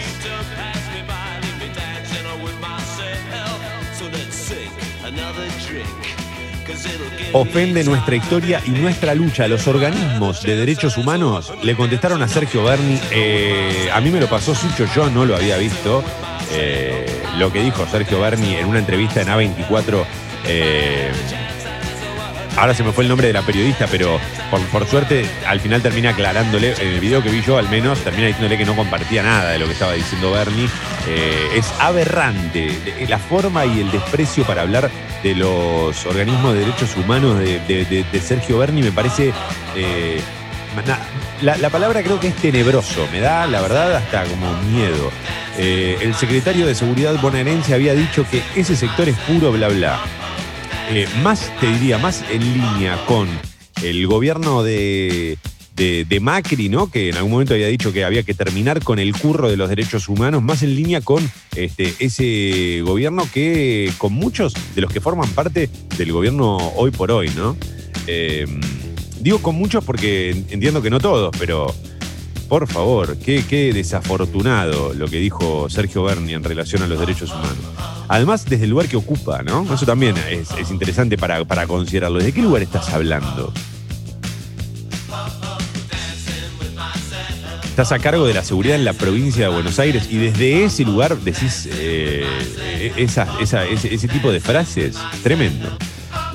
Ofende 7.32 7.84
nuestra 7.84 8.16
historia 8.16 8.62
y 8.66 8.72
nuestra 8.72 9.16
lucha. 9.16 9.48
Los 9.48 9.68
organismos 9.68 10.44
de 10.44 10.56
derechos 10.56 10.98
humanos 10.98 11.52
le 11.64 11.76
contestaron 11.76 12.22
a 12.22 12.28
Sergio 12.28 12.64
Berni. 12.64 13.00
eh, 13.12 13.90
a 13.92 14.02
mí 14.02 14.10
me 14.12 14.20
lo 14.20 14.28
pasó 14.28 14.54
Sucho, 14.54 14.86
yo 14.96 15.10
no 15.10 15.26
lo 15.26 15.36
había 15.36 15.58
visto. 15.58 16.04
Eh, 16.52 17.06
lo 17.38 17.52
que 17.52 17.62
dijo 17.62 17.86
Sergio 17.88 18.20
Berni 18.20 18.56
en 18.56 18.68
una 18.68 18.80
entrevista 18.80 19.22
en 19.22 19.28
A24. 19.28 20.04
eh, 20.46 21.12
ahora 22.58 22.74
se 22.74 22.84
me 22.84 22.92
fue 22.92 23.04
el 23.04 23.10
nombre 23.10 23.28
de 23.28 23.34
la 23.34 23.42
periodista, 23.42 23.88
pero 23.88 24.20
por, 24.72 24.86
suerte 24.88 25.26
al 25.48 25.60
final 25.60 25.82
termina 25.82 26.10
aclarándole, 26.10 26.74
en 26.74 26.88
el 26.88 27.00
video 27.00 27.24
que 27.24 27.30
vi 27.30 27.42
yo 27.42 27.58
al 27.58 27.70
menos, 27.70 28.00
termina 28.00 28.28
diciéndole 28.28 28.58
que 28.58 28.66
no 28.66 28.76
compartía 28.76 29.24
nada 29.24 29.52
de 29.52 29.60
lo 29.60 29.66
que 29.66 29.74
estaba 29.74 29.94
diciendo 29.94 30.32
Bernie. 30.32 30.68
Eh, 31.08 31.50
es 31.56 31.72
aberrante 31.80 32.70
la 33.08 33.18
forma 33.18 33.66
y 33.66 33.80
el 33.80 33.92
desprecio 33.92 34.44
para 34.44 34.64
hablar 34.64 34.90
de 35.24 35.36
los 35.36 36.06
organismos 36.06 36.54
de 36.54 36.60
derechos 36.62 36.96
humanos 36.98 37.40
de, 37.40 38.06
Sergio 38.22 38.60
Berni 38.60 38.82
me 38.82 38.92
parece... 38.92 39.34
eh, 39.76 40.22
la, 41.42 41.58
la 41.58 41.70
palabra 41.70 42.04
creo 42.04 42.20
que 42.20 42.28
es 42.28 42.36
tenebroso, 42.36 43.08
me 43.12 43.20
da 43.20 43.48
la 43.48 43.62
verdad 43.62 43.96
hasta 43.96 44.24
como 44.26 44.54
miedo. 44.64 45.12
Eh, 45.58 45.98
el 46.02 46.14
secretario 46.16 46.66
de 46.68 46.76
Seguridad 46.76 47.20
bonaerense 47.22 47.74
había 47.74 47.94
dicho 47.94 48.26
que 48.30 48.42
ese 48.56 48.76
sector 48.76 49.10
es 49.10 49.18
puro 49.20 49.52
bla 49.52 49.68
bla. 49.68 50.00
Eh, 50.92 51.08
más, 51.22 51.52
te 51.60 51.68
diría, 51.68 51.98
más 51.98 52.24
en 52.32 52.42
línea 52.54 52.98
con 53.06 53.28
el 53.84 54.08
gobierno 54.08 54.64
de, 54.64 55.38
de- 55.76 56.06
de 56.06 56.20
Macri, 56.20 56.68
¿no? 56.70 56.90
Que 56.90 57.10
en 57.10 57.16
algún 57.16 57.32
momento 57.32 57.54
había 57.54 57.68
dicho 57.68 57.94
que 57.94 58.04
había 58.06 58.24
que 58.24 58.34
terminar 58.34 58.84
con 58.84 58.98
el 59.00 59.14
curro 59.16 59.50
de 59.50 59.58
los 59.58 59.70
derechos 59.70 60.08
humanos, 60.10 60.42
más 60.42 60.64
en 60.64 60.76
línea 60.76 61.02
con 61.02 61.30
este, 61.56 61.94
ese 62.00 62.82
gobierno 62.84 63.28
que, 63.34 63.92
con 63.98 64.14
muchos 64.14 64.54
de 64.76 64.82
los 64.82 64.92
que 64.92 65.00
forman 65.02 65.30
parte 65.30 65.70
del 65.98 66.12
gobierno 66.12 66.58
hoy 66.76 66.90
por 66.92 67.12
hoy, 67.12 67.30
¿no? 67.36 67.56
Eh, 68.08 68.46
digo 69.20 69.42
con 69.42 69.56
muchos 69.56 69.84
porque 69.84 70.32
entiendo 70.50 70.82
que 70.82 70.90
no 70.90 71.00
todos, 71.00 71.36
pero 71.38 71.74
por 72.50 72.68
favor, 72.68 73.16
qué, 73.18 73.72
desafortunado 73.74 74.94
lo 74.96 75.08
que 75.08 75.18
dijo 75.18 75.70
Sergio 75.70 76.04
Berni 76.04 76.34
en 76.34 76.44
relación 76.44 76.82
a 76.82 76.88
los 76.88 77.00
derechos 77.00 77.30
humanos. 77.30 77.58
Además, 78.08 78.46
desde 78.46 78.64
el 78.64 78.72
lugar 78.72 78.88
que 78.88 78.98
ocupa, 78.98 79.44
¿no? 79.44 79.72
Eso 79.72 79.86
también 79.86 80.16
es, 80.32 80.50
es 80.60 80.72
interesante 80.72 81.16
para, 81.16 81.68
considerarlo. 81.68 82.18
¿De 82.18 82.32
qué 82.32 82.42
lugar 82.42 82.64
estás 82.64 82.90
hablando? 82.90 83.54
Estás 87.66 87.92
a 87.92 88.00
cargo 88.00 88.26
de 88.26 88.34
la 88.34 88.44
seguridad 88.44 88.76
en 88.76 88.84
la 88.84 88.94
provincia 88.94 89.48
de 89.48 89.54
Buenos 89.54 89.78
Aires 89.78 90.08
y 90.10 90.18
desde 90.18 90.66
ese 90.66 90.84
lugar 90.84 91.18
decís 91.18 91.70
eh, 91.72 92.26
ese, 92.98 93.24
ese 93.72 94.08
tipo 94.08 94.32
de 94.32 94.40
frases. 94.40 94.98
Tremendo. 95.22 95.70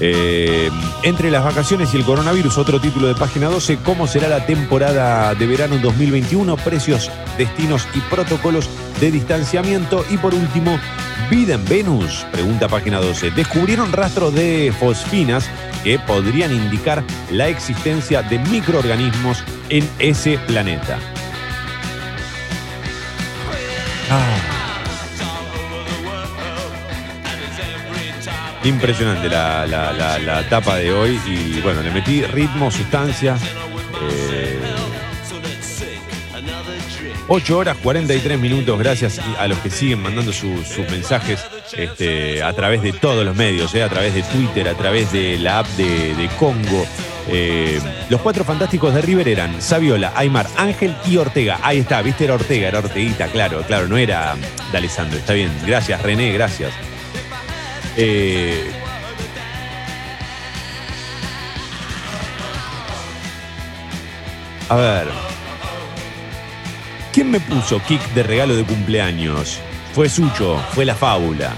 Eh, 0.07 0.71
entre 1.03 1.31
las 1.31 1.43
vacaciones 1.43 1.95
y 1.95 1.97
el 1.97 2.05
coronavirus, 2.05 2.59
otro 2.59 2.79
título 2.79 3.07
de 3.07 3.15
página 3.15 3.49
12, 3.49 3.79
¿cómo 3.79 4.07
será 4.07 4.29
la 4.29 4.45
temporada 4.45 5.35
de 5.35 5.47
verano 5.47 5.79
2021? 5.79 6.59
Precios, 6.59 7.11
destinos 7.39 7.89
y 7.95 8.01
protocolos 8.01 8.69
de 9.01 9.11
distanciamiento. 9.11 10.05
Y 10.11 10.19
por 10.19 10.35
último, 10.35 10.79
¿vida 11.31 11.55
en 11.55 11.65
Venus? 11.65 12.27
Pregunta 12.33 12.69
página 12.69 12.99
12. 13.01 13.31
Descubrieron 13.31 13.95
rastros 13.95 14.35
de 14.35 14.75
fosfinas 14.79 15.49
que 15.83 15.99
podrían 15.99 16.53
indicar 16.53 17.03
la 17.31 17.49
existencia 17.49 18.21
de 18.21 18.39
microorganismos 18.41 19.43
en 19.71 19.89
ese 19.99 20.37
planeta. 20.47 20.99
Ah. 24.11 24.54
Impresionante 28.65 29.29
la, 29.29 29.67
la- 29.67 29.93
la- 29.93 30.19
la 30.19 30.77
de 30.77 30.93
hoy 30.93 31.21
y 31.27 31.61
bueno, 31.61 31.83
le 31.83 31.91
metí 31.91 32.23
ritmo, 32.23 32.71
sustancia. 32.71 33.37
eh, 34.03 34.59
8 37.29 37.57
horas 37.59 37.77
43 37.83 38.39
minutos, 38.39 38.79
gracias 38.79 39.19
a 39.39 39.47
los 39.49 39.59
que 39.59 39.71
siguen 39.71 40.03
mandando 40.03 40.33
su- 40.33 40.63
sus 40.65 40.89
mensajes 40.91 41.41
este, 41.73 42.43
a 42.43 42.53
través 42.53 42.83
de 42.83 42.93
todos 42.93 43.25
los 43.25 43.35
medios, 43.35 43.75
eh, 43.75 43.83
a 43.83 43.89
través 43.89 44.15
de 44.15 44.23
Twitter, 44.23 44.69
a 44.69 44.75
través 44.75 45.11
de 45.13 45.39
la 45.39 45.61
app 45.61 45.67
de, 45.77 46.15
de 46.15 46.29
Congo. 46.39 46.87
Eh, 47.29 47.81
los 48.11 48.21
cuatro 48.21 48.45
fantásticos 48.45 48.95
de 48.95 49.01
River 49.01 49.29
eran 49.29 49.61
Saviola, 49.63 50.13
Aymar, 50.17 50.47
Ángel 50.57 50.95
y 51.07 51.17
Ortega. 51.17 51.59
Ahí 51.63 51.79
está, 51.79 52.03
viste, 52.03 52.25
era 52.25 52.35
Ortega, 52.35 52.69
era 52.69 52.79
Orteguita, 52.81 53.27
claro, 53.29 53.63
claro, 53.63 53.89
no 53.89 53.97
era 53.97 54.35
de 54.71 54.79
Alessandro, 54.79 55.19
está 55.19 55.33
bien. 55.33 55.51
Gracias, 55.67 56.03
René, 56.03 56.31
gracias. 56.33 56.73
Eh, 57.97 58.71
a 64.69 64.75
ver. 64.77 65.09
¿Quién 67.13 67.31
me 67.31 67.39
puso 67.39 67.81
kick 67.81 68.03
de 68.13 68.25
regalo 68.25 68.57
de 68.57 68.65
cumpleaños? 68.65 69.61
Fue 69.95 70.09
Sucho, 70.09 70.61
fue 70.73 70.85
la 70.85 70.97
fábula. 70.97 71.53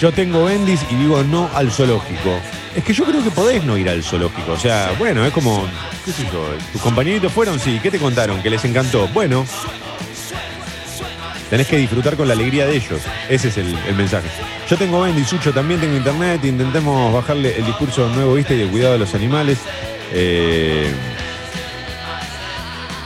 Yo 0.00 0.10
tengo 0.10 0.46
bendis 0.46 0.80
y 0.90 0.96
digo 0.96 1.22
no 1.22 1.48
al 1.54 1.70
zoológico. 1.70 2.40
Es 2.74 2.82
que 2.82 2.92
yo 2.92 3.04
creo 3.04 3.22
que 3.22 3.30
podés 3.30 3.62
no 3.62 3.78
ir 3.78 3.88
al 3.88 4.02
zoológico. 4.02 4.52
O 4.52 4.58
sea, 4.58 4.96
bueno, 4.98 5.24
es 5.24 5.32
como, 5.32 5.64
qué 6.04 6.10
sé 6.10 6.24
yo, 6.24 6.44
tus 6.72 6.82
compañeritos 6.82 7.30
fueron, 7.32 7.60
sí, 7.60 7.78
¿qué 7.80 7.92
te 7.92 8.00
contaron? 8.00 8.42
Que 8.42 8.50
les 8.50 8.64
encantó. 8.64 9.06
Bueno, 9.08 9.46
tenés 11.52 11.66
que 11.66 11.76
disfrutar 11.76 12.16
con 12.16 12.26
la 12.26 12.32
alegría 12.32 12.64
de 12.64 12.76
ellos. 12.76 13.02
Ese 13.28 13.48
es 13.48 13.58
el, 13.58 13.76
mensaje. 13.94 14.26
Yo 14.70 14.78
tengo 14.78 15.02
bendis, 15.02 15.28
Sucho 15.28 15.52
también 15.52 15.78
tengo 15.80 15.94
internet, 15.94 16.42
intentemos 16.46 17.12
bajarle 17.12 17.54
el 17.58 17.66
discurso 17.66 18.08
nuevo, 18.08 18.32
viste, 18.32 18.56
y 18.56 18.62
el 18.62 18.68
cuidado 18.70 18.94
de 18.94 18.98
los 19.00 19.14
animales. 19.14 19.58
Eh, 20.14 20.90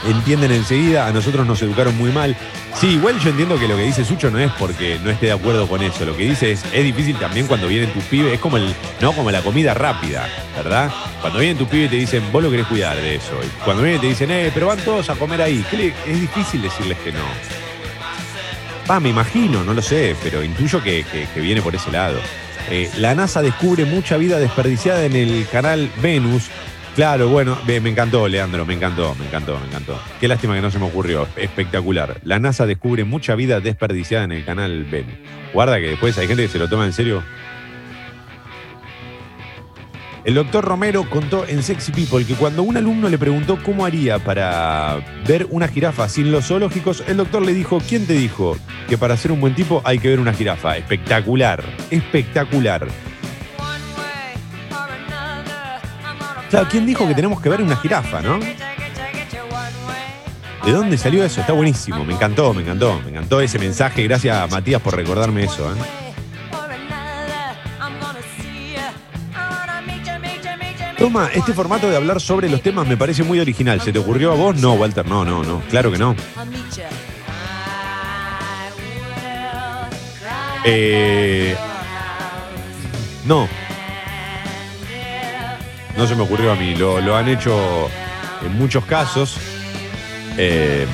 entienden 0.07 0.53
enseguida, 0.53 1.07
a 1.07 1.11
nosotros 1.11 1.45
nos 1.45 1.61
educaron 1.61 1.97
muy 1.97 2.09
mal. 2.09 2.37
Sí, 2.79 2.91
igual 2.91 3.19
yo 3.19 3.31
entiendo 3.31 3.59
que 3.59 3.67
lo 3.67 3.75
que 3.75 3.81
dice 3.83 4.05
Sucho 4.05 4.31
no 4.31 4.39
es 4.39 4.49
porque 4.57 4.97
no 5.03 5.09
esté 5.09 5.25
de 5.25 5.31
acuerdo 5.33 5.67
con 5.67 5.83
eso. 5.83 6.05
Lo 6.05 6.15
que 6.15 6.23
dice 6.23 6.53
es, 6.53 6.63
es 6.71 6.83
difícil 6.85 7.17
también 7.17 7.47
cuando 7.47 7.67
vienen 7.67 7.91
tus 7.91 8.05
pibes, 8.05 8.31
es 8.31 8.39
como 8.39 8.55
el, 8.55 8.73
no 9.01 9.11
como 9.11 9.29
la 9.29 9.41
comida 9.41 9.73
rápida, 9.73 10.25
¿verdad? 10.55 10.89
Cuando 11.19 11.39
vienen 11.39 11.57
tus 11.57 11.67
pibes 11.67 11.87
y 11.87 11.89
te 11.89 11.95
dicen, 11.97 12.23
vos 12.31 12.41
lo 12.41 12.49
querés 12.49 12.67
cuidar 12.67 12.95
de 12.95 13.15
eso. 13.15 13.33
Cuando 13.65 13.83
vienen 13.83 13.99
te 13.99 14.07
dicen, 14.07 14.31
eh, 14.31 14.51
pero 14.53 14.67
van 14.67 14.79
todos 14.79 15.09
a 15.09 15.15
comer 15.15 15.41
ahí. 15.41 15.65
¿Qué 15.69 15.75
le- 15.75 15.93
es 16.07 16.21
difícil 16.21 16.61
decirles 16.61 16.97
que 16.99 17.11
no. 17.11 17.66
Va, 18.89 18.99
me 19.01 19.09
imagino, 19.09 19.63
no 19.63 19.73
lo 19.73 19.81
sé, 19.81 20.15
pero 20.23 20.43
intuyo 20.43 20.81
que, 20.81 21.05
que- 21.33 21.41
viene 21.41 21.61
por 21.61 21.75
ese 21.75 21.91
lado. 21.91 22.17
Eh, 22.69 22.89
la 22.97 23.15
NASA 23.15 23.41
descubre 23.41 23.85
mucha 23.85 24.17
vida 24.17 24.39
desperdiciada 24.39 25.03
en 25.05 25.15
el 25.15 25.45
canal 25.51 25.89
Venus. 26.01 26.49
Claro, 26.95 27.27
bueno, 27.29 27.57
me 27.67 27.75
encantó, 27.89 28.27
Leandro, 28.27 28.65
me 28.65 28.73
encantó, 28.73 29.13
me 29.19 29.25
encantó, 29.27 29.59
me 29.59 29.67
encantó. 29.67 29.99
Qué 30.19 30.27
lástima 30.27 30.55
que 30.55 30.61
no 30.61 30.71
se 30.71 30.79
me 30.79 30.85
ocurrió. 30.85 31.27
Espectacular. 31.35 32.19
La 32.23 32.39
NASA 32.39 32.65
descubre 32.65 33.03
mucha 33.03 33.35
vida 33.35 33.59
desperdiciada 33.59 34.23
en 34.23 34.31
el 34.31 34.43
canal 34.45 34.83
Venus. 34.85 35.13
Guarda 35.53 35.77
que 35.79 35.89
después 35.89 36.17
hay 36.17 36.27
gente 36.27 36.43
que 36.43 36.49
se 36.49 36.57
lo 36.57 36.67
toma 36.67 36.85
en 36.85 36.93
serio. 36.93 37.23
El 40.27 40.33
doctor 40.33 40.65
Romero 40.65 41.09
contó 41.09 41.47
en 41.47 41.63
Sexy 41.63 41.93
People 41.93 42.25
que 42.25 42.33
cuando 42.33 42.61
un 42.61 42.75
alumno 42.75 43.07
le 43.07 43.17
preguntó 43.17 43.63
cómo 43.63 43.85
haría 43.85 44.19
para 44.19 44.99
ver 45.25 45.47
una 45.51 45.69
jirafa 45.69 46.09
sin 46.09 46.33
los 46.33 46.47
zoológicos, 46.47 47.01
el 47.07 47.15
doctor 47.15 47.43
le 47.43 47.53
dijo, 47.53 47.81
¿quién 47.87 48.05
te 48.05 48.11
dijo 48.11 48.57
que 48.89 48.97
para 48.97 49.15
ser 49.15 49.31
un 49.31 49.39
buen 49.39 49.55
tipo 49.55 49.81
hay 49.85 49.99
que 49.99 50.09
ver 50.09 50.19
una 50.19 50.33
jirafa? 50.33 50.75
Espectacular, 50.75 51.63
espectacular. 51.91 52.89
Claro, 56.49 56.67
¿quién 56.69 56.85
dijo 56.85 57.07
que 57.07 57.15
tenemos 57.15 57.39
que 57.39 57.47
ver 57.47 57.61
una 57.61 57.77
jirafa, 57.77 58.21
no? 58.21 58.37
¿De 60.65 60.71
dónde 60.73 60.97
salió 60.97 61.23
eso? 61.23 61.39
Está 61.39 61.53
buenísimo, 61.53 62.03
me 62.03 62.15
encantó, 62.15 62.53
me 62.53 62.63
encantó, 62.63 62.99
me 63.01 63.11
encantó 63.11 63.39
ese 63.39 63.59
mensaje. 63.59 64.03
Gracias 64.03 64.51
Matías 64.51 64.81
por 64.81 64.93
recordarme 64.93 65.45
eso. 65.45 65.71
¿eh? 65.71 66.06
Toma, 70.97 71.29
este 71.33 71.53
formato 71.53 71.89
de 71.89 71.95
hablar 71.95 72.19
sobre 72.19 72.49
los 72.49 72.61
temas 72.61 72.87
me 72.87 72.97
parece 72.97 73.23
muy 73.23 73.39
original. 73.39 73.79
¿Se 73.81 73.93
te 73.93 73.99
ocurrió 73.99 74.31
a 74.31 74.35
vos? 74.35 74.55
No, 74.59 74.73
Walter, 74.73 75.05
no, 75.05 75.23
no, 75.23 75.43
no. 75.43 75.61
Claro 75.69 75.91
que 75.91 75.97
no. 75.97 76.15
Eh, 80.65 81.55
no. 83.25 83.47
No 85.95 86.07
se 86.07 86.15
me 86.15 86.23
ocurrió 86.23 86.51
a 86.51 86.55
mí. 86.55 86.75
Lo, 86.75 86.99
lo 86.99 87.15
han 87.15 87.27
hecho 87.29 87.89
en 88.43 88.57
muchos 88.57 88.83
casos. 88.85 89.37
Eh, 90.37 90.85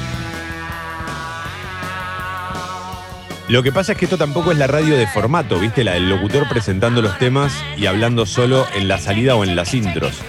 lo 3.53 3.61
que 3.61 3.71
pasa 3.71 3.91
es 3.91 3.99
que 3.99 4.05
esto 4.05 4.17
tampoco 4.17 4.51
es 4.51 4.57
la 4.57 4.65
radio 4.65 4.97
de 4.97 5.05
formato, 5.05 5.59
¿viste? 5.59 5.83
La 5.83 5.91
del 5.93 6.09
locutor 6.09 6.49
presentando 6.49 7.03
los 7.03 7.19
temas 7.19 7.53
y 7.77 7.85
hablando 7.85 8.25
solo 8.25 8.65
en 8.75 8.87
la 8.87 8.97
salida 8.97 9.35
o 9.35 9.43
en 9.43 9.55
las 9.55 9.75
intros. 9.75 10.19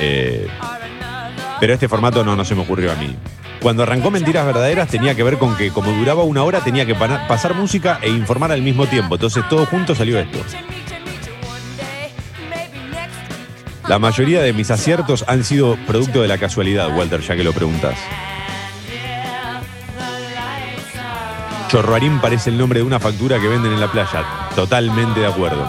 Eh, 0.00 0.46
pero 1.60 1.74
este 1.74 1.90
formato 1.90 2.24
no, 2.24 2.34
no 2.36 2.42
se 2.46 2.54
me 2.54 2.62
ocurrió 2.62 2.90
a 2.90 2.94
mí. 2.94 3.14
Cuando 3.60 3.82
arrancó 3.82 4.10
Mentiras 4.10 4.46
Verdaderas 4.46 4.88
tenía 4.88 5.14
que 5.14 5.22
ver 5.22 5.36
con 5.36 5.54
que 5.58 5.72
como 5.72 5.90
duraba 5.92 6.22
una 6.22 6.42
hora 6.42 6.60
tenía 6.60 6.86
que 6.86 6.94
pa- 6.94 7.28
pasar 7.28 7.52
música 7.54 7.98
e 8.00 8.08
informar 8.08 8.50
al 8.50 8.62
mismo 8.62 8.86
tiempo. 8.86 9.16
Entonces 9.16 9.46
todo 9.50 9.66
junto 9.66 9.94
salió 9.94 10.18
esto. 10.18 10.38
La 13.88 13.98
mayoría 13.98 14.40
de 14.40 14.54
mis 14.54 14.70
aciertos 14.70 15.26
han 15.28 15.44
sido 15.44 15.76
producto 15.86 16.22
de 16.22 16.28
la 16.28 16.38
casualidad, 16.38 16.96
Walter, 16.96 17.20
ya 17.20 17.36
que 17.36 17.44
lo 17.44 17.52
preguntas. 17.52 17.98
Chorroarín 21.68 22.20
parece 22.20 22.50
el 22.50 22.58
nombre 22.58 22.80
de 22.80 22.86
una 22.86 23.00
factura 23.00 23.40
que 23.40 23.48
venden 23.48 23.72
en 23.72 23.80
la 23.80 23.90
playa. 23.90 24.24
Totalmente 24.54 25.20
de 25.20 25.26
acuerdo. 25.26 25.64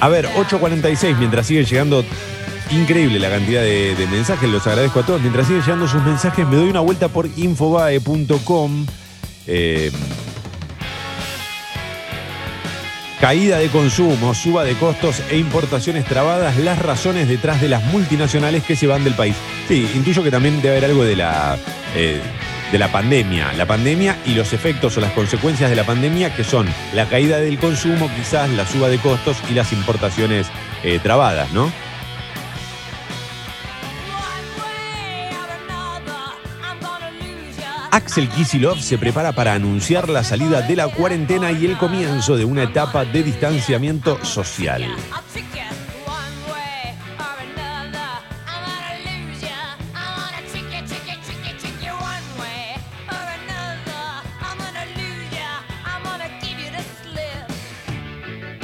A 0.00 0.08
ver, 0.08 0.28
8.46, 0.36 1.16
mientras 1.18 1.46
siguen 1.46 1.64
llegando. 1.64 2.04
Increíble 2.70 3.18
la 3.18 3.30
cantidad 3.30 3.62
de, 3.62 3.94
de 3.94 4.06
mensajes, 4.08 4.48
los 4.48 4.66
agradezco 4.66 5.00
a 5.00 5.06
todos. 5.06 5.20
Mientras 5.20 5.46
siguen 5.46 5.62
llegando 5.62 5.88
sus 5.88 6.02
mensajes, 6.02 6.46
me 6.46 6.56
doy 6.56 6.68
una 6.68 6.80
vuelta 6.80 7.08
por 7.08 7.26
infobae.com. 7.36 8.86
Eh, 9.46 9.90
Caída 13.20 13.58
de 13.58 13.68
consumo, 13.68 14.32
suba 14.32 14.62
de 14.62 14.74
costos 14.74 15.20
e 15.28 15.38
importaciones 15.38 16.04
trabadas, 16.04 16.56
las 16.58 16.78
razones 16.78 17.28
detrás 17.28 17.60
de 17.60 17.68
las 17.68 17.82
multinacionales 17.82 18.62
que 18.62 18.76
se 18.76 18.86
van 18.86 19.02
del 19.02 19.14
país. 19.14 19.34
Sí, 19.66 19.90
intuyo 19.96 20.22
que 20.22 20.30
también 20.30 20.62
debe 20.62 20.76
haber 20.76 20.90
algo 20.90 21.02
de 21.02 21.16
la, 21.16 21.58
eh, 21.96 22.20
de 22.72 22.78
la 22.78 22.90
pandemia. 22.90 23.52
La 23.54 23.66
pandemia 23.66 24.18
y 24.26 24.34
los 24.34 24.52
efectos 24.52 24.96
o 24.96 25.00
las 25.00 25.12
consecuencias 25.12 25.70
de 25.70 25.76
la 25.76 25.84
pandemia, 25.84 26.34
que 26.34 26.44
son 26.44 26.66
la 26.94 27.06
caída 27.08 27.38
del 27.38 27.58
consumo, 27.58 28.10
quizás 28.16 28.50
la 28.50 28.66
suba 28.66 28.88
de 28.88 28.98
costos 28.98 29.36
y 29.50 29.54
las 29.54 29.72
importaciones 29.72 30.46
eh, 30.82 30.98
trabadas, 31.02 31.50
¿no? 31.52 31.70
Axel 37.90 38.28
Kisilov 38.28 38.78
se 38.78 38.98
prepara 38.98 39.32
para 39.32 39.54
anunciar 39.54 40.08
la 40.08 40.22
salida 40.22 40.60
de 40.60 40.76
la 40.76 40.88
cuarentena 40.88 41.50
y 41.50 41.64
el 41.64 41.78
comienzo 41.78 42.36
de 42.36 42.44
una 42.44 42.64
etapa 42.64 43.04
de 43.04 43.22
distanciamiento 43.22 44.22
social. 44.24 44.84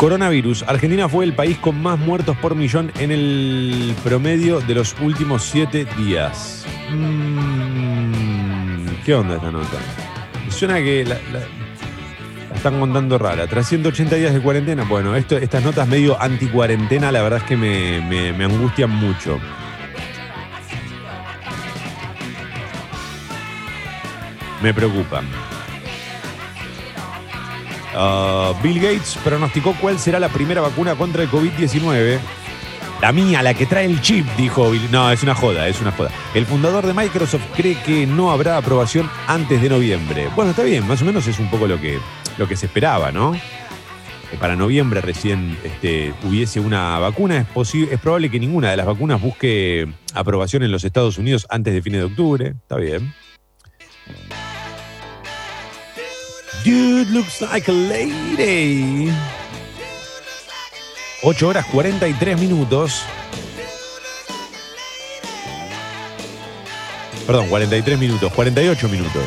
Coronavirus. 0.05 0.65
Argentina 0.65 1.09
fue 1.09 1.25
el 1.25 1.33
país 1.33 1.57
con 1.57 1.81
más 1.83 1.99
muertos 1.99 2.37
por 2.37 2.55
millón 2.55 2.93
en 2.99 3.11
el 3.11 3.95
promedio 4.05 4.61
de 4.61 4.75
los 4.75 4.95
últimos 5.01 5.43
siete 5.45 5.87
días. 5.97 6.67
Mm, 6.91 8.85
¿Qué 9.03 9.15
onda 9.15 9.37
esta 9.37 9.51
nota? 9.51 9.79
Suena 10.51 10.75
que 10.83 11.07
la, 11.07 11.17
están 12.55 12.79
contando 12.81 13.17
rara. 13.17 13.47
Tras 13.47 13.67
180 13.67 14.17
días 14.17 14.35
de 14.35 14.41
cuarentena, 14.43 14.85
bueno, 14.85 15.17
estas 15.17 15.65
notas 15.65 15.89
medio 15.89 16.21
anti-cuarentena, 16.21 17.11
la 17.11 17.23
verdad 17.23 17.39
es 17.39 17.45
que 17.47 17.57
me, 17.57 18.03
me- 18.03 18.35
me 18.35 18.45
angustian 18.45 18.91
mucho. 18.91 19.41
Me 24.63 24.75
preocupan. 24.75 25.25
Ah, 27.96 28.53
Bill 28.62 28.80
Gates 28.80 29.16
pronosticó 29.22 29.75
cuál 29.80 29.99
será 29.99 30.18
la 30.21 30.29
primera 30.29 30.61
vacuna 30.61 30.95
contra 30.95 31.22
el 31.22 31.30
COVID-19. 31.30 32.18
La 33.00 33.12
mía, 33.12 33.42
la 33.42 33.53
que 33.54 33.66
trae 33.66 33.84
el 33.84 34.00
chip, 34.00 34.26
dijo 34.37 34.71
Bill. 34.71 34.88
No, 34.91 35.11
es 35.11 35.22
una 35.22 35.34
joda, 35.34 35.68
es 35.68 35.80
una 35.80 35.92
joda. 35.92 36.11
El 36.33 36.46
fundador 36.46 36.87
de 36.87 36.95
Microsoft 36.95 37.42
cree 37.54 37.76
que 37.83 38.07
no 38.07 38.30
habrá 38.30 38.57
aprobación 38.57 39.11
antes 39.26 39.61
de 39.61 39.68
noviembre. 39.68 40.29
Bueno, 40.34 40.53
está 40.53 40.62
bien, 40.62 40.87
más 40.87 41.03
o 41.03 41.04
menos 41.04 41.26
es 41.26 41.38
un 41.38 41.50
poco 41.50 41.66
lo 41.66 41.79
que, 41.80 41.99
lo 42.38 42.49
que 42.49 42.57
se 42.57 42.66
esperaba, 42.66 43.12
¿no? 43.12 43.33
Que 44.30 44.37
para 44.38 44.57
noviembre 44.57 45.00
recién 45.03 45.58
este, 45.64 46.14
hubiese 46.22 46.61
una 46.61 46.99
vacuna. 46.99 47.38
Es, 47.38 47.46
posi- 47.54 47.88
es 47.91 48.00
probable 48.00 48.30
que 48.30 48.41
ninguna 48.41 48.71
de 48.71 48.76
las 48.79 48.87
vacunas 48.87 49.21
busque 49.21 49.87
aprobación 50.14 50.62
en 50.62 50.72
los 50.72 50.84
Estados 50.84 51.18
Unidos 51.18 51.46
antes 51.50 51.75
de 51.75 51.83
fines 51.83 52.00
de 52.00 52.07
octubre. 52.07 52.46
Está 52.62 52.76
bien. 52.76 53.12
Dude 56.64 57.11
looks 57.11 57.42
like 57.42 57.70
a 57.70 57.74
lady. 57.74 59.12
8 61.22 61.46
horas 61.46 61.66
43 61.66 62.41
minutos. 62.41 63.03
Perdón, 67.26 67.49
43 67.49 67.99
minutos, 67.99 68.32
48 68.32 68.88
minutos. 68.88 69.22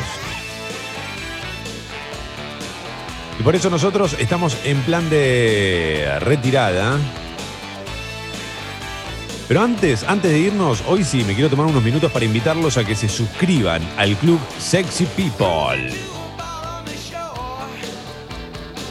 Y 3.38 3.42
por 3.44 3.54
eso 3.54 3.70
nosotros 3.70 4.16
estamos 4.18 4.56
en 4.64 4.80
plan 4.82 5.08
de 5.08 6.18
retirada. 6.18 6.98
Pero 9.46 9.62
antes, 9.62 10.02
antes 10.02 10.32
de 10.32 10.38
irnos, 10.40 10.82
hoy 10.88 11.04
sí 11.04 11.22
me 11.22 11.34
quiero 11.34 11.48
tomar 11.48 11.66
unos 11.66 11.84
minutos 11.84 12.10
para 12.10 12.24
invitarlos 12.24 12.76
a 12.78 12.84
que 12.84 12.96
se 12.96 13.08
suscriban 13.08 13.80
al 13.96 14.16
club 14.16 14.40
Sexy 14.58 15.06
People. 15.16 16.17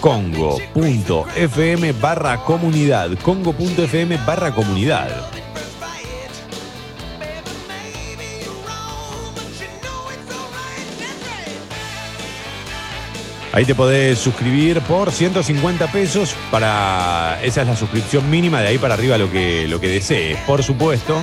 Congo.fm 0.08 1.92
barra 1.92 2.38
comunidad. 2.46 3.10
Congo.fm 3.24 4.16
barra 4.26 4.56
comunidad. 4.56 5.10
Ahí 13.52 13.66
te 13.66 13.76
podés 13.76 14.18
suscribir 14.18 14.80
por 14.80 15.12
150 15.12 15.92
pesos 15.92 16.34
para. 16.52 17.38
Esa 17.44 17.64
es 17.64 17.68
la 17.68 17.76
suscripción 17.76 18.30
mínima, 18.30 18.62
de 18.62 18.68
ahí 18.70 18.78
para 18.78 18.94
arriba 18.94 19.18
lo 19.18 19.30
que, 19.30 19.68
lo 19.68 19.82
que 19.82 19.90
desees. 19.90 20.38
Por 20.48 20.64
supuesto. 20.64 21.22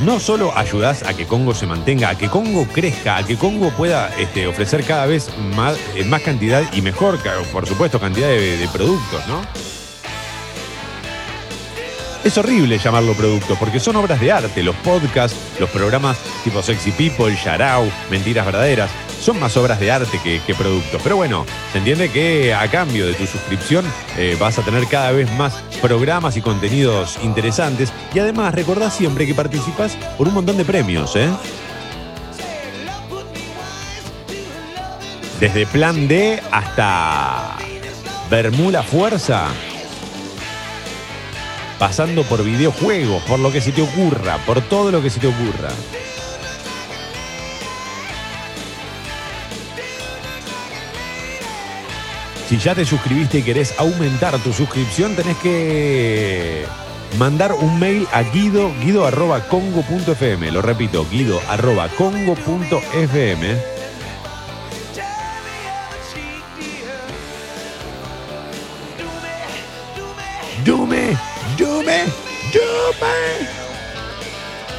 No 0.00 0.20
solo 0.20 0.56
ayudás 0.56 1.02
a 1.02 1.14
que 1.14 1.26
Congo 1.26 1.54
se 1.54 1.66
mantenga, 1.66 2.10
a 2.10 2.14
que 2.16 2.28
Congo 2.28 2.66
crezca, 2.68 3.16
a 3.16 3.26
que 3.26 3.36
Congo 3.36 3.70
pueda 3.70 4.14
este, 4.16 4.46
ofrecer 4.46 4.84
cada 4.84 5.06
vez 5.06 5.28
más, 5.56 5.76
eh, 5.96 6.08
cantidad 6.24 6.62
y 6.72 6.82
mejor, 6.82 7.18
por 7.52 7.66
supuesto, 7.66 7.98
cantidad 7.98 8.28
de, 8.28 8.58
de 8.58 8.68
productos, 8.68 9.26
¿no? 9.26 9.42
Es 12.24 12.36
horrible 12.36 12.78
llamarlo 12.78 13.14
producto 13.14 13.56
porque 13.58 13.80
son 13.80 13.96
obras 13.96 14.20
de 14.20 14.30
arte. 14.30 14.62
Los 14.62 14.76
podcasts, 14.76 15.36
los 15.58 15.70
programas 15.70 16.16
tipo 16.44 16.62
Sexy 16.62 16.92
People, 16.92 17.34
Yarao, 17.34 17.90
Mentiras 18.10 18.46
Verdaderas, 18.46 18.90
son 19.20 19.38
más 19.40 19.56
obras 19.56 19.80
de 19.80 19.90
arte 19.90 20.20
que, 20.22 20.54
productos. 20.54 21.00
Pero 21.02 21.16
bueno, 21.16 21.44
se 21.72 21.78
entiende 21.78 22.10
que 22.10 22.54
a 22.54 22.68
cambio 22.70 23.06
de 23.06 23.14
tu 23.14 23.26
suscripción 23.26 23.84
eh, 24.16 24.36
vas 24.38 24.58
a 24.58 24.62
tener 24.62 24.86
cada 24.86 25.12
vez 25.12 25.30
más 25.32 25.54
programas 25.80 26.36
y 26.36 26.40
contenidos 26.40 27.18
interesantes. 27.22 27.92
Y 28.14 28.18
además 28.18 28.54
recordá 28.54 28.90
siempre 28.90 29.26
que 29.26 29.34
participas 29.34 29.96
por 30.16 30.28
un 30.28 30.34
montón 30.34 30.56
de 30.56 30.64
premios, 30.64 31.16
¿eh? 31.16 31.28
Desde 35.40 35.66
Plan 35.66 36.08
D 36.08 36.42
hasta 36.50 37.56
Bermuda 38.28 38.82
Fuerza. 38.82 39.46
Pasando 41.78 42.24
por 42.24 42.42
videojuegos, 42.42 43.22
por 43.22 43.38
lo 43.38 43.52
que 43.52 43.60
se 43.60 43.70
te 43.70 43.82
ocurra, 43.82 44.38
por 44.44 44.60
todo 44.62 44.90
lo 44.90 45.00
que 45.00 45.10
se 45.10 45.20
te 45.20 45.28
ocurra. 45.28 45.70
Si 52.48 52.56
ya 52.56 52.74
te 52.74 52.86
suscribiste 52.86 53.40
y 53.40 53.42
querés 53.42 53.74
aumentar 53.78 54.38
tu 54.38 54.54
suscripción, 54.54 55.14
tenés 55.14 55.36
que 55.36 56.64
mandar 57.18 57.52
un 57.52 57.78
mail 57.78 58.08
a 58.10 58.22
guido, 58.22 58.72
guido 58.82 59.06
arroba. 59.06 59.42
Lo 60.50 60.62
repito, 60.62 61.06
guido 61.10 61.42
arroba. 61.50 61.90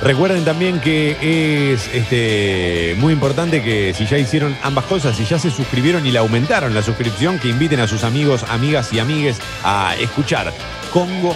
Recuerden 0.01 0.45
también 0.45 0.79
que 0.79 1.73
es 1.73 1.89
este, 1.93 2.95
muy 2.99 3.11
importante 3.11 3.61
que 3.61 3.93
si 3.93 4.05
ya 4.05 4.17
hicieron 4.17 4.55
ambas 4.63 4.85
cosas, 4.85 5.17
si 5.17 5.25
ya 5.25 5.37
se 5.37 5.51
suscribieron 5.51 6.05
y 6.05 6.11
le 6.11 6.19
aumentaron 6.19 6.73
la 6.73 6.81
suscripción, 6.81 7.37
que 7.37 7.49
inviten 7.49 7.81
a 7.81 7.87
sus 7.87 8.05
amigos, 8.05 8.45
amigas 8.49 8.93
y 8.93 8.99
amigues 8.99 9.39
a 9.61 9.95
escuchar 9.99 10.53
Congo, 10.93 11.35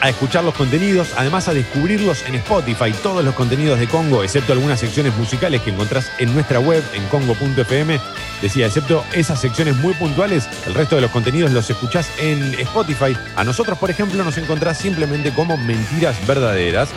a 0.00 0.10
escuchar 0.10 0.44
los 0.44 0.54
contenidos, 0.54 1.08
además 1.16 1.48
a 1.48 1.54
descubrirlos 1.54 2.24
en 2.26 2.36
Spotify, 2.36 2.92
todos 3.02 3.24
los 3.24 3.34
contenidos 3.34 3.80
de 3.80 3.88
Congo, 3.88 4.22
excepto 4.22 4.52
algunas 4.52 4.78
secciones 4.78 5.16
musicales 5.16 5.60
que 5.62 5.70
encontrás 5.70 6.12
en 6.18 6.32
nuestra 6.34 6.60
web, 6.60 6.84
en 6.94 7.04
congo.fm. 7.08 7.98
Decía, 8.42 8.66
excepto 8.66 9.02
esas 9.12 9.40
secciones 9.40 9.74
muy 9.76 9.94
puntuales, 9.94 10.48
el 10.66 10.74
resto 10.74 10.94
de 10.94 11.02
los 11.02 11.10
contenidos 11.10 11.50
los 11.50 11.68
escuchás 11.68 12.10
en 12.20 12.54
Spotify. 12.60 13.16
A 13.34 13.42
nosotros, 13.42 13.76
por 13.76 13.90
ejemplo, 13.90 14.22
nos 14.22 14.38
encontrás 14.38 14.78
simplemente 14.78 15.32
como 15.32 15.56
Mentiras 15.56 16.14
Verdaderas. 16.26 16.90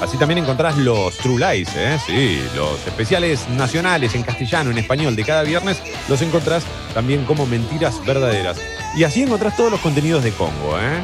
Así 0.00 0.16
también 0.18 0.38
encontrás 0.38 0.76
los 0.76 1.16
True 1.18 1.38
Lies, 1.38 1.68
¿eh? 1.76 1.98
sí, 2.04 2.42
los 2.56 2.86
especiales 2.86 3.48
nacionales 3.48 4.14
en 4.14 4.22
castellano, 4.22 4.70
en 4.70 4.78
español 4.78 5.16
de 5.16 5.24
cada 5.24 5.42
viernes, 5.42 5.80
los 6.08 6.20
encontrás 6.20 6.64
también 6.92 7.24
como 7.24 7.46
Mentiras 7.46 8.04
Verdaderas. 8.04 8.58
Y 8.96 9.04
así 9.04 9.22
encontrás 9.22 9.56
todos 9.56 9.70
los 9.70 9.80
contenidos 9.80 10.22
de 10.24 10.32
Congo, 10.32 10.78
¿eh? 10.78 11.00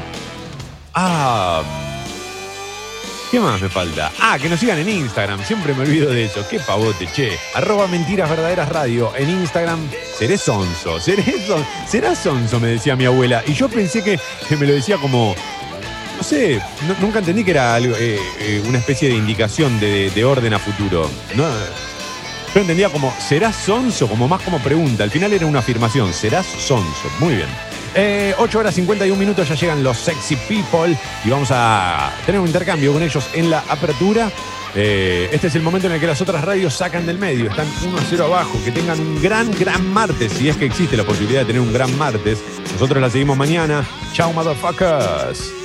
Ah. 0.94 1.62
¿Qué 3.30 3.38
más 3.38 3.62
me 3.62 3.68
falta? 3.68 4.10
Ah, 4.20 4.38
que 4.42 4.48
nos 4.48 4.58
sigan 4.58 4.78
en 4.78 4.88
Instagram. 4.88 5.44
Siempre 5.44 5.72
me 5.72 5.82
olvido 5.82 6.10
de 6.10 6.24
eso. 6.24 6.44
Qué 6.50 6.58
pavote, 6.58 7.06
che. 7.12 7.38
Arroba 7.54 7.86
Mentiras 7.86 8.28
Verdaderas 8.28 8.68
Radio. 8.68 9.12
En 9.16 9.30
Instagram 9.30 9.78
seré 10.18 10.36
sonso. 10.36 10.98
Seré 10.98 11.46
son, 11.46 11.64
será 11.86 12.16
sonso, 12.16 12.58
me 12.58 12.68
decía 12.68 12.96
mi 12.96 13.04
abuela. 13.04 13.44
Y 13.46 13.52
yo 13.52 13.68
pensé 13.68 14.02
que, 14.02 14.18
que 14.48 14.56
me 14.56 14.66
lo 14.66 14.74
decía 14.74 14.96
como. 14.96 15.36
No 16.20 16.24
sé, 16.24 16.60
nunca 17.00 17.20
entendí 17.20 17.42
que 17.44 17.52
era 17.52 17.74
algo, 17.74 17.96
eh, 17.96 18.18
eh, 18.40 18.62
una 18.68 18.76
especie 18.76 19.08
de 19.08 19.14
indicación 19.14 19.80
de, 19.80 20.10
de 20.10 20.22
orden 20.22 20.52
a 20.52 20.58
futuro. 20.58 21.10
No, 21.34 21.48
yo 22.54 22.60
entendía 22.60 22.88
como, 22.88 23.14
¿serás 23.26 23.54
sonso? 23.56 24.08
Como 24.08 24.26
más 24.26 24.42
como 24.42 24.58
pregunta. 24.58 25.04
Al 25.04 25.10
final 25.10 25.32
era 25.32 25.46
una 25.46 25.60
afirmación, 25.60 26.12
¿serás 26.12 26.46
sonso? 26.46 27.08
Muy 27.20 27.36
bien. 27.36 27.48
Eh, 27.94 28.34
8 28.38 28.58
horas 28.58 28.74
51 28.74 29.18
minutos 29.18 29.48
ya 29.48 29.54
llegan 29.54 29.82
los 29.82 29.98
Sexy 29.98 30.36
People 30.36 30.96
y 31.24 31.30
vamos 31.30 31.48
a 31.52 32.12
tener 32.26 32.40
un 32.40 32.46
intercambio 32.46 32.92
con 32.92 33.02
ellos 33.02 33.28
en 33.34 33.50
la 33.50 33.60
apertura. 33.68 34.30
Eh, 34.74 35.28
este 35.32 35.46
es 35.46 35.54
el 35.54 35.62
momento 35.62 35.86
en 35.86 35.94
el 35.94 36.00
que 36.00 36.06
las 36.06 36.20
otras 36.20 36.44
radios 36.44 36.74
sacan 36.74 37.06
del 37.06 37.18
medio, 37.18 37.50
están 37.50 37.66
1 37.82 37.96
a 37.96 38.02
0 38.08 38.24
abajo. 38.26 38.60
Que 38.64 38.72
tengan 38.72 38.98
un 38.98 39.22
gran, 39.22 39.50
gran 39.58 39.86
martes, 39.86 40.32
si 40.32 40.48
es 40.48 40.56
que 40.56 40.66
existe 40.66 40.96
la 40.96 41.04
posibilidad 41.04 41.40
de 41.40 41.46
tener 41.46 41.62
un 41.62 41.72
gran 41.72 41.96
martes. 41.96 42.40
Nosotros 42.72 43.00
la 43.00 43.10
seguimos 43.10 43.36
mañana. 43.36 43.88
Chao, 44.12 44.32
motherfuckers. 44.32 45.59